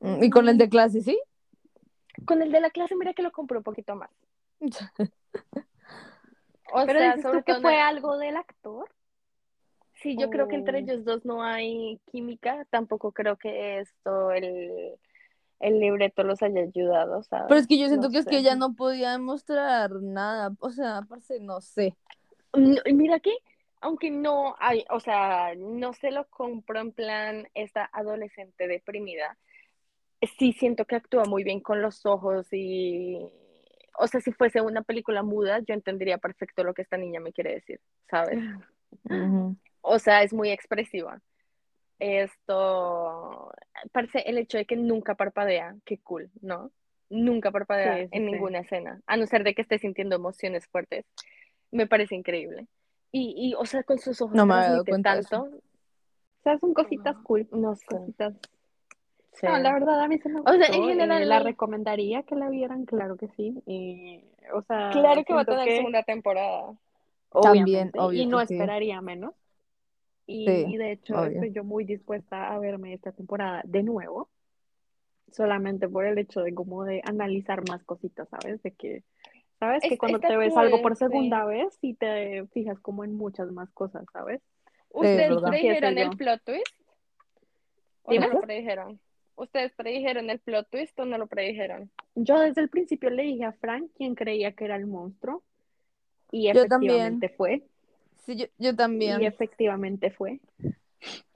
Mm, 0.00 0.22
¿Y 0.24 0.30
con 0.30 0.48
el 0.48 0.56
de 0.56 0.68
clase, 0.70 1.02
sí? 1.02 1.20
Con 2.24 2.42
el 2.42 2.50
de 2.52 2.60
la 2.60 2.70
clase, 2.70 2.96
mira 2.96 3.14
que 3.14 3.22
lo 3.22 3.32
compré 3.32 3.58
un 3.58 3.64
poquito 3.64 3.94
más. 3.96 4.10
O 6.72 6.84
Pero 6.84 6.98
sea, 6.98 7.18
sobre 7.18 7.38
tú 7.42 7.44
que 7.44 7.54
fue 7.60 7.74
no- 7.74 7.84
algo 7.84 8.18
del 8.18 8.36
actor. 8.36 8.88
sí, 9.94 10.16
yo 10.18 10.30
creo 10.30 10.48
que 10.48 10.56
entre 10.56 10.78
ellos 10.80 11.04
dos 11.04 11.24
no 11.24 11.42
hay 11.42 12.00
química. 12.10 12.66
Tampoco 12.70 13.12
creo 13.12 13.36
que 13.36 13.78
esto, 13.78 14.30
el, 14.32 14.94
el 15.60 15.80
libreto 15.80 16.22
los 16.24 16.42
haya 16.42 16.60
ayudado, 16.62 17.22
¿sabes? 17.22 17.46
Pero 17.48 17.60
es 17.60 17.66
que 17.66 17.78
yo 17.78 17.86
siento 17.88 18.08
No 18.08 18.12
que 18.12 18.18
es 18.18 18.26
que 18.26 18.38
ella 18.38 18.56
no 18.56 18.74
podía 18.74 19.12
demostrar 19.12 19.92
nada. 20.02 20.52
O 20.60 20.70
sea, 20.70 21.02
parce, 21.08 21.40
no 21.40 21.60
sé. 21.60 21.96
No, 22.52 22.80
mira 22.92 23.20
que, 23.20 23.36
aunque 23.80 24.10
no 24.10 24.56
hay, 24.58 24.84
o 24.90 25.00
sea, 25.00 25.54
no 25.56 25.92
se 25.92 26.10
lo 26.10 26.26
compro 26.28 26.80
en 26.80 26.92
plan 26.92 27.48
esta 27.54 27.88
adolescente 27.92 28.66
deprimida, 28.66 29.38
sí 30.38 30.52
siento 30.52 30.84
que 30.84 30.96
actúa 30.96 31.24
muy 31.24 31.44
bien 31.44 31.60
con 31.60 31.82
los 31.82 32.04
ojos 32.06 32.46
y, 32.52 33.18
o 33.98 34.06
sea, 34.06 34.20
si 34.20 34.32
fuese 34.32 34.60
una 34.60 34.82
película 34.82 35.22
muda, 35.22 35.60
yo 35.60 35.74
entendería 35.74 36.18
perfecto 36.18 36.64
lo 36.64 36.74
que 36.74 36.82
esta 36.82 36.96
niña 36.96 37.20
me 37.20 37.32
quiere 37.32 37.54
decir, 37.54 37.80
¿sabes? 38.10 38.38
O 39.88 39.98
sea, 40.00 40.22
es 40.24 40.32
muy 40.32 40.50
expresiva. 40.50 41.20
Esto, 41.98 43.52
parece 43.92 44.18
el 44.28 44.38
hecho 44.38 44.58
de 44.58 44.64
que 44.66 44.76
nunca 44.76 45.14
parpadea, 45.14 45.76
qué 45.84 45.98
cool, 45.98 46.30
¿no? 46.40 46.70
Nunca 47.08 47.52
parpadea 47.52 47.98
Sí, 47.98 48.02
sí, 48.04 48.08
en 48.12 48.24
sí. 48.26 48.32
ninguna 48.32 48.58
escena, 48.60 49.00
a 49.06 49.16
no 49.16 49.26
ser 49.26 49.44
de 49.44 49.54
que 49.54 49.62
esté 49.62 49.78
sintiendo 49.78 50.16
emociones 50.16 50.66
fuertes. 50.66 51.04
Me 51.70 51.86
parece 51.86 52.16
increíble. 52.16 52.66
Y, 53.12 53.34
y 53.36 53.54
o 53.54 53.64
sea, 53.64 53.82
con 53.84 53.98
sus 53.98 54.20
ojos 54.20 54.34
No 54.34 54.44
me 54.44 54.54
eso. 54.56 54.84
tanto, 55.02 55.42
O 55.42 56.42
sea, 56.42 56.58
son 56.58 56.74
cositas 56.74 57.16
cool. 57.22 57.48
no 57.52 57.76
sé. 57.76 57.86
Cositas. 57.86 58.34
Sí. 59.40 59.46
No, 59.46 59.58
la 59.58 59.72
verdad 59.72 60.00
a 60.00 60.08
mí 60.08 60.18
se 60.18 60.28
me 60.28 60.40
sea, 60.42 60.54
en 60.54 60.58
gustó, 60.58 60.72
eh, 60.74 60.86
general- 60.92 61.28
la 61.28 61.38
recomendaría 61.40 62.22
que 62.22 62.34
la 62.36 62.48
vieran, 62.48 62.84
claro 62.84 63.16
que 63.16 63.28
sí. 63.36 63.62
Y, 63.66 64.24
o 64.52 64.62
sea, 64.62 64.90
Claro 64.92 65.24
que 65.24 65.34
va 65.34 65.42
a 65.42 65.44
tener 65.44 65.64
que, 65.68 65.76
segunda 65.76 66.02
temporada. 66.02 66.74
También, 67.40 67.66
obviamente, 67.66 67.98
obvio 68.00 68.22
y 68.22 68.26
no 68.26 68.38
sí. 68.46 68.54
esperaría 68.54 69.00
menos. 69.00 69.34
Y, 70.26 70.44
Sí, 70.46 70.74
y 70.74 70.76
de 70.76 70.92
hecho 70.92 71.14
obvio. 71.14 71.34
estoy 71.34 71.52
yo 71.52 71.62
muy 71.64 71.84
dispuesta 71.84 72.52
a 72.52 72.58
verme 72.58 72.92
esta 72.94 73.12
temporada 73.12 73.62
de 73.64 73.82
nuevo, 73.84 74.28
solamente 75.30 75.88
por 75.88 76.04
el 76.04 76.18
hecho 76.18 76.40
de 76.40 76.52
como 76.54 76.84
de 76.84 77.00
analizar 77.04 77.66
más 77.68 77.84
cositas, 77.84 78.28
¿sabes? 78.28 78.62
De 78.62 78.72
que, 78.72 79.04
¿sabes? 79.60 79.82
Que 79.82 79.98
cuando 79.98 80.18
te 80.18 80.36
ves 80.36 80.56
algo 80.56 80.82
por 80.82 80.96
sí. 80.96 81.04
segunda 81.04 81.44
vez 81.44 81.78
y 81.82 81.94
te 81.94 82.46
fijas 82.52 82.78
como 82.80 83.04
en 83.04 83.14
muchas 83.16 83.52
más 83.52 83.70
cosas, 83.70 84.04
¿sabes? 84.12 84.40
¿Ustedes 84.90 85.28
verdad. 85.28 85.50
predijeron 85.50 85.94
¿Qué 85.94 86.00
sé 86.00 86.10
el 86.10 86.16
plot 86.16 86.42
twist? 86.44 86.66
¿O 88.04 88.14
no 88.14 88.28
lo 88.28 88.40
predijeron? 88.40 89.00
¿Ustedes 89.36 89.72
predijeron 89.74 90.30
el 90.30 90.38
plot 90.40 90.68
twist 90.70 90.98
o 90.98 91.04
no 91.04 91.18
lo 91.18 91.26
predijeron? 91.26 91.90
Yo 92.14 92.40
desde 92.40 92.62
el 92.62 92.68
principio 92.68 93.10
le 93.10 93.22
dije 93.24 93.44
a 93.44 93.52
Frank 93.52 93.90
quién 93.96 94.14
creía 94.14 94.52
que 94.52 94.64
era 94.64 94.76
el 94.76 94.86
monstruo 94.86 95.42
y 96.32 96.52
Yo 96.52 96.66
también. 96.66 96.92
efectivamente 96.92 97.28
fue. 97.28 97.62
Sí, 98.24 98.36
yo, 98.36 98.46
yo 98.58 98.74
también. 98.74 99.20
Y 99.22 99.26
efectivamente 99.26 100.10
fue. 100.10 100.40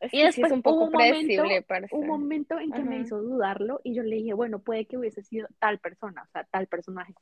Es 0.01 0.13
Y 0.15 0.17
que 0.23 0.33
sí 0.33 0.41
después 0.43 0.47
es 0.47 0.53
un 0.53 0.63
poco 0.63 0.85
un 0.85 0.93
momento- 0.93 1.43
predecible. 1.69 1.89
Un 1.93 2.07
momento 2.07 2.59
en 2.59 2.73
que 2.73 2.83
me 2.83 2.99
hizo 2.99 3.21
dudarlo 3.23 3.81
y 3.85 3.95
yo 3.95 4.03
le 4.03 4.17
dije, 4.17 4.33
bueno, 4.33 4.59
puede 4.59 4.87
que 4.87 4.97
hubiese 4.97 5.23
sido 5.23 5.47
tal 5.59 5.79
persona, 5.79 6.23
o 6.23 6.31
sea, 6.33 6.45
tal 6.51 6.67
personaje. 6.67 7.15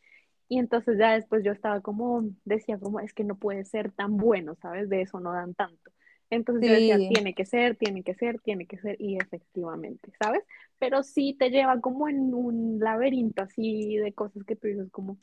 Y 0.48 0.58
entonces 0.58 0.96
ya 0.96 1.12
después 1.12 1.44
yo 1.44 1.52
estaba 1.52 1.80
como, 1.82 2.24
decía 2.44 2.78
como, 2.78 3.00
es 3.00 3.12
que 3.12 3.24
no 3.24 3.36
puede 3.36 3.64
ser 3.66 3.90
tan 3.92 4.16
bueno, 4.16 4.54
¿sabes? 4.62 4.88
De 4.88 5.02
eso 5.02 5.20
no 5.20 5.32
dan 5.32 5.54
tanto. 5.54 5.90
Entonces 6.30 6.66
yo 6.68 6.74
decía, 6.74 6.96
Sí. 6.98 7.08
tiene 7.08 7.34
que 7.34 7.44
ser, 7.46 7.76
tiene 7.76 8.02
que 8.02 8.14
ser, 8.14 8.38
tiene 8.40 8.66
que 8.66 8.78
ser, 8.78 9.00
y 9.00 9.16
efectivamente, 9.16 10.12
¿sabes? 10.20 10.42
Pero 10.78 11.02
sí 11.02 11.34
te 11.38 11.50
lleva 11.50 11.80
como 11.80 12.08
en 12.08 12.34
un 12.34 12.78
laberinto 12.80 13.42
así 13.42 13.96
de 13.96 14.12
cosas 14.12 14.44
que 14.44 14.54
tú 14.56 14.66
dices 14.68 14.90
como, 14.90 15.16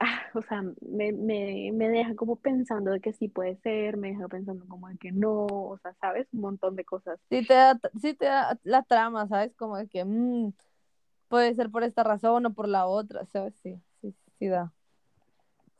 ah, 0.00 0.20
o 0.34 0.42
sea, 0.42 0.62
me, 0.82 1.12
me, 1.12 1.70
me 1.72 1.88
deja 1.88 2.14
como 2.14 2.36
pensando 2.36 2.90
de 2.90 3.00
que 3.00 3.12
sí 3.14 3.28
puede 3.28 3.56
ser, 3.56 3.96
me 3.96 4.08
deja 4.08 4.28
pensando 4.28 4.66
como 4.68 4.88
de 4.88 4.98
que 4.98 5.12
no, 5.12 5.46
o 5.46 5.78
sea, 5.82 5.94
¿sabes? 6.00 6.28
Un 6.32 6.40
montón 6.40 6.76
de 6.76 6.84
cosas. 6.84 7.18
Sí 7.30 7.46
te 7.46 7.54
da, 7.54 7.80
sí 8.00 8.14
te 8.14 8.26
da 8.26 8.58
la 8.64 8.82
trama, 8.82 9.26
¿sabes? 9.28 9.54
Como 9.56 9.76
de 9.78 9.88
que 9.88 10.04
mm, 10.04 10.52
puede 11.28 11.54
ser 11.54 11.70
por 11.70 11.84
esta 11.84 12.02
razón 12.04 12.44
o 12.46 12.52
por 12.52 12.68
la 12.68 12.86
otra, 12.86 13.24
¿sabes? 13.26 13.54
Sí, 13.62 13.80
sí, 14.02 14.14
sí 14.38 14.46
da. 14.48 14.72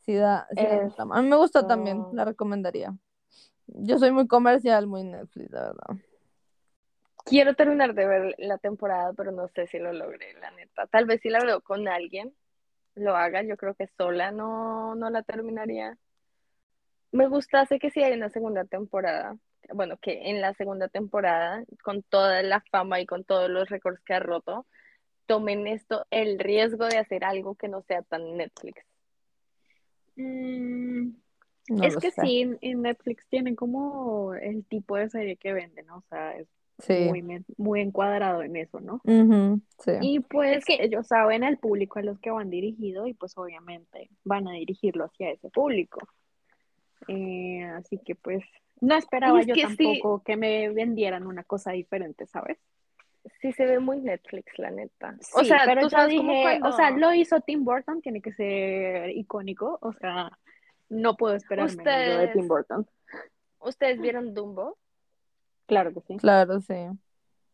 Sí 0.01 0.15
da, 0.15 0.47
sí 0.49 0.55
da 0.55 0.85
Es- 0.87 0.95
trama. 0.95 1.17
A 1.19 1.21
mí 1.21 1.27
me 1.29 1.35
gustó 1.37 1.67
también, 1.67 2.07
la 2.13 2.25
recomendaría. 2.25 2.97
Yo 3.75 3.97
soy 3.97 4.11
muy 4.11 4.27
comercial, 4.27 4.87
muy 4.87 5.03
Netflix, 5.03 5.51
la 5.51 5.61
verdad. 5.67 6.03
Quiero 7.25 7.53
terminar 7.53 7.93
de 7.93 8.07
ver 8.07 8.35
la 8.37 8.57
temporada, 8.57 9.13
pero 9.13 9.31
no 9.31 9.47
sé 9.49 9.67
si 9.67 9.77
lo 9.77 9.93
logré, 9.93 10.33
la 10.39 10.51
neta. 10.51 10.87
Tal 10.87 11.05
vez 11.05 11.21
si 11.21 11.29
la 11.29 11.43
veo 11.43 11.61
con 11.61 11.87
alguien, 11.87 12.33
lo 12.95 13.15
haga. 13.15 13.43
Yo 13.43 13.57
creo 13.57 13.75
que 13.75 13.87
sola 13.97 14.31
no, 14.31 14.95
no 14.95 15.09
la 15.09 15.21
terminaría. 15.23 15.97
Me 17.11 17.27
gustase 17.27 17.79
que 17.79 17.91
si 17.91 18.03
hay 18.03 18.13
una 18.13 18.29
segunda 18.29 18.65
temporada, 18.65 19.37
bueno, 19.73 19.97
que 19.97 20.29
en 20.29 20.41
la 20.41 20.53
segunda 20.53 20.87
temporada, 20.87 21.63
con 21.83 22.03
toda 22.03 22.41
la 22.43 22.61
fama 22.71 22.99
y 22.99 23.05
con 23.05 23.23
todos 23.23 23.49
los 23.49 23.69
récords 23.69 24.01
que 24.03 24.13
ha 24.13 24.19
roto, 24.19 24.65
tomen 25.25 25.67
esto, 25.67 26.05
el 26.09 26.39
riesgo 26.39 26.87
de 26.87 26.97
hacer 26.97 27.23
algo 27.23 27.55
que 27.55 27.67
no 27.67 27.83
sea 27.83 28.01
tan 28.01 28.37
Netflix. 28.37 28.83
Mm, 30.15 30.58
No 31.69 31.83
es 31.83 31.97
que 31.97 32.11
sé. 32.11 32.21
sí, 32.21 32.57
en, 32.61 32.81
Netflix 32.81 33.27
tienen 33.27 33.55
como 33.55 34.33
el 34.33 34.65
tipo 34.65 34.95
de 34.97 35.09
serie 35.09 35.37
que 35.37 35.53
venden, 35.53 35.85
¿no? 35.87 35.97
O 35.97 36.03
sea, 36.09 36.35
es 36.35 36.47
Sí. 36.79 36.93
muy, 37.09 37.43
muy 37.57 37.81
encuadrado 37.81 38.41
en 38.41 38.55
eso, 38.55 38.79
¿no? 38.79 39.01
Sí. 39.79 39.91
Y 40.01 40.19
pues 40.21 40.59
Es 40.59 40.65
que- 40.65 40.81
ellos 40.81 41.07
saben 41.07 41.43
el 41.43 41.57
público 41.57 41.99
a 41.99 42.03
los 42.03 42.19
que 42.19 42.31
van 42.31 42.49
dirigido 42.49 43.05
y 43.05 43.13
pues 43.13 43.37
obviamente 43.37 44.09
van 44.23 44.47
a 44.47 44.53
dirigirlo 44.53 45.03
hacia 45.05 45.29
ese 45.31 45.49
público. 45.49 45.99
Eh, 47.07 47.63
así 47.63 47.97
que 47.97 48.15
pues 48.15 48.43
no 48.81 48.95
esperaba 48.95 49.41
es 49.41 49.47
yo 49.47 49.55
que 49.55 49.67
sí. 49.67 49.77
tampoco 49.77 50.23
que 50.23 50.37
me 50.37 50.69
vendieran 50.69 51.27
una 51.27 51.43
cosa 51.43 51.71
diferente, 51.71 52.25
¿sabes? 52.27 52.57
Sí 53.41 53.51
se 53.51 53.65
ve 53.65 53.79
muy 53.79 53.99
Netflix, 53.99 54.57
la 54.57 54.71
neta. 54.71 55.17
O 55.33 55.43
sea, 55.43 55.63
pero 55.65 55.81
tú 55.81 55.87
yo 55.87 55.89
sabes 55.89 56.15
como 56.15 56.31
dije, 56.31 56.41
cuando 56.43 56.69
o 56.69 56.71
sea, 56.71 56.91
lo 56.91 57.13
hizo 57.13 57.41
Tim 57.41 57.63
Burton, 57.65 58.01
tiene 58.01 58.21
que 58.21 58.31
ser 58.33 59.09
icónico, 59.11 59.77
o 59.81 59.91
sea, 59.93 60.31
no 60.89 61.15
puedo 61.15 61.35
esperar 61.35 61.67
menos 61.69 61.77
yo 61.85 61.91
de 61.91 62.15
Ustedes- 62.15 62.33
Tim 62.33 62.47
Burton. 62.47 62.87
¿Ustedes 63.59 63.99
vieron 64.01 64.33
Dumbo? 64.33 64.77
Claro 65.67 65.93
que 65.93 66.01
sí. 66.01 66.17
Claro, 66.17 66.59
sí. 66.61 66.75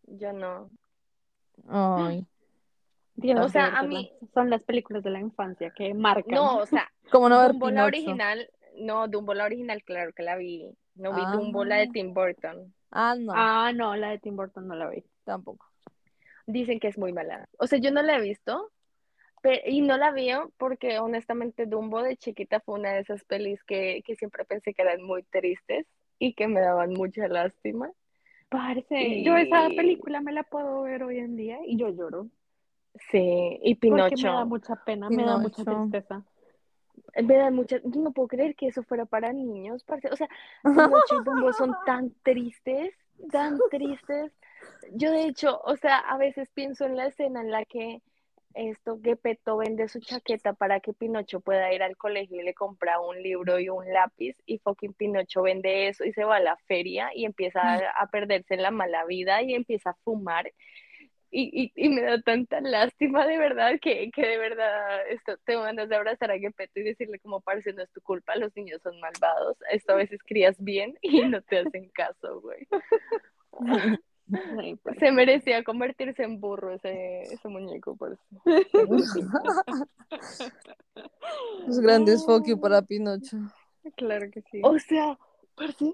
Yo 0.03 0.33
no. 0.33 0.69
Ay. 1.67 2.25
O 3.41 3.47
sea, 3.47 3.77
a 3.77 3.83
mí- 3.83 4.11
Son 4.33 4.49
las 4.49 4.63
películas 4.63 5.01
de 5.01 5.09
la 5.09 5.19
infancia 5.21 5.71
que 5.75 5.93
marcan. 5.93 6.35
No, 6.35 6.57
o 6.57 6.65
sea, 6.65 6.91
¿Cómo 7.11 7.29
no 7.29 7.39
ver 7.39 7.51
Dumbo 7.51 7.67
la 7.67 7.71
Pinocho? 7.71 7.85
original, 7.87 8.49
no, 8.77 9.07
Dumbo 9.07 9.33
la 9.33 9.45
original, 9.45 9.81
claro 9.83 10.11
que 10.13 10.21
la 10.23 10.35
vi. 10.35 10.69
No 10.95 11.13
vi 11.13 11.21
Ah. 11.25 11.31
Dumbo 11.31 11.63
la 11.63 11.77
de 11.77 11.87
Tim 11.87 12.13
Burton. 12.13 12.73
Ah, 12.91 13.15
no, 13.17 13.31
Ah, 13.35 13.71
no, 13.73 13.95
la 13.95 14.09
de 14.09 14.19
Tim 14.19 14.35
Burton 14.35 14.67
no 14.67 14.75
la 14.75 14.89
vi. 14.89 15.03
tampoco. 15.23 15.65
Dicen 16.45 16.79
que 16.79 16.87
es 16.89 16.97
muy 16.97 17.13
mala. 17.13 17.47
O 17.57 17.67
sea, 17.67 17.79
yo 17.79 17.89
no 17.91 18.01
la 18.03 18.17
he 18.17 18.21
visto, 18.21 18.69
y 19.65 19.81
no 19.81 19.97
la 19.97 20.11
vi 20.11 20.29
porque 20.57 20.99
honestamente 20.99 21.65
Dumbo 21.65 22.01
de 22.01 22.17
chiquita 22.17 22.59
fue 22.59 22.79
una 22.79 22.93
de 22.93 22.99
esas 22.99 23.23
pelis 23.25 23.63
que, 23.63 24.01
que 24.05 24.15
siempre 24.15 24.45
pensé 24.45 24.73
que 24.73 24.81
eran 24.81 25.01
muy 25.03 25.23
tristes 25.23 25.87
y 26.19 26.33
que 26.33 26.47
me 26.47 26.61
daban 26.61 26.91
mucha 26.93 27.27
lástima. 27.27 27.91
Parece, 28.49 29.19
Y- 29.19 29.23
yo 29.23 29.35
esa 29.37 29.69
película 29.69 30.21
me 30.21 30.31
la 30.31 30.43
puedo 30.43 30.83
ver 30.83 31.03
hoy 31.03 31.19
en 31.19 31.35
día 31.35 31.59
y 31.65 31.77
yo 31.77 31.89
lloro. 31.89 32.27
Sí, 33.11 33.59
y 33.61 33.75
Porque 33.75 34.15
me 34.15 34.29
da 34.29 34.45
Pinocho. 34.45 34.45
mucha 34.45 34.75
pena, 34.85 35.09
me 35.09 35.23
da 35.23 35.37
mucha 35.37 35.63
Pinocho. 35.63 35.91
tristeza. 35.91 36.23
Me 37.21 37.35
da 37.35 37.51
mucha, 37.51 37.77
yo 37.83 38.01
no 38.01 38.11
puedo 38.11 38.27
creer 38.27 38.55
que 38.55 38.67
eso 38.67 38.83
fuera 38.83 39.05
para 39.05 39.33
niños, 39.33 39.83
parce. 39.83 40.09
O 40.11 40.15
sea, 40.15 40.29
Pinocho 40.63 41.15
y 41.21 41.23
Dumbo 41.23 41.51
son 41.53 41.75
tan 41.85 42.13
tristes, 42.23 42.93
tan 43.31 43.59
tristes. 43.69 44.31
Yo 44.93 45.11
de 45.11 45.25
hecho, 45.25 45.59
o 45.63 45.75
sea, 45.77 45.97
a 45.99 46.17
veces 46.17 46.49
pienso 46.51 46.85
en 46.85 46.95
la 46.95 47.07
escena 47.07 47.41
en 47.41 47.51
la 47.51 47.65
que 47.65 48.01
esto 48.55 48.99
Gepetto 49.03 49.57
vende 49.57 49.87
su 49.87 49.99
chaqueta 49.99 50.53
para 50.53 50.79
que 50.79 50.93
Pinocho 50.93 51.39
pueda 51.41 51.73
ir 51.73 51.83
al 51.83 51.97
colegio 51.97 52.41
y 52.41 52.43
le 52.43 52.53
compra 52.53 52.99
un 52.99 53.21
libro 53.21 53.59
y 53.59 53.69
un 53.69 53.91
lápiz 53.91 54.35
y 54.45 54.59
fucking 54.59 54.93
Pinocho 54.93 55.41
vende 55.41 55.87
eso 55.87 56.05
y 56.05 56.13
se 56.13 56.23
va 56.23 56.37
a 56.37 56.41
la 56.41 56.57
feria 56.67 57.09
y 57.13 57.25
empieza 57.25 57.61
a, 57.61 57.89
a 58.01 58.07
perderse 58.07 58.55
en 58.55 58.61
la 58.61 58.71
mala 58.71 59.05
vida 59.05 59.41
y 59.41 59.53
empieza 59.53 59.91
a 59.91 59.97
fumar 60.03 60.51
y, 61.31 61.71
y, 61.75 61.85
y 61.85 61.89
me 61.89 62.01
da 62.01 62.21
tanta 62.21 62.61
lástima 62.61 63.27
de 63.27 63.37
verdad 63.37 63.73
que, 63.81 64.09
que 64.11 64.25
de 64.25 64.37
verdad 64.37 65.07
esto, 65.09 65.37
tengo 65.45 65.63
ganas 65.63 65.89
de 65.89 65.95
abrazar 65.97 66.31
a 66.31 66.39
Gepetto 66.39 66.79
y 66.79 66.83
decirle 66.83 67.19
como 67.19 67.41
parce 67.41 67.73
no 67.73 67.83
es 67.83 67.91
tu 67.91 68.01
culpa, 68.01 68.37
los 68.37 68.55
niños 68.55 68.81
son 68.81 68.99
malvados, 69.01 69.57
esto 69.69 69.93
a 69.93 69.97
veces 69.97 70.21
crías 70.23 70.55
bien 70.63 70.97
y 71.01 71.21
no 71.23 71.41
te 71.41 71.59
hacen 71.59 71.89
caso, 71.89 72.39
güey. 72.41 72.65
Ay, 74.59 74.75
pues. 74.83 74.97
Se 74.99 75.11
merecía 75.11 75.63
convertirse 75.63 76.23
en 76.23 76.39
burro 76.39 76.73
ese, 76.73 77.21
ese 77.23 77.47
muñeco, 77.47 77.95
por 77.95 78.13
eso. 78.13 78.23
Los 81.67 81.79
grandes 81.79 82.25
fuck 82.25 82.45
you 82.47 82.59
para 82.59 82.81
Pinocho. 82.81 83.37
Claro 83.95 84.29
que 84.31 84.41
sí. 84.51 84.61
O 84.63 84.77
sea, 84.79 85.17
parce, 85.55 85.93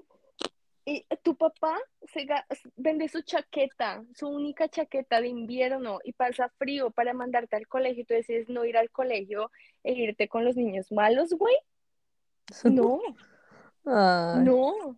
y 0.84 1.06
tu 1.22 1.36
papá 1.36 1.78
se 2.12 2.26
ga- 2.26 2.44
vende 2.76 3.08
su 3.08 3.22
chaqueta, 3.22 4.02
su 4.14 4.28
única 4.28 4.68
chaqueta 4.68 5.20
de 5.20 5.28
invierno 5.28 5.98
y 6.02 6.12
pasa 6.12 6.48
frío 6.58 6.90
para 6.90 7.12
mandarte 7.14 7.56
al 7.56 7.68
colegio 7.68 8.02
y 8.02 8.06
tú 8.06 8.14
decides 8.14 8.48
no 8.48 8.64
ir 8.64 8.76
al 8.76 8.90
colegio 8.90 9.50
e 9.84 9.92
irte 9.92 10.28
con 10.28 10.44
los 10.44 10.56
niños 10.56 10.90
malos, 10.90 11.30
güey. 11.34 11.54
No, 12.64 13.00
Ay. 13.84 14.44
no. 14.44 14.96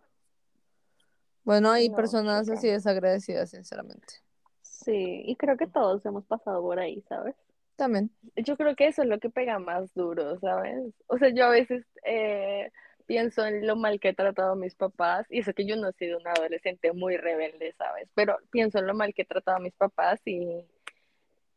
Bueno, 1.45 1.71
hay 1.71 1.89
No, 1.89 1.91
personas 1.91 2.49
chica. 2.49 2.49
así 2.49 2.67
desagradecidas, 2.67 3.51
sinceramente. 3.51 4.15
Sí, 4.61 5.23
y 5.25 5.35
creo 5.37 5.57
que 5.57 5.67
todos 5.67 6.05
hemos 6.05 6.25
pasado 6.25 6.61
por 6.61 6.79
ahí, 6.79 7.01
¿sabes? 7.07 7.35
También. 7.75 8.11
Yo 8.37 8.57
creo 8.57 8.75
que 8.75 8.87
eso 8.87 9.03
es 9.03 9.07
lo 9.09 9.19
que 9.19 9.29
pega 9.29 9.59
más 9.59 9.93
duro, 9.93 10.39
¿sabes? 10.39 10.93
O 11.07 11.17
sea, 11.17 11.29
yo 11.29 11.45
a 11.45 11.49
veces, 11.49 11.85
eh, 12.05 12.71
pienso 13.07 13.45
en 13.45 13.65
lo 13.67 13.75
mal 13.77 13.99
que 13.99 14.09
he 14.09 14.13
tratado 14.15 14.53
a 14.53 14.55
mis 14.55 14.75
papás, 14.75 15.25
y 15.29 15.39
eso 15.39 15.53
que 15.53 15.65
yo 15.65 15.75
no 15.77 15.89
he 15.89 15.93
sido 15.93 16.19
una 16.19 16.31
adolescente 16.33 16.91
muy 16.93 17.17
rebelde, 17.17 17.73
¿sabes? 17.77 18.09
Pero 18.15 18.37
pienso 18.51 18.79
en 18.79 18.87
lo 18.87 18.95
mal 18.95 19.13
que 19.13 19.23
he 19.23 19.25
tratado 19.25 19.57
a 19.57 19.59
mis 19.61 19.73
papás 19.75 20.21
y, 20.25 20.47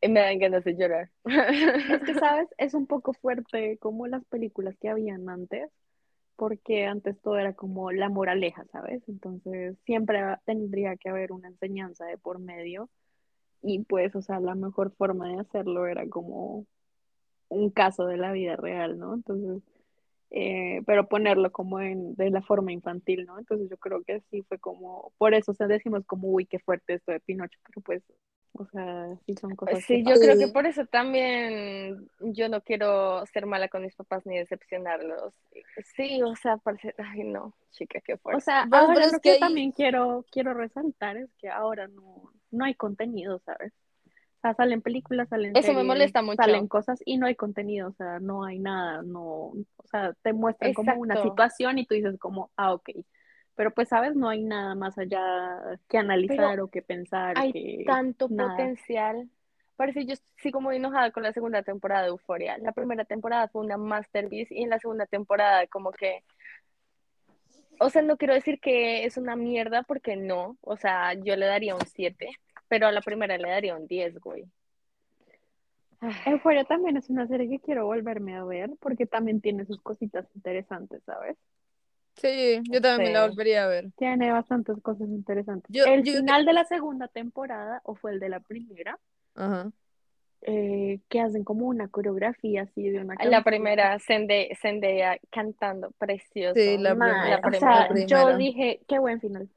y 0.01 0.09
me 0.09 0.21
dan 0.21 0.39
ganas 0.39 0.65
de 0.65 0.77
llorar. 0.77 1.11
Es 1.89 2.03
que, 2.05 2.15
¿sabes? 2.17 2.49
Es 2.59 2.75
un 2.75 2.87
poco 2.87 3.13
fuerte 3.15 3.79
como 3.79 4.07
las 4.07 4.25
películas 4.27 4.77
que 4.81 4.89
habían 4.89 5.29
antes, 5.29 5.71
porque 6.39 6.87
antes 6.87 7.21
todo 7.21 7.37
era 7.37 7.53
como 7.55 7.91
la 7.91 8.09
moraleja, 8.09 8.65
¿sabes? 8.73 9.03
Entonces 9.09 9.77
siempre 9.85 10.21
tendría 10.47 10.97
que 10.97 11.09
haber 11.09 11.33
una 11.33 11.49
enseñanza 11.49 12.07
de 12.07 12.17
por 12.17 12.39
medio 12.39 12.89
y 13.63 13.81
pues, 13.85 14.15
o 14.15 14.23
sea, 14.23 14.39
la 14.41 14.55
mejor 14.55 14.93
forma 14.93 15.29
de 15.31 15.41
hacerlo 15.41 15.89
era 15.89 16.09
como 16.09 16.65
un 17.49 17.71
caso 17.71 18.07
de 18.07 18.19
la 18.19 18.33
vida 18.33 18.55
real, 18.57 18.99
¿no? 19.01 19.15
Entonces, 19.15 19.65
eh, 20.31 20.83
pero 20.87 21.09
ponerlo 21.09 21.51
como 21.53 21.81
en, 21.81 22.15
de 22.15 22.31
la 22.31 22.43
forma 22.43 22.73
infantil, 22.73 23.27
¿no? 23.27 23.39
Entonces 23.41 23.69
yo 23.69 23.77
creo 23.79 24.05
que 24.05 24.21
sí 24.31 24.43
fue 24.43 24.59
como, 24.61 25.13
por 25.19 25.35
eso, 25.35 25.53
o 25.53 25.55
sea, 25.55 25.67
decimos 25.67 26.05
como, 26.07 26.29
uy, 26.29 26.47
qué 26.47 26.61
fuerte 26.61 26.95
esto 26.95 27.11
de 27.13 27.21
Pinocho, 27.21 27.59
pero 27.67 27.81
pues, 27.83 28.03
o 28.59 28.67
sea, 28.67 29.07
sí 29.27 29.35
son 29.37 29.57
cosas. 29.57 29.85
Sí, 29.85 29.99
que 30.03 30.11
yo 30.11 30.19
creo 30.19 30.39
que 30.39 30.49
por 30.49 30.67
eso 30.67 30.87
también 30.87 32.09
yo 32.21 32.49
no 32.49 32.63
quiero 32.63 33.25
ser 33.27 33.47
mala 33.47 33.69
con 33.69 33.83
mis 33.83 33.95
papás 33.95 34.27
ni 34.27 34.37
decepcionarlos. 34.39 35.35
Sí, 35.97 36.23
o 36.23 36.35
sea, 36.37 36.57
parece, 36.59 36.95
ay 36.99 37.25
no, 37.25 37.55
chica, 37.71 38.01
qué 38.01 38.15
O 38.15 38.19
fuerte. 38.23 38.43
sea, 38.45 38.69
Bueno, 38.69 38.89
ahora 38.89 39.07
lo 39.07 39.21
que 39.21 39.21
que 39.21 39.31
ahí- 39.31 39.41
también 39.41 39.73
quiero, 39.73 40.25
quiero 40.31 40.55
resaltar 40.55 41.17
es 41.17 41.31
que 41.39 41.49
ahora 41.49 41.89
no, 41.89 42.33
no 42.51 42.65
hay 42.65 42.75
contenido, 42.75 43.39
¿sabes? 43.45 43.73
O 44.39 44.41
sea, 44.41 44.55
salen 44.55 44.83
películas, 44.83 45.29
salen 45.29 45.55
Eso 45.55 45.69
me 45.73 45.79
series, 45.79 45.85
molesta 45.85 46.23
mucho. 46.23 46.37
salen 46.37 46.69
cosas 46.69 47.01
y 47.05 47.19
no 47.19 47.27
hay 47.27 47.35
contenido, 47.35 47.89
o 47.89 47.93
sea, 47.93 48.21
no 48.21 48.45
hay 48.45 48.59
nada, 48.61 49.03
no, 49.03 49.23
o 49.23 49.87
sea, 49.91 50.15
te 50.23 50.33
muestran 50.33 50.75
como 50.75 50.95
una 50.97 51.15
Exacto. 51.15 51.23
situación 51.31 51.79
y 51.79 51.87
tú 51.87 51.95
dices 51.95 52.19
como, 52.19 52.51
ah, 52.57 52.73
ok, 52.75 52.91
pero 53.59 53.73
pues, 53.73 53.89
¿sabes? 53.89 54.15
No 54.15 54.29
hay 54.29 54.45
nada 54.45 54.77
más 54.77 54.97
allá 54.99 55.81
que 55.89 55.99
analizar 55.99 56.61
o 56.61 56.69
que 56.69 56.81
pensar, 56.81 57.37
hay 57.37 57.53
que 57.53 57.83
tanto 57.85 58.29
nada. 58.31 58.51
potencial. 58.51 59.29
Parece 59.75 60.07
yo 60.07 60.15
sigo 60.37 60.61
muy 60.61 60.77
enojada 60.77 61.11
con 61.11 61.25
la 61.25 61.33
segunda 61.33 61.65
temporada 61.65 62.03
de 62.03 62.11
Euforia. 62.11 62.57
La 62.59 62.71
primera 62.71 63.05
temporada 63.05 63.49
fue 63.49 63.65
una 63.65 63.77
masterpiece 63.77 64.55
y 64.55 64.63
en 64.63 64.71
la 64.71 64.79
segunda 64.79 65.07
temporada 65.07 65.67
como 65.67 65.91
que, 65.91 66.23
o 67.81 67.91
sea, 67.91 68.03
no 68.03 68.17
quiero 68.17 68.35
decir 68.35 68.61
que 68.61 69.05
es 69.05 69.17
una 69.17 69.35
mierda 69.35 69.83
porque 69.83 70.15
no, 70.15 70.57
o 70.61 70.77
sea, 70.77 71.15
yo 71.15 71.35
le 71.35 71.47
daría 71.47 71.75
un 71.75 71.85
7, 71.85 72.31
pero 72.69 72.87
a 72.87 72.93
la 72.93 73.01
primera 73.01 73.37
le 73.39 73.51
daría 73.51 73.75
un 73.75 73.89
10, 73.89 74.21
güey. 74.21 74.45
Ay, 75.99 76.15
Euphoria 76.27 76.63
también 76.63 76.97
es 76.97 77.11
una 77.11 77.27
serie 77.27 77.49
que 77.49 77.59
quiero 77.59 77.87
volverme 77.87 78.37
a 78.37 78.45
ver 78.45 78.71
porque 78.79 79.07
también 79.07 79.41
tiene 79.41 79.65
sus 79.65 79.83
cositas 79.83 80.27
interesantes, 80.37 81.03
¿sabes? 81.03 81.37
Sí, 82.21 82.61
yo 82.65 82.81
también 82.81 83.13
me 83.13 83.19
la 83.19 83.27
volvería 83.27 83.65
a 83.65 83.69
ver. 83.69 83.91
Tiene 83.97 84.31
bastantes 84.33 84.77
cosas 84.83 85.09
interesantes. 85.09 85.71
Yo- 85.75 85.85
el 85.87 86.03
yo 86.05 86.15
final 86.15 86.45
de 86.45 86.53
la 86.53 86.65
segunda 86.65 87.09
temporada, 87.09 87.81
o 87.85 87.95
fue 87.95 88.13
el 88.13 88.21
de 88.21 88.29
la 88.29 88.41
primera, 88.41 88.99
Ajá. 89.35 89.71
eh, 90.43 91.01
que 91.09 91.21
hacen 91.21 91.45
como 91.45 91.67
una 91.67 91.89
coreografía 91.89 92.63
así 92.63 92.89
de 92.91 93.01
una 93.01 93.15
La 93.25 93.43
primera, 93.43 93.99
Zendaya 94.01 95.19
cantando, 95.31 95.91
precioso. 95.99 96.55
Sí, 96.55 96.77
la 96.79 96.95
primera. 96.95 97.41
la 97.41 97.49
o 97.49 97.53
sea, 97.53 97.89
yo 97.89 97.95
primera. 97.95 98.37
dije, 98.37 98.81
qué 98.89 98.99
buen 98.99 99.21
final. 99.21 99.49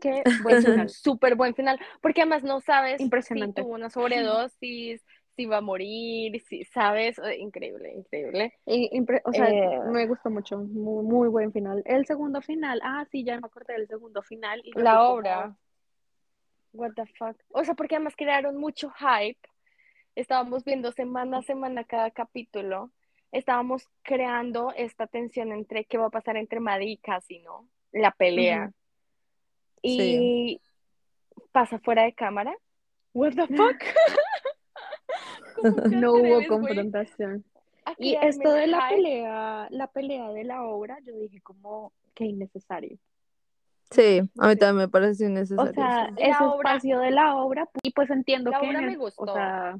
Qué 0.00 0.22
buen 0.42 0.62
final. 0.62 0.88
súper 0.90 1.34
buen 1.36 1.54
final, 1.54 1.78
porque 2.00 2.22
además 2.22 2.42
no 2.42 2.60
sabes 2.60 3.00
Impresionante. 3.00 3.62
si 3.62 3.64
tuvo 3.66 3.74
una 3.74 3.90
sobredosis, 3.90 5.04
si 5.36 5.46
va 5.46 5.58
a 5.58 5.60
morir, 5.62 6.40
si 6.42 6.64
sabes, 6.64 7.18
increíble, 7.38 7.92
increíble. 7.92 8.54
Y 8.66 8.90
impre- 8.98 9.22
o 9.24 9.32
sea, 9.32 9.48
Eh. 9.48 9.80
me 9.90 10.06
gustó 10.06 10.30
mucho, 10.30 10.58
muy, 10.58 11.04
muy 11.04 11.28
buen 11.28 11.52
final. 11.52 11.82
El 11.86 12.04
segundo 12.06 12.42
final, 12.42 12.80
ah, 12.84 13.06
sí, 13.10 13.24
ya 13.24 13.40
me 13.40 13.46
acordé 13.46 13.74
del 13.74 13.88
segundo 13.88 14.22
final. 14.22 14.60
Y 14.64 14.72
La 14.78 14.96
como, 14.96 15.08
obra, 15.08 15.56
what 16.74 16.92
the 16.96 17.06
fuck. 17.18 17.36
O 17.50 17.64
sea, 17.64 17.74
porque 17.74 17.96
además 17.96 18.14
crearon 18.16 18.56
mucho 18.58 18.90
hype. 18.90 19.40
Estábamos 20.14 20.64
viendo 20.64 20.92
semana 20.92 21.38
a 21.38 21.42
semana 21.42 21.84
cada 21.84 22.10
capítulo. 22.10 22.90
Estábamos 23.32 23.88
creando 24.02 24.72
esta 24.76 25.06
tensión 25.06 25.52
entre 25.52 25.86
qué 25.86 25.96
va 25.96 26.06
a 26.06 26.10
pasar 26.10 26.36
entre 26.36 26.60
Maddie 26.60 26.90
y 26.92 26.96
Cassie, 26.98 27.40
¿no? 27.40 27.66
La 27.92 28.10
pelea. 28.10 28.70
Y 29.80 30.60
pasa 31.50 31.78
fuera 31.78 32.02
de 32.04 32.12
cámara. 32.12 32.54
What 33.14 33.32
the 33.34 33.46
fuck? 33.56 33.82
¿Cómo 35.62 35.76
te 35.82 35.88
No 35.96 36.12
hubo 36.14 36.46
confrontación. 36.48 37.44
Y 37.98 38.14
esto 38.20 38.52
de 38.52 38.66
la 38.68 38.88
pelea, 38.88 39.66
la 39.70 39.86
pelea 39.88 40.30
de 40.30 40.44
la 40.44 40.62
obra, 40.64 40.98
yo 41.04 41.16
dije 41.16 41.40
como 41.40 41.92
que 42.14 42.24
innecesario. 42.26 42.96
Sí, 43.90 44.20
a 44.38 44.48
mí 44.48 44.56
también 44.56 44.76
me 44.76 44.88
parece 44.88 45.26
O 45.26 45.28
innecesario. 45.28 45.72
sea, 45.74 46.06
sí. 46.08 46.14
La 46.22 46.28
ese 46.28 46.44
obra- 46.44 46.70
espacio 46.70 46.98
de 47.00 47.10
la 47.10 47.36
obra, 47.36 47.68
y 47.82 47.90
pues 47.92 48.08
entiendo 48.10 48.50
La 48.50 48.60
que 48.60 48.68
obra 48.68 48.78
en 48.80 48.86
me 48.86 48.96
gustó. 48.96 49.22
o 49.24 49.34
sea, 49.34 49.76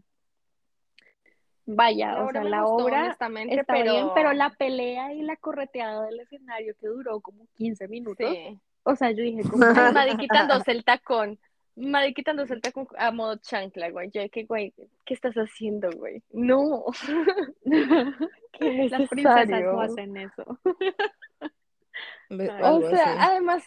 vaya, 1.67 2.13
La 2.15 2.25
o 2.25 2.31
sea, 2.31 2.45
la 2.45 2.63
gustó, 2.63 2.85
obra 2.85 3.07
está 3.11 3.29
pero... 3.73 3.93
bien, 3.93 4.07
pero 4.15 4.33
la 4.33 4.51
pelea 4.51 5.13
y 5.15 5.23
la 5.23 5.37
correteada 5.37 6.05
del 6.07 6.21
escenario 6.21 6.75
que 6.81 6.89
duró 6.89 7.21
como 7.21 7.47
15 7.55 7.89
minutos, 7.89 8.29
Sí. 8.29 8.59
o 8.83 8.97
sea, 8.97 9.11
yo 9.13 9.23
dije 9.23 9.43
como, 9.49 9.65
quitándose 10.21 10.73
el 10.73 10.85
tacón. 10.85 11.39
Maddy 11.77 12.13
quitándose 12.15 12.55
el 12.55 12.61
tacón 12.61 12.87
a 12.97 13.11
modo 13.13 13.37
chancla, 13.37 13.91
güey. 13.91 14.11
Yo, 14.11 14.29
que, 14.31 14.45
güey, 14.45 14.75
¿qué 15.05 15.15
estás 15.15 15.35
haciendo, 15.37 15.91
güey? 15.93 16.23
No. 16.31 16.85
Qué 18.53 18.89
las 18.91 19.09
princesas 19.09 19.49
no 19.49 19.81
hacen 19.81 20.17
eso. 20.17 20.59
O 22.31 22.81
sea, 22.89 23.13
así. 23.13 23.19
además, 23.21 23.63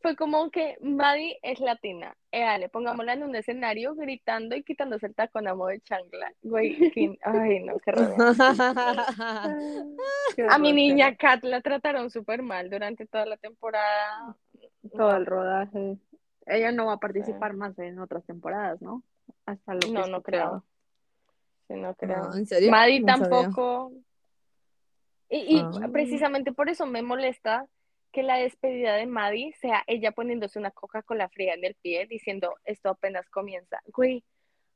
fue 0.00 0.16
como 0.16 0.50
que 0.50 0.76
Maddie 0.80 1.38
es 1.42 1.60
latina. 1.60 2.16
Eh, 2.32 2.40
dale, 2.40 2.68
pongámosla 2.68 3.12
en 3.12 3.24
un 3.24 3.36
escenario 3.36 3.94
gritando 3.94 4.56
y 4.56 4.62
quitándose 4.62 5.06
el 5.06 5.14
tacón 5.14 5.48
a 5.48 5.54
modo 5.54 5.68
de 5.68 5.80
chancla. 5.80 6.32
Güey, 6.42 6.76
que- 6.94 7.18
ay, 7.22 7.60
no, 7.60 7.76
qué 7.80 7.92
A 10.48 10.58
mi 10.58 10.72
niña 10.72 11.14
Kat 11.16 11.44
la 11.44 11.60
trataron 11.60 12.10
súper 12.10 12.42
mal 12.42 12.70
durante 12.70 13.06
toda 13.06 13.26
la 13.26 13.36
temporada. 13.36 14.36
todo 14.96 15.16
el 15.16 15.26
rodaje. 15.26 15.98
Ella 16.46 16.72
no 16.72 16.86
va 16.86 16.94
a 16.94 17.00
participar 17.00 17.54
más 17.54 17.78
en 17.78 17.98
otras 17.98 18.24
temporadas, 18.24 18.80
¿no? 18.80 19.02
Hasta 19.46 19.74
lo 19.74 19.80
que 19.80 19.90
no, 19.90 20.06
no 20.06 20.22
creo. 20.22 20.64
Sí, 21.68 21.74
no 21.74 21.94
creo. 21.94 22.24
No, 22.28 22.34
¿en 22.36 22.46
serio? 22.46 22.70
Maddie 22.70 23.00
No 23.00 23.16
sabía. 23.16 23.30
tampoco. 23.42 23.92
Y, 25.28 25.56
y 25.56 25.60
Ah. 25.60 25.88
precisamente 25.92 26.52
por 26.52 26.68
eso 26.68 26.86
me 26.86 27.02
molesta 27.02 27.66
que 28.12 28.22
la 28.22 28.36
despedida 28.38 28.94
de 28.94 29.06
Maddie 29.06 29.52
sea 29.60 29.82
ella 29.88 30.12
poniéndose 30.12 30.58
una 30.58 30.70
Coca-Cola 30.70 31.28
fría 31.28 31.54
en 31.54 31.64
el 31.64 31.74
pie 31.74 32.06
diciendo 32.06 32.54
esto 32.64 32.90
apenas 32.90 33.28
comienza. 33.28 33.80
Güey, 33.92 34.22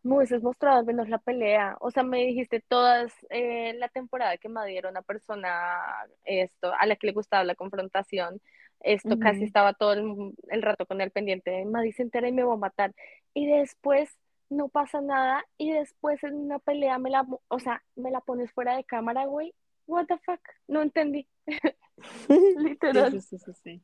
me 0.02 0.16
hubieses 0.16 0.42
mostrado 0.42 0.78
al 0.80 0.84
menos 0.86 1.08
la 1.08 1.18
pelea. 1.18 1.76
O 1.80 1.90
sea, 1.90 2.02
me 2.02 2.18
dijiste 2.26 2.60
todas 2.66 3.12
eh, 3.30 3.74
la 3.74 3.88
temporada 3.88 4.36
que 4.38 4.48
Maddie 4.48 4.78
era 4.78 4.90
una 4.90 5.02
persona 5.02 5.78
esto, 6.24 6.72
a 6.78 6.84
la 6.86 6.96
que 6.96 7.06
le 7.06 7.12
gustaba 7.12 7.44
la 7.44 7.54
confrontación. 7.54 8.40
Esto 8.80 9.18
casi 9.18 9.38
Ujú. 9.38 9.46
estaba 9.46 9.74
todo 9.74 9.92
el, 9.92 10.34
el 10.48 10.62
rato 10.62 10.86
con 10.86 11.00
el 11.00 11.10
pendiente 11.10 11.50
de 11.50 11.64
Maddie 11.64 11.92
se 11.92 12.02
entera 12.02 12.28
y 12.28 12.32
me 12.32 12.44
va 12.44 12.54
a 12.54 12.58
matar. 12.58 12.94
Y 13.34 13.46
después 13.46 14.10
no 14.48 14.68
pasa 14.68 15.00
nada 15.00 15.44
y 15.58 15.72
después 15.72 16.22
en 16.24 16.34
una 16.34 16.58
pelea 16.58 16.98
me 16.98 17.10
la, 17.10 17.26
o 17.48 17.58
sea, 17.58 17.82
me 17.94 18.10
la 18.10 18.20
pones 18.20 18.50
fuera 18.52 18.76
de 18.76 18.84
cámara, 18.84 19.26
güey. 19.26 19.54
What 19.86 20.06
the 20.06 20.18
fuck? 20.24 20.40
No 20.68 20.82
entendí. 20.82 21.28
Literal. 22.56 23.10
Sí, 23.10 23.20
sí, 23.20 23.38
sí, 23.38 23.44
sí, 23.44 23.60
sí. 23.62 23.82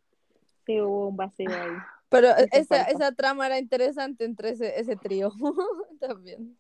Sí, 0.66 0.80
hubo 0.80 1.09
un 1.09 1.16
vacío 1.16 1.49
ahí. 1.51 1.76
Pero 2.09 2.28
esa, 2.53 2.82
esa 2.84 3.12
trama 3.12 3.47
era 3.47 3.59
interesante 3.59 4.24
entre 4.24 4.51
ese, 4.51 4.78
ese 4.78 4.97
trío 4.97 5.30
también. 6.01 6.57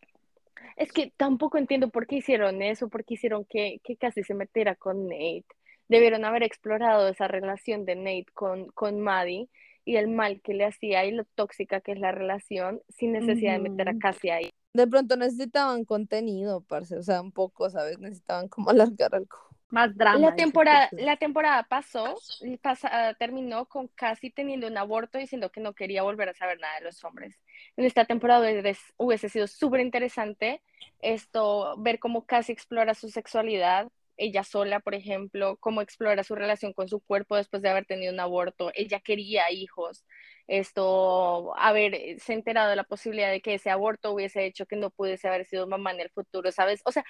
Es 0.76 0.92
que 0.92 1.12
tampoco 1.16 1.58
entiendo 1.58 1.88
por 1.88 2.06
qué 2.06 2.16
hicieron 2.16 2.62
eso, 2.62 2.88
por 2.88 3.04
qué 3.04 3.14
hicieron 3.14 3.44
que, 3.44 3.80
que 3.82 3.96
casi 3.96 4.22
se 4.22 4.34
metiera 4.34 4.74
con 4.74 5.04
Nate. 5.08 5.46
Debieron 5.88 6.24
haber 6.24 6.42
explorado 6.42 7.08
esa 7.08 7.28
relación 7.28 7.84
de 7.84 7.96
Nate 7.96 8.26
con, 8.34 8.66
con 8.72 9.00
Maddie 9.00 9.48
y 9.84 9.96
el 9.96 10.08
mal 10.08 10.40
que 10.42 10.54
le 10.54 10.64
hacía 10.64 11.04
y 11.04 11.12
lo 11.12 11.24
tóxica 11.24 11.80
que 11.80 11.92
es 11.92 12.00
la 12.00 12.12
relación 12.12 12.82
sin 12.88 13.12
necesidad 13.12 13.52
de 13.52 13.68
meter 13.68 13.88
a. 13.88 13.98
Cassie 13.98 14.32
ahí. 14.32 14.50
De 14.72 14.86
pronto 14.86 15.16
necesitaban 15.16 15.84
contenido, 15.84 16.60
parce, 16.62 16.98
o 16.98 17.02
sea, 17.02 17.22
un 17.22 17.32
poco, 17.32 17.70
¿sabes? 17.70 17.98
Necesitaban 17.98 18.48
como 18.48 18.70
alargar 18.70 19.14
algo. 19.14 19.38
Más 19.68 19.96
drama. 19.96 20.18
La 20.18 20.36
temporada, 20.36 20.88
la 20.92 21.16
temporada 21.16 21.64
pasó, 21.64 22.16
y 22.40 22.56
pasa- 22.56 23.14
terminó 23.18 23.66
con 23.66 23.88
casi 23.88 24.30
teniendo 24.30 24.66
un 24.68 24.78
aborto 24.78 25.18
diciendo 25.18 25.50
que 25.50 25.60
no 25.60 25.74
quería 25.74 26.02
volver 26.02 26.28
a 26.28 26.34
saber 26.34 26.60
nada 26.60 26.78
de 26.78 26.84
los 26.84 27.02
hombres. 27.04 27.36
En 27.76 27.84
esta 27.84 28.04
temporada 28.04 28.40
hubiese, 28.48 28.80
hubiese 28.96 29.28
sido 29.28 29.46
súper 29.46 29.80
interesante 29.80 30.62
esto, 31.00 31.74
ver 31.78 31.98
cómo 31.98 32.26
casi 32.26 32.52
explora 32.52 32.94
su 32.94 33.08
sexualidad, 33.08 33.88
ella 34.16 34.44
sola, 34.44 34.80
por 34.80 34.94
ejemplo, 34.94 35.56
cómo 35.58 35.82
explora 35.82 36.24
su 36.24 36.34
relación 36.34 36.72
con 36.72 36.88
su 36.88 37.00
cuerpo 37.00 37.36
después 37.36 37.62
de 37.62 37.68
haber 37.68 37.86
tenido 37.86 38.12
un 38.12 38.20
aborto. 38.20 38.70
Ella 38.74 39.00
quería 39.00 39.50
hijos. 39.50 40.04
Esto, 40.46 41.54
haberse 41.58 42.32
enterado 42.32 42.70
de 42.70 42.76
la 42.76 42.84
posibilidad 42.84 43.30
de 43.30 43.40
que 43.40 43.54
ese 43.54 43.70
aborto 43.70 44.12
hubiese 44.12 44.46
hecho 44.46 44.66
que 44.66 44.76
no 44.76 44.90
pudiese 44.90 45.28
haber 45.28 45.44
sido 45.46 45.66
mamá 45.66 45.92
en 45.92 46.00
el 46.00 46.10
futuro, 46.10 46.52
¿sabes? 46.52 46.80
O 46.84 46.92
sea, 46.92 47.04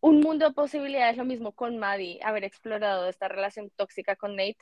un 0.00 0.20
mundo 0.20 0.46
de 0.48 0.54
posibilidades, 0.54 1.16
lo 1.16 1.24
mismo 1.24 1.52
con 1.52 1.78
Maddie, 1.78 2.20
haber 2.22 2.44
explorado 2.44 3.08
esta 3.08 3.28
relación 3.28 3.70
tóxica 3.76 4.16
con 4.16 4.36
Nate. 4.36 4.56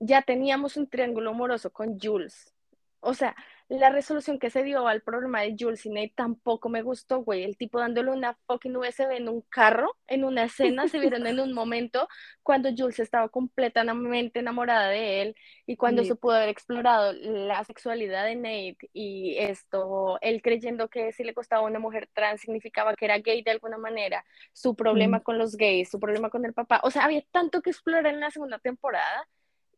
Ya 0.00 0.22
teníamos 0.22 0.76
un 0.76 0.88
triángulo 0.88 1.30
amoroso 1.30 1.70
con 1.70 1.98
Jules. 2.00 2.54
O 3.00 3.14
sea, 3.14 3.36
la 3.68 3.90
resolución 3.90 4.38
que 4.38 4.48
se 4.48 4.62
dio 4.62 4.88
al 4.88 5.02
problema 5.02 5.42
de 5.42 5.54
Jules 5.58 5.84
y 5.84 5.90
Nate 5.90 6.12
tampoco 6.16 6.70
me 6.70 6.80
gustó, 6.80 7.18
güey. 7.18 7.44
El 7.44 7.58
tipo 7.58 7.78
dándole 7.78 8.10
una 8.10 8.34
fucking 8.46 8.74
USB 8.76 9.10
en 9.10 9.28
un 9.28 9.42
carro, 9.42 9.94
en 10.06 10.24
una 10.24 10.44
escena, 10.44 10.88
se 10.88 10.98
vieron 10.98 11.26
en 11.26 11.38
un 11.38 11.52
momento 11.52 12.08
cuando 12.42 12.70
Jules 12.74 12.98
estaba 12.98 13.28
completamente 13.28 14.40
enamorada 14.40 14.88
de 14.88 15.20
él 15.22 15.36
y 15.66 15.76
cuando 15.76 16.02
se 16.04 16.14
pudo 16.14 16.36
haber 16.36 16.48
explorado 16.48 17.12
la 17.12 17.62
sexualidad 17.64 18.24
de 18.24 18.36
Nate 18.36 18.90
y 18.94 19.36
esto, 19.36 20.18
él 20.22 20.40
creyendo 20.40 20.88
que 20.88 21.12
si 21.12 21.22
le 21.22 21.34
costaba 21.34 21.62
a 21.62 21.66
una 21.66 21.78
mujer 21.78 22.08
trans 22.14 22.40
significaba 22.40 22.94
que 22.94 23.04
era 23.04 23.18
gay 23.18 23.42
de 23.42 23.50
alguna 23.50 23.76
manera, 23.76 24.24
su 24.54 24.76
problema 24.76 25.20
con 25.20 25.36
los 25.36 25.56
gays, 25.56 25.90
su 25.90 26.00
problema 26.00 26.30
con 26.30 26.46
el 26.46 26.54
papá. 26.54 26.80
O 26.84 26.90
sea, 26.90 27.04
había 27.04 27.22
tanto 27.32 27.60
que 27.60 27.70
explorar 27.70 28.06
en 28.06 28.20
la 28.20 28.30
segunda 28.30 28.58
temporada 28.58 29.28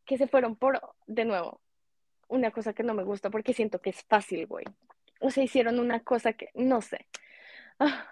que 0.04 0.16
se 0.16 0.28
fueron 0.28 0.56
por, 0.56 0.80
de 1.06 1.24
nuevo, 1.24 1.60
una 2.30 2.50
cosa 2.50 2.72
que 2.72 2.82
no 2.82 2.94
me 2.94 3.04
gusta 3.04 3.28
porque 3.28 3.52
siento 3.52 3.80
que 3.80 3.90
es 3.90 4.02
fácil, 4.04 4.46
güey. 4.46 4.64
O 5.20 5.30
sea, 5.30 5.44
hicieron 5.44 5.78
una 5.78 6.00
cosa 6.00 6.32
que, 6.32 6.48
no 6.54 6.80
sé. 6.80 7.06
Ah, 7.78 8.06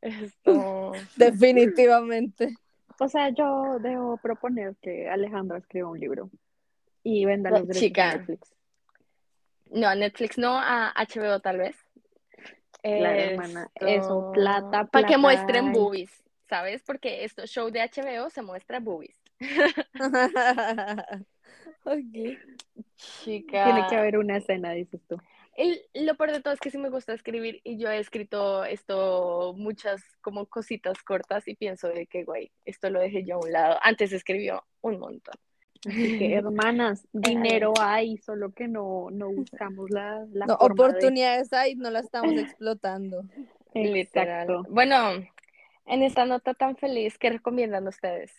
esto... 0.00 0.92
Definitivamente. 1.16 2.54
O 3.00 3.08
sea, 3.08 3.30
yo 3.30 3.78
debo 3.80 4.16
proponer 4.18 4.76
que 4.80 5.08
Alejandra 5.08 5.58
escriba 5.58 5.90
un 5.90 5.98
libro 5.98 6.30
y 7.02 7.24
venda 7.24 7.50
los 7.50 7.66
derechos 7.66 7.80
Chica. 7.80 8.10
a 8.10 8.16
Netflix. 8.16 8.54
No, 9.70 9.88
a 9.88 9.94
Netflix 9.96 10.38
no, 10.38 10.56
a 10.56 10.94
HBO 10.96 11.40
tal 11.40 11.58
vez. 11.58 11.76
Claro, 12.82 13.18
hermana, 13.18 13.70
eso, 13.76 14.30
plata, 14.32 14.84
Para 14.84 15.08
que 15.08 15.16
muestren 15.16 15.72
boobies, 15.72 16.22
¿sabes? 16.46 16.82
Porque 16.82 17.24
esto, 17.24 17.46
show 17.46 17.70
de 17.70 17.80
HBO 17.80 18.28
se 18.28 18.42
muestra 18.42 18.78
boobies. 18.78 19.18
Ok. 21.84 22.38
Chica. 22.96 23.64
Tiene 23.64 23.86
que 23.88 23.96
haber 23.96 24.18
una 24.18 24.38
escena, 24.38 24.72
dices 24.72 25.00
tú. 25.06 25.16
El- 25.56 25.80
lo 25.94 26.16
peor 26.16 26.32
de 26.32 26.40
todo 26.40 26.52
es 26.54 26.60
que 26.60 26.70
sí 26.70 26.78
me 26.78 26.88
gusta 26.90 27.12
escribir 27.12 27.60
y 27.62 27.78
yo 27.78 27.90
he 27.90 27.98
escrito 27.98 28.64
esto 28.64 29.54
muchas 29.56 30.02
como 30.20 30.46
cositas 30.46 31.02
cortas 31.02 31.46
y 31.46 31.54
pienso 31.54 31.88
de 31.88 32.06
que, 32.06 32.24
güey, 32.24 32.50
esto 32.64 32.90
lo 32.90 33.00
dejé 33.00 33.24
yo 33.24 33.36
a 33.36 33.40
un 33.44 33.52
lado. 33.52 33.78
Antes 33.82 34.12
escribió 34.12 34.64
un 34.80 34.98
montón. 34.98 35.34
Así 35.86 36.18
que, 36.18 36.34
hermanas, 36.36 37.06
dinero 37.12 37.72
hay, 37.78 38.16
solo 38.16 38.52
que 38.52 38.66
no, 38.66 39.10
no 39.12 39.30
buscamos 39.30 39.90
la, 39.90 40.24
la 40.32 40.46
No, 40.46 40.56
forma 40.56 40.84
de- 40.84 40.90
oportunidades 40.90 41.52
hay, 41.52 41.76
no 41.76 41.90
las 41.90 42.06
estamos 42.06 42.36
explotando. 42.36 43.22
Literal. 43.74 44.48
Bueno, 44.68 44.96
en 45.86 46.02
esta 46.02 46.24
nota 46.26 46.54
tan 46.54 46.76
feliz, 46.76 47.18
¿qué 47.18 47.30
recomiendan 47.30 47.86
ustedes? 47.86 48.32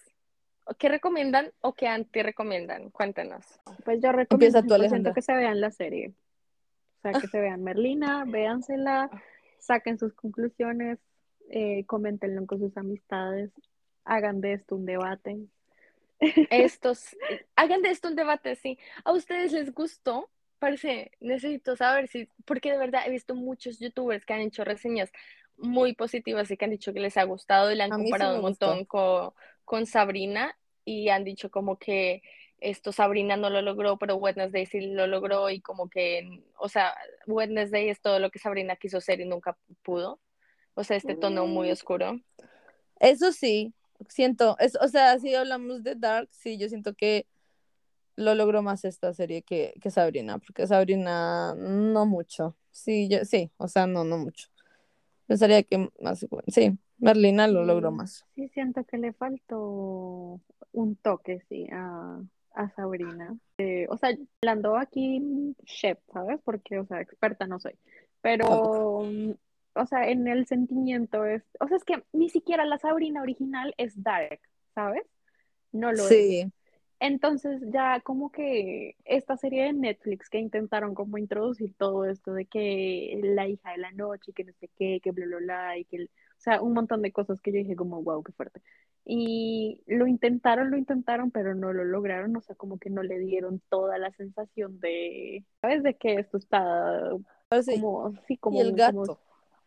¿O 0.66 0.74
¿Qué 0.74 0.90
recomiendan 0.90 1.52
o 1.62 1.74
qué 1.74 1.88
anti 1.88 2.24
recomiendan? 2.24 2.90
Cuéntenos. 2.90 3.46
Pues 3.84 4.02
yo 4.02 4.12
recomiendo 4.12 4.58
Empieza 4.58 4.62
tú, 4.62 4.70
100% 4.70 4.76
Alejandra. 4.76 5.14
que 5.14 5.22
se 5.22 5.34
vean 5.36 5.62
la 5.62 5.72
serie. 5.72 6.14
O 6.98 7.02
sea, 7.02 7.14
que 7.14 7.28
se 7.28 7.40
vean 7.40 7.64
Merlina, 7.64 8.26
véansela, 8.28 9.10
saquen 9.60 10.00
sus 10.00 10.14
conclusiones, 10.14 11.00
eh, 11.50 11.86
coméntenlo 11.86 12.46
con 12.48 12.60
sus 12.60 12.76
amistades, 12.78 13.52
hagan 14.06 14.42
de 14.42 14.54
esto 14.54 14.76
un 14.76 14.86
debate. 14.86 15.38
Estos, 16.20 17.16
hagan 17.56 17.84
de 17.84 17.92
esto 17.92 18.08
un 18.08 18.16
debate, 18.16 18.56
sí. 18.56 18.80
¿A 19.04 19.12
ustedes 19.12 19.52
les 19.54 19.72
gustó? 19.72 20.30
Parece, 20.58 21.12
necesito 21.20 21.76
saber 21.76 22.08
si, 22.08 22.28
porque 22.46 22.72
de 22.72 22.80
verdad 22.80 23.04
he 23.06 23.12
visto 23.12 23.36
muchos 23.36 23.78
youtubers 23.78 24.26
que 24.26 24.34
han 24.34 24.42
hecho 24.42 24.64
reseñas 24.64 25.12
muy 25.58 25.94
positivas 25.94 26.50
y 26.50 26.58
que 26.58 26.66
han 26.66 26.72
dicho 26.72 26.92
que 26.92 27.00
les 27.00 27.18
ha 27.18 27.24
gustado 27.24 27.72
y 27.72 27.76
la 27.76 27.86
han 27.86 27.92
sí 27.92 27.98
comparado 27.98 28.38
un 28.38 28.42
montón 28.42 28.86
con, 28.86 29.34
con 29.66 29.86
Sabrina 29.86 30.58
y 30.86 31.10
han 31.10 31.24
dicho 31.24 31.50
como 31.52 31.78
que 31.78 32.22
esto 32.60 32.92
Sabrina 32.92 33.36
no 33.36 33.50
lo 33.50 33.62
logró, 33.62 33.98
pero 33.98 34.16
Wednesday 34.16 34.66
sí 34.66 34.80
lo 34.82 35.08
logró 35.08 35.50
y 35.50 35.60
como 35.60 35.90
que, 35.90 36.44
o 36.58 36.70
sea, 36.70 36.96
Wednesday 37.28 37.90
es 37.90 38.02
todo 38.02 38.20
lo 38.20 38.32
que 38.32 38.40
Sabrina 38.40 38.76
quiso 38.78 39.02
ser 39.02 39.20
y 39.20 39.26
nunca 39.26 39.58
pudo. 39.84 40.20
O 40.74 40.84
sea, 40.84 40.98
este 40.98 41.16
tono 41.16 41.46
muy 41.48 41.70
Mm. 41.70 41.72
oscuro. 41.72 42.22
Eso 43.00 43.32
sí, 43.32 43.74
siento, 44.10 44.56
es, 44.60 44.78
o 44.80 44.88
sea, 44.88 45.20
si 45.20 45.34
hablamos 45.36 45.84
de 45.84 45.96
Dark, 45.96 46.30
sí, 46.32 46.58
yo 46.58 46.70
siento 46.70 46.94
que 46.94 47.28
lo 48.16 48.34
logró 48.36 48.62
más 48.62 48.86
esta 48.86 49.14
serie 49.14 49.42
que, 49.42 49.74
que 49.82 49.92
Sabrina, 49.92 50.38
porque 50.40 50.66
Sabrina 50.68 51.54
no 51.56 52.06
mucho. 52.06 52.56
Sí, 52.72 53.08
yo, 53.10 53.26
sí, 53.26 53.52
o 53.58 53.68
sea, 53.68 53.86
no, 53.88 54.04
no 54.04 54.18
mucho. 54.18 54.48
Pensaría 55.28 55.64
que 55.64 55.90
más, 56.00 56.26
sí, 56.48 56.78
Merlina 57.00 57.48
lo 57.48 57.64
logró 57.66 57.92
más. 57.92 58.26
Sí, 58.36 58.50
siento 58.50 58.84
que 58.86 58.98
le 58.98 59.14
faltó 59.14 60.42
un 60.74 60.96
toque, 61.02 61.42
sí, 61.48 61.68
a, 61.72 62.22
a 62.54 62.70
Sabrina. 62.72 63.38
Eh, 63.58 63.88
o 63.90 63.98
sea, 63.98 64.10
hablando 64.42 64.78
aquí 64.78 65.22
chef, 65.64 66.00
¿sabes? 66.12 66.40
Porque, 66.44 66.80
o 66.80 66.86
sea, 66.86 67.00
experta 67.02 67.48
no 67.48 67.60
soy. 67.60 67.74
Pero, 68.22 69.04
mm, 69.06 69.32
o 69.76 69.86
sea, 69.86 70.10
en 70.10 70.28
el 70.28 70.46
sentimiento 70.48 71.24
es, 71.26 71.44
o 71.62 71.68
sea, 71.68 71.78
es 71.78 71.86
que 71.86 72.04
ni 72.12 72.30
siquiera 72.30 72.66
la 72.66 72.78
Sabrina 72.78 73.22
original 73.22 73.74
es 73.78 74.02
dark, 74.04 74.42
¿sabes? 74.74 75.04
No 75.72 75.92
lo 75.94 76.10
es. 76.10 76.20
Sí, 76.20 76.52
Entonces 77.00 77.62
ya 77.72 78.00
como 78.02 78.32
que 78.32 78.96
esta 79.06 79.38
serie 79.38 79.64
de 79.66 79.74
Netflix 79.74 80.30
que 80.30 80.40
intentaron 80.40 80.96
como 80.96 81.18
introducir 81.18 81.74
todo 81.78 82.06
esto 82.06 82.34
de 82.34 82.46
que 82.46 83.20
la 83.24 83.48
hija 83.48 83.72
de 83.72 83.78
la 83.78 83.92
noche 83.92 84.32
y 84.32 84.34
que 84.34 84.46
no 84.46 84.54
sé 84.54 84.70
qué, 84.78 85.02
que 85.04 85.12
bla 85.12 85.26
bla 85.28 85.38
bla 85.38 85.78
y 85.78 85.86
que, 85.86 85.98
el- 85.98 86.12
o 86.38 86.42
sea, 86.46 86.62
un 86.62 86.74
montón 86.74 87.02
de 87.02 87.12
cosas 87.12 87.42
que 87.42 87.52
yo 87.52 87.58
dije 87.60 87.76
como 87.76 88.02
wow, 88.04 88.24
qué 88.24 88.32
fuerte. 88.34 88.62
Y 89.08 89.82
lo 89.88 90.08
intentaron, 90.08 90.72
lo 90.72 90.78
intentaron, 90.78 91.30
pero 91.32 91.54
no 91.54 91.72
lo 91.74 91.84
lograron, 91.84 92.36
o 92.36 92.42
sea, 92.42 92.56
como 92.56 92.80
que 92.80 92.90
no 92.90 93.04
le 93.04 93.20
dieron 93.20 93.62
toda 93.70 93.98
la 94.00 94.12
sensación 94.14 94.80
de, 94.80 95.44
¿sabes? 95.62 95.84
De 95.84 95.96
que 95.96 96.16
esto 96.16 96.38
está 96.38 97.10
sí. 97.64 97.80
como, 97.80 98.14
sí, 98.28 98.38
como, 98.38 98.58
Y 98.58 98.62
el 98.62 98.68
como- 98.72 99.02
gato. 99.04 99.20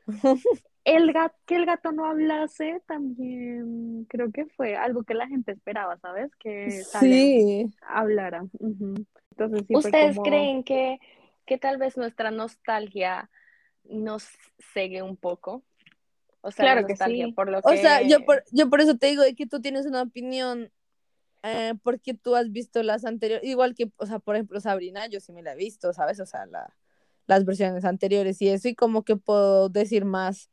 el 0.84 1.12
gato, 1.12 1.36
que 1.46 1.56
el 1.56 1.66
gato 1.66 1.92
no 1.92 2.06
hablase 2.06 2.82
también 2.86 4.06
creo 4.08 4.32
que 4.32 4.46
fue 4.46 4.74
algo 4.76 5.02
que 5.04 5.14
la 5.14 5.28
gente 5.28 5.52
esperaba, 5.52 5.98
¿sabes? 5.98 6.34
Que 6.36 6.70
Sí, 6.70 7.70
hablara. 7.82 8.44
Entonces 8.60 9.66
sí 9.68 9.76
¿Ustedes 9.76 10.16
como- 10.16 10.28
creen 10.28 10.64
que, 10.64 10.98
que 11.46 11.58
tal 11.58 11.76
vez 11.78 11.96
nuestra 11.96 12.30
nostalgia 12.30 13.30
nos 13.84 14.26
cegue 14.72 15.02
un 15.02 15.16
poco? 15.16 15.62
O 16.40 16.50
sea, 16.50 16.66
la 16.66 16.72
Claro 16.74 16.86
que 16.86 16.96
sí. 16.96 17.32
por 17.34 17.50
lo 17.50 17.58
o 17.58 17.62
sea, 17.76 18.02
yo 18.02 18.18
que- 18.18 18.24
por, 18.24 18.44
yo 18.52 18.70
por 18.70 18.80
eso 18.80 18.96
te 18.96 19.08
digo 19.08 19.22
de 19.22 19.34
que 19.34 19.46
tú 19.46 19.60
tienes 19.60 19.86
una 19.86 20.02
opinión 20.02 20.70
eh, 21.42 21.74
porque 21.82 22.14
tú 22.14 22.34
has 22.36 22.50
visto 22.52 22.82
las 22.82 23.04
anteriores, 23.04 23.48
igual 23.48 23.74
que, 23.74 23.90
o 23.96 24.06
sea, 24.06 24.18
por 24.18 24.34
ejemplo, 24.36 24.60
Sabrina, 24.60 25.06
yo 25.06 25.20
sí 25.20 25.32
me 25.32 25.42
la 25.42 25.52
he 25.52 25.56
visto, 25.56 25.92
¿sabes? 25.92 26.20
O 26.20 26.26
sea, 26.26 26.46
la, 26.46 26.76
las 27.26 27.44
versiones 27.44 27.84
anteriores 27.84 28.42
y 28.42 28.48
eso, 28.48 28.68
y 28.68 28.74
como 28.74 29.04
que 29.04 29.16
puedo 29.16 29.68
decir 29.68 30.04
más. 30.04 30.50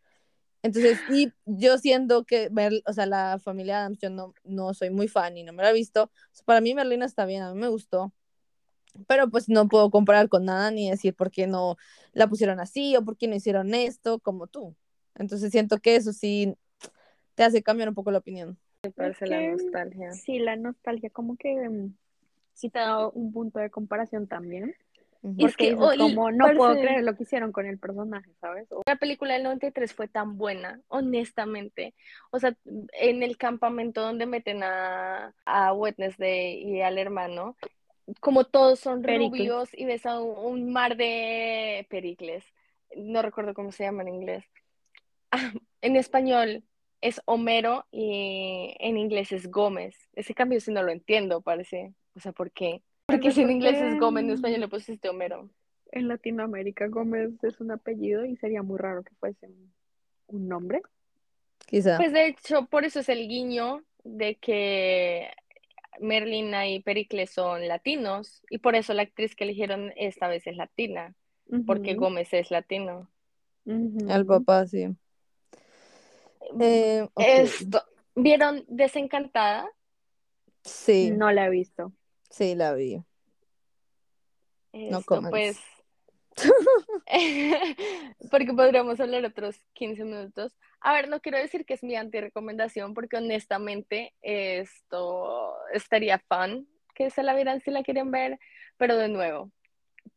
Entonces, 0.64 1.04
y 1.08 1.34
yo 1.46 1.78
siendo 1.78 2.26
que, 2.26 2.50
Mer- 2.52 2.82
o 2.88 2.94
sea, 2.94 3.06
la 3.08 3.40
familia 3.40 3.80
Adams, 3.82 4.00
yo 4.00 4.10
no, 4.10 4.34
no 4.44 4.74
soy 4.74 4.90
muy 4.92 5.08
fan 5.08 5.38
y 5.38 5.44
no 5.44 5.54
me 5.54 5.64
la 5.64 5.72
he 5.72 5.74
visto, 5.74 6.12
para 6.46 6.62
mí 6.62 6.74
Merlina 6.76 7.06
está 7.06 7.26
bien, 7.26 7.44
a 7.44 7.54
mí 7.54 7.60
me 7.60 7.68
gustó, 7.70 8.14
pero 9.08 9.30
pues 9.30 9.50
no 9.50 9.68
puedo 9.68 9.92
comparar 9.92 10.30
con 10.30 10.46
nada 10.46 10.72
ni 10.72 10.90
decir 10.90 11.16
por 11.16 11.32
qué 11.32 11.48
no 11.48 11.78
la 12.14 12.28
pusieron 12.28 12.60
así 12.60 12.96
o 12.96 13.04
por 13.04 13.18
qué 13.18 13.28
no 13.28 13.36
hicieron 13.36 13.74
esto 13.74 14.20
como 14.20 14.48
tú. 14.48 14.76
Entonces 15.16 15.52
siento 15.52 15.80
que 15.80 15.96
eso 15.96 16.14
sí 16.14 16.56
te 17.36 17.44
hace 17.44 17.64
cambiar 17.64 17.90
un 17.90 17.96
poco 17.96 18.12
la 18.12 18.20
opinión. 18.20 18.58
me 18.84 18.92
parece 18.92 19.26
Es 19.26 19.32
la 19.32 19.42
nostalgia. 19.42 20.12
Sí, 20.14 20.40
la 20.40 20.56
nostalgia 20.56 21.10
como 21.10 21.38
que 21.38 21.70
mm, 21.70 21.96
sí 22.54 22.70
te 22.70 22.80
da 22.80 23.08
un 23.08 23.32
punto 23.32 23.60
de 23.60 23.70
comparación 23.70 24.28
también. 24.28 24.76
Y 25.24 25.44
es 25.44 25.54
Porque 25.54 25.70
que 25.70 25.76
dices 25.76 25.98
como, 25.98 26.32
no 26.32 26.54
puedo 26.56 26.74
creer 26.74 27.04
lo 27.04 27.16
que 27.16 27.24
hicieron 27.24 27.52
con 27.52 27.66
el 27.66 27.80
personaje, 27.80 28.32
¿sabes? 28.40 28.72
O- 28.72 28.84
La 28.86 28.96
película 28.98 29.34
del 29.34 29.44
93 29.44 29.92
fue 29.94 30.08
tan 30.08 30.38
buena, 30.38 30.80
honestamente. 30.88 31.96
O 32.30 32.40
sea, 32.40 32.56
en 32.94 33.24
el 33.24 33.36
campamento 33.36 34.02
donde 34.02 34.28
meten 34.28 34.62
a, 34.62 35.34
a 35.46 35.74
Wednesday 35.74 36.62
y 36.64 36.82
al 36.82 37.00
hermano, 37.00 37.58
como 38.20 38.44
todos 38.44 38.80
son 38.80 39.02
Pericles. 39.02 39.32
rubios 39.32 39.70
y 39.74 39.86
ves 39.86 40.06
a 40.06 40.22
un, 40.22 40.62
un 40.64 40.72
mar 40.72 40.96
de 40.96 41.88
Pericles. 41.90 42.46
No 42.96 43.24
recuerdo 43.24 43.56
cómo 43.56 43.72
se 43.72 43.84
llama 43.84 44.04
en 44.04 44.10
inglés. 44.10 44.46
En 45.82 45.96
español 45.96 46.64
es 47.02 47.22
Homero 47.26 47.86
y 47.92 48.76
en 48.80 48.98
inglés 48.98 49.32
es 49.32 49.52
Gómez. 49.52 49.96
Ese 50.14 50.34
cambio 50.34 50.60
sí 50.60 50.72
no 50.72 50.82
lo 50.82 50.92
entiendo, 50.92 51.42
parece. 51.42 51.94
O 52.16 52.20
sea, 52.20 52.32
¿por 52.32 52.52
qué? 52.52 52.82
Porque 53.06 53.32
si 53.32 53.42
en 53.42 53.52
inglés 53.52 53.80
es 53.80 54.00
Gómez, 54.00 54.24
en 54.24 54.32
español 54.32 54.62
le 54.62 54.68
pusiste 54.68 55.10
Homero. 55.10 55.50
En 55.92 56.08
Latinoamérica 56.08 56.88
Gómez 56.88 57.32
es 57.44 57.62
un 57.62 57.72
apellido 57.72 58.26
y 58.26 58.36
sería 58.38 58.64
muy 58.64 58.80
raro 58.80 59.04
que 59.04 59.14
fuese 59.20 59.48
un, 60.28 60.48
nombre. 60.48 60.82
Quizá. 61.68 61.98
Pues 61.98 62.12
de 62.12 62.28
hecho, 62.28 62.66
por 62.66 62.84
eso 62.84 63.02
es 63.02 63.10
el 63.10 63.28
guiño 63.28 63.84
de 64.04 64.36
que 64.36 65.30
Merlina 66.00 66.68
y 66.68 66.80
Pericles 66.80 67.30
son 67.30 67.68
latinos 67.68 68.44
y 68.50 68.58
por 68.58 68.76
eso 68.76 68.94
la 68.94 69.04
actriz 69.04 69.36
que 69.36 69.44
eligieron 69.44 69.94
esta 69.96 70.28
vez 70.28 70.48
es 70.48 70.58
latina, 70.58 71.14
porque 71.68 71.94
Gómez 71.94 72.34
es 72.34 72.50
latino. 72.50 73.10
ujú. 73.66 74.10
El 74.10 74.26
papá, 74.26 74.66
sí. 74.66 74.96
Eh, 76.60 77.08
Esto, 77.18 77.84
¿vieron 78.16 78.66
Desencantada? 78.68 79.70
Sí, 80.64 81.12
No 81.12 81.32
la 81.32 81.46
he 81.46 81.50
visto. 81.50 81.94
sí, 82.30 82.56
la 82.56 82.74
vi. 82.74 83.04
No 84.74 85.02
comments. 85.04 85.30
pues, 85.30 85.60
porque 88.32 88.54
podríamos 88.54 89.00
hablar 89.00 89.26
otros 89.26 89.58
15 89.74 90.04
minutos. 90.04 90.54
A 90.82 90.94
ver, 90.94 91.08
no 91.08 91.22
quiero 91.22 91.38
decir 91.38 91.66
que 91.66 91.74
es 91.74 91.84
mi 91.84 91.96
anti-recomendación, 91.96 92.94
porque 92.94 93.18
honestamente 93.18 94.14
esto 94.22 95.56
estaría 95.74 96.20
fun 96.28 96.68
que 96.94 97.10
se 97.10 97.24
la 97.24 97.36
vieran 97.36 97.60
si 97.62 97.72
la 97.72 97.84
quieren 97.84 98.12
ver, 98.12 98.40
pero 98.78 98.98
de 98.98 99.10
nuevo, 99.10 99.52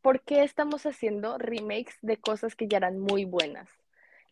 ¿por 0.00 0.22
qué 0.22 0.42
estamos 0.42 0.86
haciendo 0.86 1.38
remakes 1.38 1.96
de 2.02 2.16
cosas 2.18 2.54
que 2.54 2.68
ya 2.68 2.78
eran 2.78 2.98
muy 2.98 3.24
buenas? 3.24 3.68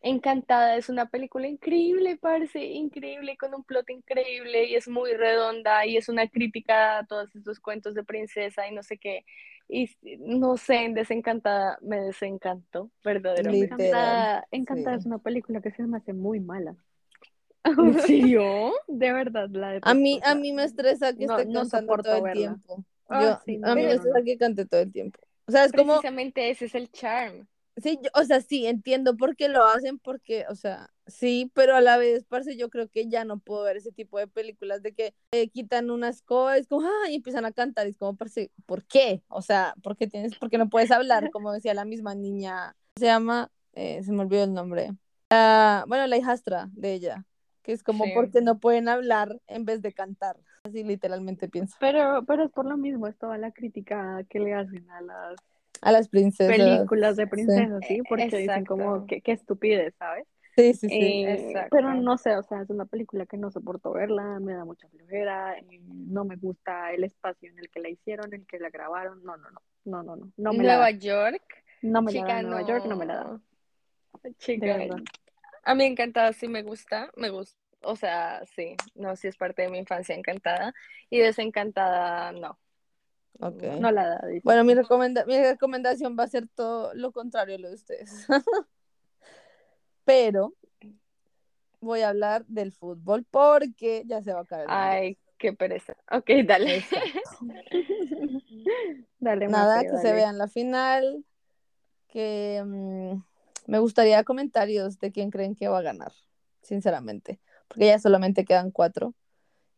Encantada 0.08 0.76
es 0.76 0.88
una 0.88 1.06
película 1.10 1.48
increíble, 1.48 2.16
parece 2.16 2.64
increíble, 2.64 3.36
con 3.36 3.52
un 3.54 3.64
plot 3.64 3.90
increíble 3.90 4.66
y 4.66 4.76
es 4.76 4.86
muy 4.86 5.12
redonda 5.14 5.84
y 5.84 5.96
es 5.96 6.08
una 6.08 6.28
crítica 6.28 6.98
a 6.98 7.06
todos 7.06 7.34
estos 7.34 7.58
cuentos 7.58 7.92
de 7.94 8.04
princesa 8.04 8.68
y 8.68 8.72
no 8.72 8.84
sé 8.84 8.98
qué. 8.98 9.24
Y 9.68 9.90
no 10.20 10.56
sé, 10.56 10.84
en 10.84 10.94
Desencantada 10.94 11.76
me 11.82 12.00
desencantó, 12.00 12.92
verdaderamente. 13.02 13.66
Literal, 13.66 14.04
Encantada, 14.04 14.48
Encantada 14.52 14.96
sí. 14.96 15.00
es 15.00 15.06
una 15.06 15.18
película 15.18 15.60
que 15.60 15.72
se 15.72 15.82
me 15.82 15.96
hace 15.96 16.12
muy 16.12 16.38
mala. 16.38 16.76
¿En 17.64 18.00
serio? 18.00 18.74
De 18.86 19.12
verdad, 19.12 19.48
la 19.50 19.72
de 19.72 19.80
A 19.82 19.92
mí, 19.94 20.20
a 20.24 20.36
mí 20.36 20.52
me 20.52 20.62
estresa 20.62 21.12
que 21.14 21.26
No- 21.26 21.36
esté 21.36 21.46
no 21.46 21.68
cantando 21.68 21.96
todo 22.02 22.26
el 22.26 22.32
tiempo. 22.32 22.84
Yo, 23.08 23.40
sí, 23.44 23.58
a 23.64 23.74
mí 23.74 23.82
no, 23.82 23.88
me 23.88 23.92
estresa 23.92 24.22
que 24.24 24.38
cante 24.38 24.66
todo 24.66 24.80
el 24.82 24.92
tiempo. 24.92 25.18
O 25.48 25.50
sea, 25.52 25.64
es 25.64 25.72
como, 25.72 25.94
Precisamente 25.94 26.48
ese 26.50 26.66
es 26.66 26.74
el 26.76 26.92
charm. 26.92 27.48
Sí, 27.82 27.98
yo- 28.02 28.10
o 28.14 28.24
sea, 28.24 28.40
sí, 28.40 28.66
entiendo 28.66 29.16
por 29.16 29.36
qué 29.36 29.48
lo 29.48 29.64
hacen, 29.64 29.98
porque, 29.98 30.44
o 30.48 30.54
sea, 30.54 30.90
sí, 31.06 31.50
pero 31.54 31.76
a 31.76 31.80
la 31.80 31.96
vez, 31.98 32.24
parce, 32.24 32.56
yo 32.56 32.68
creo 32.70 32.88
que 32.88 33.08
ya 33.08 33.24
no 33.24 33.38
puedo 33.38 33.62
ver 33.64 33.76
ese 33.76 33.92
tipo 33.92 34.18
de 34.18 34.26
películas 34.26 34.82
de 34.82 34.94
que 34.94 35.14
eh, 35.32 35.48
quitan 35.48 35.90
unas 35.90 36.22
cosas, 36.22 36.66
como, 36.66 36.86
ah, 36.86 37.10
y 37.10 37.16
empiezan 37.16 37.44
a 37.44 37.52
cantar, 37.52 37.86
y 37.86 37.90
es 37.90 37.96
como, 37.96 38.16
parce, 38.16 38.50
¿por 38.66 38.84
qué? 38.84 39.22
O 39.28 39.42
sea, 39.42 39.74
¿por 39.82 39.96
qué 39.96 40.06
tienes, 40.06 40.36
por 40.36 40.50
qué 40.50 40.58
no 40.58 40.68
puedes 40.68 40.90
hablar? 40.90 41.30
Como 41.30 41.52
decía 41.52 41.74
la 41.74 41.84
misma 41.84 42.14
niña, 42.14 42.74
se 42.96 43.06
llama, 43.06 43.50
eh, 43.74 44.02
se 44.02 44.12
me 44.12 44.22
olvidó 44.22 44.44
el 44.44 44.54
nombre, 44.54 44.92
La- 45.30 45.84
bueno, 45.88 46.06
la 46.06 46.16
hijastra 46.16 46.68
de 46.72 46.94
ella, 46.94 47.24
que 47.62 47.72
es 47.72 47.82
como, 47.82 48.04
Sí. 48.04 48.12
¿por 48.14 48.30
qué 48.30 48.40
no 48.40 48.58
pueden 48.58 48.88
hablar 48.88 49.40
en 49.48 49.64
vez 49.64 49.82
de 49.82 49.92
cantar? 49.92 50.36
Así 50.64 50.82
literalmente 50.82 51.48
pienso. 51.48 51.76
Pero, 51.78 52.24
pero 52.26 52.44
es 52.44 52.50
por 52.50 52.64
lo 52.64 52.76
mismo, 52.76 53.06
es 53.06 53.16
toda 53.18 53.36
la 53.38 53.52
crítica 53.52 54.24
que 54.30 54.38
le 54.40 54.54
hacen 54.54 54.88
a 54.90 55.00
las 55.00 55.36
A 55.82 55.92
las 55.92 56.08
princesas. 56.08 56.56
películas 56.56 57.16
de 57.16 57.26
princesas, 57.26 57.84
¿sí? 57.86 58.02
Porque 58.08 58.36
dicen 58.36 58.64
como, 58.64 59.06
qué, 59.06 59.20
qué 59.20 59.32
estupidez, 59.32 59.94
¿sabes? 59.98 60.26
Sí, 60.56 60.72
sí, 60.72 60.88
sí. 60.88 60.96
Eh, 60.98 61.66
pero 61.70 61.92
no 61.92 62.16
sé, 62.16 62.34
o 62.34 62.42
sea, 62.42 62.62
es 62.62 62.70
una 62.70 62.86
película 62.86 63.26
que 63.26 63.36
no 63.36 63.50
soporto 63.50 63.92
verla, 63.92 64.40
me 64.40 64.54
da 64.54 64.64
mucha 64.64 64.88
flojera, 64.88 65.58
eh, 65.58 65.80
no 65.84 66.24
me 66.24 66.36
gusta 66.36 66.92
el 66.92 67.04
espacio 67.04 67.50
en 67.50 67.58
el 67.58 67.68
que 67.68 67.80
la 67.80 67.90
hicieron, 67.90 68.32
en 68.32 68.40
el 68.40 68.46
que 68.46 68.58
la 68.58 68.70
grabaron, 68.70 69.22
no, 69.22 69.36
no, 69.36 69.50
no, 69.50 69.60
no, 69.84 70.02
no, 70.02 70.16
no, 70.16 70.32
no 70.34 70.52
me 70.54 70.64
la 70.64 70.76
Nueva 70.76 70.92
da, 70.92 70.98
York, 70.98 71.62
no 71.82 72.00
me 72.00 72.10
la 72.10 72.20
chica, 72.20 72.34
da 72.36 72.42
Nueva 72.42 72.66
York, 72.66 72.86
no 72.86 72.96
me 72.96 73.04
la 73.04 73.14
da, 73.16 73.24
no. 73.24 73.42
Chica, 74.38 74.78
a 75.62 75.74
mí 75.74 75.84
Encantada 75.84 76.32
sí 76.32 76.48
me 76.48 76.62
gusta, 76.62 77.10
me 77.16 77.28
gusta, 77.28 77.60
o 77.82 77.94
sea, 77.94 78.42
sí, 78.46 78.76
no, 78.94 79.14
sí 79.14 79.28
es 79.28 79.36
parte 79.36 79.60
de 79.60 79.68
mi 79.68 79.76
infancia 79.76 80.14
Encantada 80.14 80.72
y 81.10 81.18
Desencantada 81.18 82.32
no. 82.32 82.58
Ok. 83.40 83.62
No 83.80 83.90
la 83.90 84.06
da, 84.08 84.26
dice. 84.26 84.42
Bueno, 84.44 84.64
mi, 84.64 84.74
recomenda- 84.74 85.24
mi 85.26 85.38
recomendación 85.38 86.16
va 86.18 86.24
a 86.24 86.28
ser 86.28 86.48
todo 86.48 86.94
lo 86.94 87.12
contrario 87.12 87.56
a 87.56 87.58
lo 87.58 87.68
de 87.68 87.74
ustedes. 87.74 88.26
Pero 90.04 90.54
voy 91.80 92.00
a 92.00 92.10
hablar 92.10 92.44
del 92.46 92.72
fútbol 92.72 93.24
porque 93.30 94.02
ya 94.06 94.22
se 94.22 94.32
va 94.32 94.40
a 94.40 94.42
acabar. 94.42 94.66
Ay, 94.68 95.18
qué 95.38 95.52
pereza. 95.52 95.96
Ok, 96.10 96.30
dale. 96.46 96.84
Dale, 99.18 99.48
Nada, 99.48 99.82
que 99.82 99.88
se 99.88 99.94
dale. 99.96 100.12
vean 100.12 100.38
la 100.38 100.48
final. 100.48 101.24
Que 102.08 102.62
mm, 102.64 103.22
me 103.66 103.78
gustaría 103.78 104.22
comentarios 104.24 104.98
de 104.98 105.10
quién 105.10 105.30
creen 105.30 105.54
que 105.54 105.68
va 105.68 105.78
a 105.78 105.82
ganar, 105.82 106.12
sinceramente. 106.62 107.40
Porque 107.68 107.86
ya 107.86 107.98
solamente 107.98 108.44
quedan 108.44 108.70
cuatro. 108.70 109.14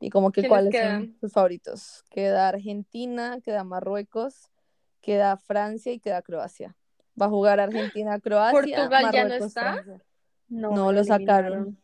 Y 0.01 0.11
como 0.11 0.31
que 0.31 0.43
¿Quiénes 0.43 0.51
cuáles 0.71 0.75
son 0.75 1.17
sus 1.21 1.33
favoritos. 1.33 2.05
Queda 2.11 2.49
Argentina, 2.49 3.41
queda 3.45 3.65
Marruecos, 3.65 4.51
queda 5.01 5.37
Francia 5.37 5.93
y 5.93 5.99
queda 5.99 6.23
Croacia. 6.23 6.77
Va 7.21 7.27
a 7.27 7.31
jugar 7.31 7.59
Argentina, 7.59 8.19
Croacia, 8.21 8.61
¿Portugal 8.61 8.91
ya 9.13 9.25
no 9.25 9.29
Marruecos, 9.29 9.47
está? 9.49 9.73
Francia. 9.73 10.05
No, 10.49 10.71
No, 10.73 10.93
lo 10.93 11.05
sacaron. 11.05 11.79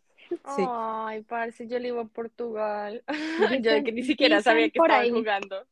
Sí. 0.56 0.62
Ay, 0.66 1.22
parce, 1.22 1.66
yo 1.68 1.78
le 1.78 1.88
iba 1.88 2.02
a 2.02 2.06
Portugal. 2.06 3.02
Yo 3.62 3.84
que 3.84 3.92
ni 3.92 4.02
siquiera 4.02 4.40
sabía 4.42 4.70
que 4.70 4.78
estaban 4.78 5.02
ahí. 5.02 5.10
jugando. 5.10 5.66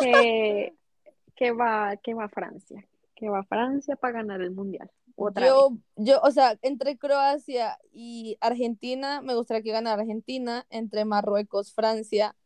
que, 0.00 0.74
que 1.36 1.52
va, 1.52 1.96
que 1.96 2.14
va 2.14 2.28
Francia, 2.28 2.84
que 3.14 3.28
va 3.28 3.42
Francia 3.44 3.96
para 3.96 4.14
ganar 4.14 4.40
el 4.40 4.50
mundial. 4.50 4.90
Otra 5.20 5.46
Yo, 5.48 5.70
vez. 5.70 5.80
yo, 5.96 6.20
o 6.22 6.30
sea, 6.30 6.56
entre 6.62 6.96
Croacia 6.96 7.76
y 7.92 8.36
Argentina, 8.40 9.20
me 9.20 9.34
gustaría 9.34 9.62
que 9.64 9.72
ganara 9.72 10.00
Argentina. 10.02 10.64
Entre 10.70 11.04
Marruecos, 11.04 11.72
Francia, 11.74 12.36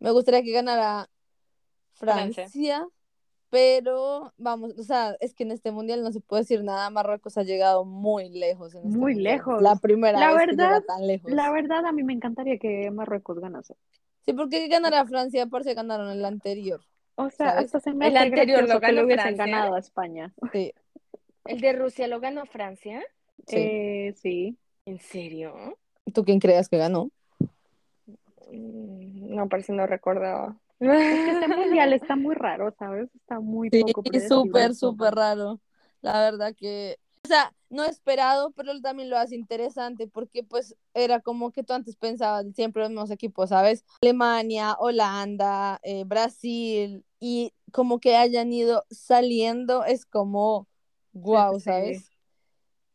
me 0.00 0.10
gustaría 0.12 0.42
que 0.42 0.52
ganara 0.52 1.10
Francia. 1.92 2.48
Francia. 2.48 2.88
Pero 3.50 4.32
vamos, 4.38 4.72
o 4.78 4.82
sea, 4.82 5.16
es 5.20 5.32
que 5.34 5.44
en 5.44 5.52
este 5.52 5.70
mundial 5.70 6.02
no 6.02 6.10
se 6.10 6.20
puede 6.20 6.42
decir 6.42 6.64
nada. 6.64 6.90
Marruecos 6.90 7.38
ha 7.38 7.42
llegado 7.42 7.84
muy 7.84 8.28
lejos. 8.30 8.74
En 8.74 8.86
este 8.86 8.98
Muy 8.98 9.12
mundial. 9.14 9.34
lejos. 9.34 9.62
La 9.62 9.76
primera 9.76 10.18
La 10.18 10.32
vez 10.34 10.46
que 10.46 10.52
llega 10.52 10.70
verdad- 10.70 10.84
tan 10.86 11.06
lejos. 11.06 11.30
La 11.30 11.50
verdad, 11.52 11.84
a 11.86 11.92
mí 11.92 12.02
me 12.02 12.12
encantaría 12.12 12.58
que 12.58 12.90
Marruecos 12.90 13.38
ganase. 13.38 13.76
Sí, 14.24 14.32
porque 14.32 14.66
ganará 14.68 15.04
Francia, 15.06 15.46
por 15.46 15.62
si 15.64 15.74
ganaron 15.74 16.10
el 16.10 16.24
anterior. 16.24 16.80
O 17.14 17.30
sea, 17.30 17.50
¿Sabes? 17.52 17.66
hasta 17.66 17.80
se 17.80 17.92
me 17.94 18.08
El 18.08 18.16
anterior 18.16 18.62
lo 18.68 18.80
que 18.80 18.86
le 18.88 18.92
ganó 18.94 19.06
hubiesen 19.06 19.36
Francia. 19.36 19.46
ganado 19.46 19.74
a 19.74 19.78
España. 19.78 20.34
Sí, 20.52 20.72
¿El 21.48 21.60
de 21.60 21.72
Rusia 21.72 22.06
lo 22.08 22.20
ganó 22.20 22.46
Francia? 22.46 23.02
sí. 23.46 23.56
Eh, 23.56 24.14
sí. 24.16 24.58
¿En 24.84 25.00
serio? 25.00 25.76
¿Tú 26.14 26.24
quién 26.24 26.38
creas 26.38 26.68
que 26.68 26.78
ganó? 26.78 27.10
Mm, 28.52 29.34
No, 29.34 29.48
parece 29.48 29.72
no 29.72 29.86
recordaba. 29.86 30.56
Es 30.78 30.88
que 30.88 31.30
este 31.32 31.48
mundial 31.48 31.92
está 31.92 32.16
muy 32.16 32.34
raro, 32.34 32.74
¿sabes? 32.78 33.08
Está 33.14 33.40
muy 33.40 33.70
Sí, 33.70 33.80
poco 33.82 34.02
súper, 34.28 34.74
súper 34.74 35.14
raro. 35.14 35.60
La 36.02 36.20
verdad 36.20 36.54
que, 36.54 36.98
o 37.24 37.28
sea, 37.28 37.52
no 37.70 37.84
esperado, 37.84 38.52
pero 38.52 38.78
también 38.80 39.10
lo 39.10 39.18
hace 39.18 39.34
interesante 39.34 40.06
porque 40.06 40.44
pues 40.44 40.76
era 40.94 41.20
como 41.20 41.50
que 41.50 41.64
tú 41.64 41.72
antes 41.72 41.96
pensabas 41.96 42.44
siempre 42.54 42.82
los 42.82 42.90
mismos 42.90 43.10
equipos, 43.10 43.48
¿sabes? 43.48 43.84
Alemania, 44.02 44.76
Holanda, 44.78 45.80
eh, 45.82 46.04
Brasil 46.04 47.04
y 47.18 47.52
como 47.72 47.98
que 47.98 48.16
hayan 48.16 48.52
ido 48.52 48.84
saliendo 48.90 49.84
es 49.84 50.04
como 50.06 50.68
wow. 51.16 51.58
¿sabes? 51.60 52.10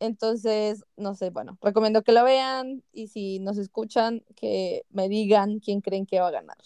Entonces, 0.00 0.84
no 0.96 1.14
sé, 1.14 1.30
bueno, 1.30 1.58
recomiendo 1.60 2.02
que 2.02 2.12
lo 2.12 2.24
vean 2.24 2.82
y 2.92 3.06
si 3.06 3.38
nos 3.38 3.56
escuchan, 3.56 4.24
que 4.34 4.82
me 4.90 5.08
digan 5.08 5.60
quién 5.60 5.80
creen 5.80 6.06
que 6.06 6.18
va 6.18 6.28
a 6.28 6.32
ganar. 6.32 6.56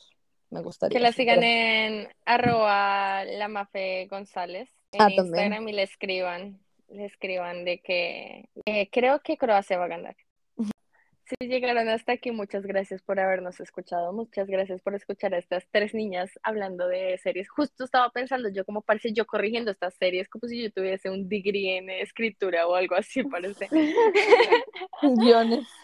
Me 0.49 0.63
gustaría. 0.63 0.97
Que 0.97 1.03
la 1.03 1.13
sigan 1.13 1.43
en 1.43 2.09
arroba 2.25 3.25
lamafe 3.25 4.07
González 4.09 4.71
en 4.93 5.03
Ah, 5.03 5.07
también. 5.07 5.27
Instagram 5.27 5.69
y 5.69 5.73
le 5.73 5.83
escriban, 5.83 6.61
le 6.89 7.05
escriban 7.05 7.65
de 7.65 7.81
que 7.81 8.49
eh, 8.65 8.89
creo 8.91 9.21
que 9.21 9.37
Croacia 9.37 9.77
va 9.77 9.85
a 9.85 9.89
ganar. 9.89 10.17
Si 11.29 11.49
llegaron 11.49 11.89
hasta 11.89 12.13
aquí, 12.13 12.31
muchas 12.31 12.65
gracias 12.65 13.03
por 13.03 13.19
habernos 13.19 13.59
escuchado, 13.59 14.13
muchas 14.13 14.47
gracias 14.47 14.81
por 14.81 14.95
escuchar 14.95 15.35
a 15.35 15.39
estas 15.39 15.67
tres 15.73 15.93
niñas 15.93 16.31
hablando 16.45 16.87
de 16.87 17.19
series. 17.19 17.49
Justo 17.49 17.85
estaba 17.85 18.11
pensando 18.11 18.49
yo 18.49 18.65
como 18.65 18.83
parece 18.83 19.13
yo 19.13 19.27
corrigiendo 19.27 19.73
estas 19.73 19.95
series, 19.95 20.29
como 20.29 20.47
si 20.47 20.63
yo 20.63 20.71
tuviese 20.71 21.11
un 21.11 21.29
degree 21.29 21.79
en 21.79 21.91
escritura 21.91 22.69
o 22.69 22.77
algo 22.77 22.95
así, 22.95 23.25
parece. 23.25 23.69
Guiones. 25.03 25.67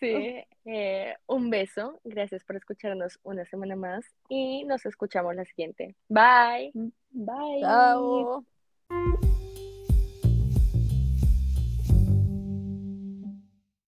Sí, 0.00 0.44
eh, 0.64 1.16
un 1.26 1.50
beso, 1.50 2.00
gracias 2.04 2.44
por 2.44 2.56
escucharnos 2.56 3.18
una 3.22 3.44
semana 3.44 3.76
más 3.76 4.04
y 4.28 4.64
nos 4.64 4.84
escuchamos 4.86 5.34
la 5.34 5.44
siguiente. 5.44 5.94
Bye. 6.08 6.72
Bye. 7.10 7.60
Chao. 7.60 8.44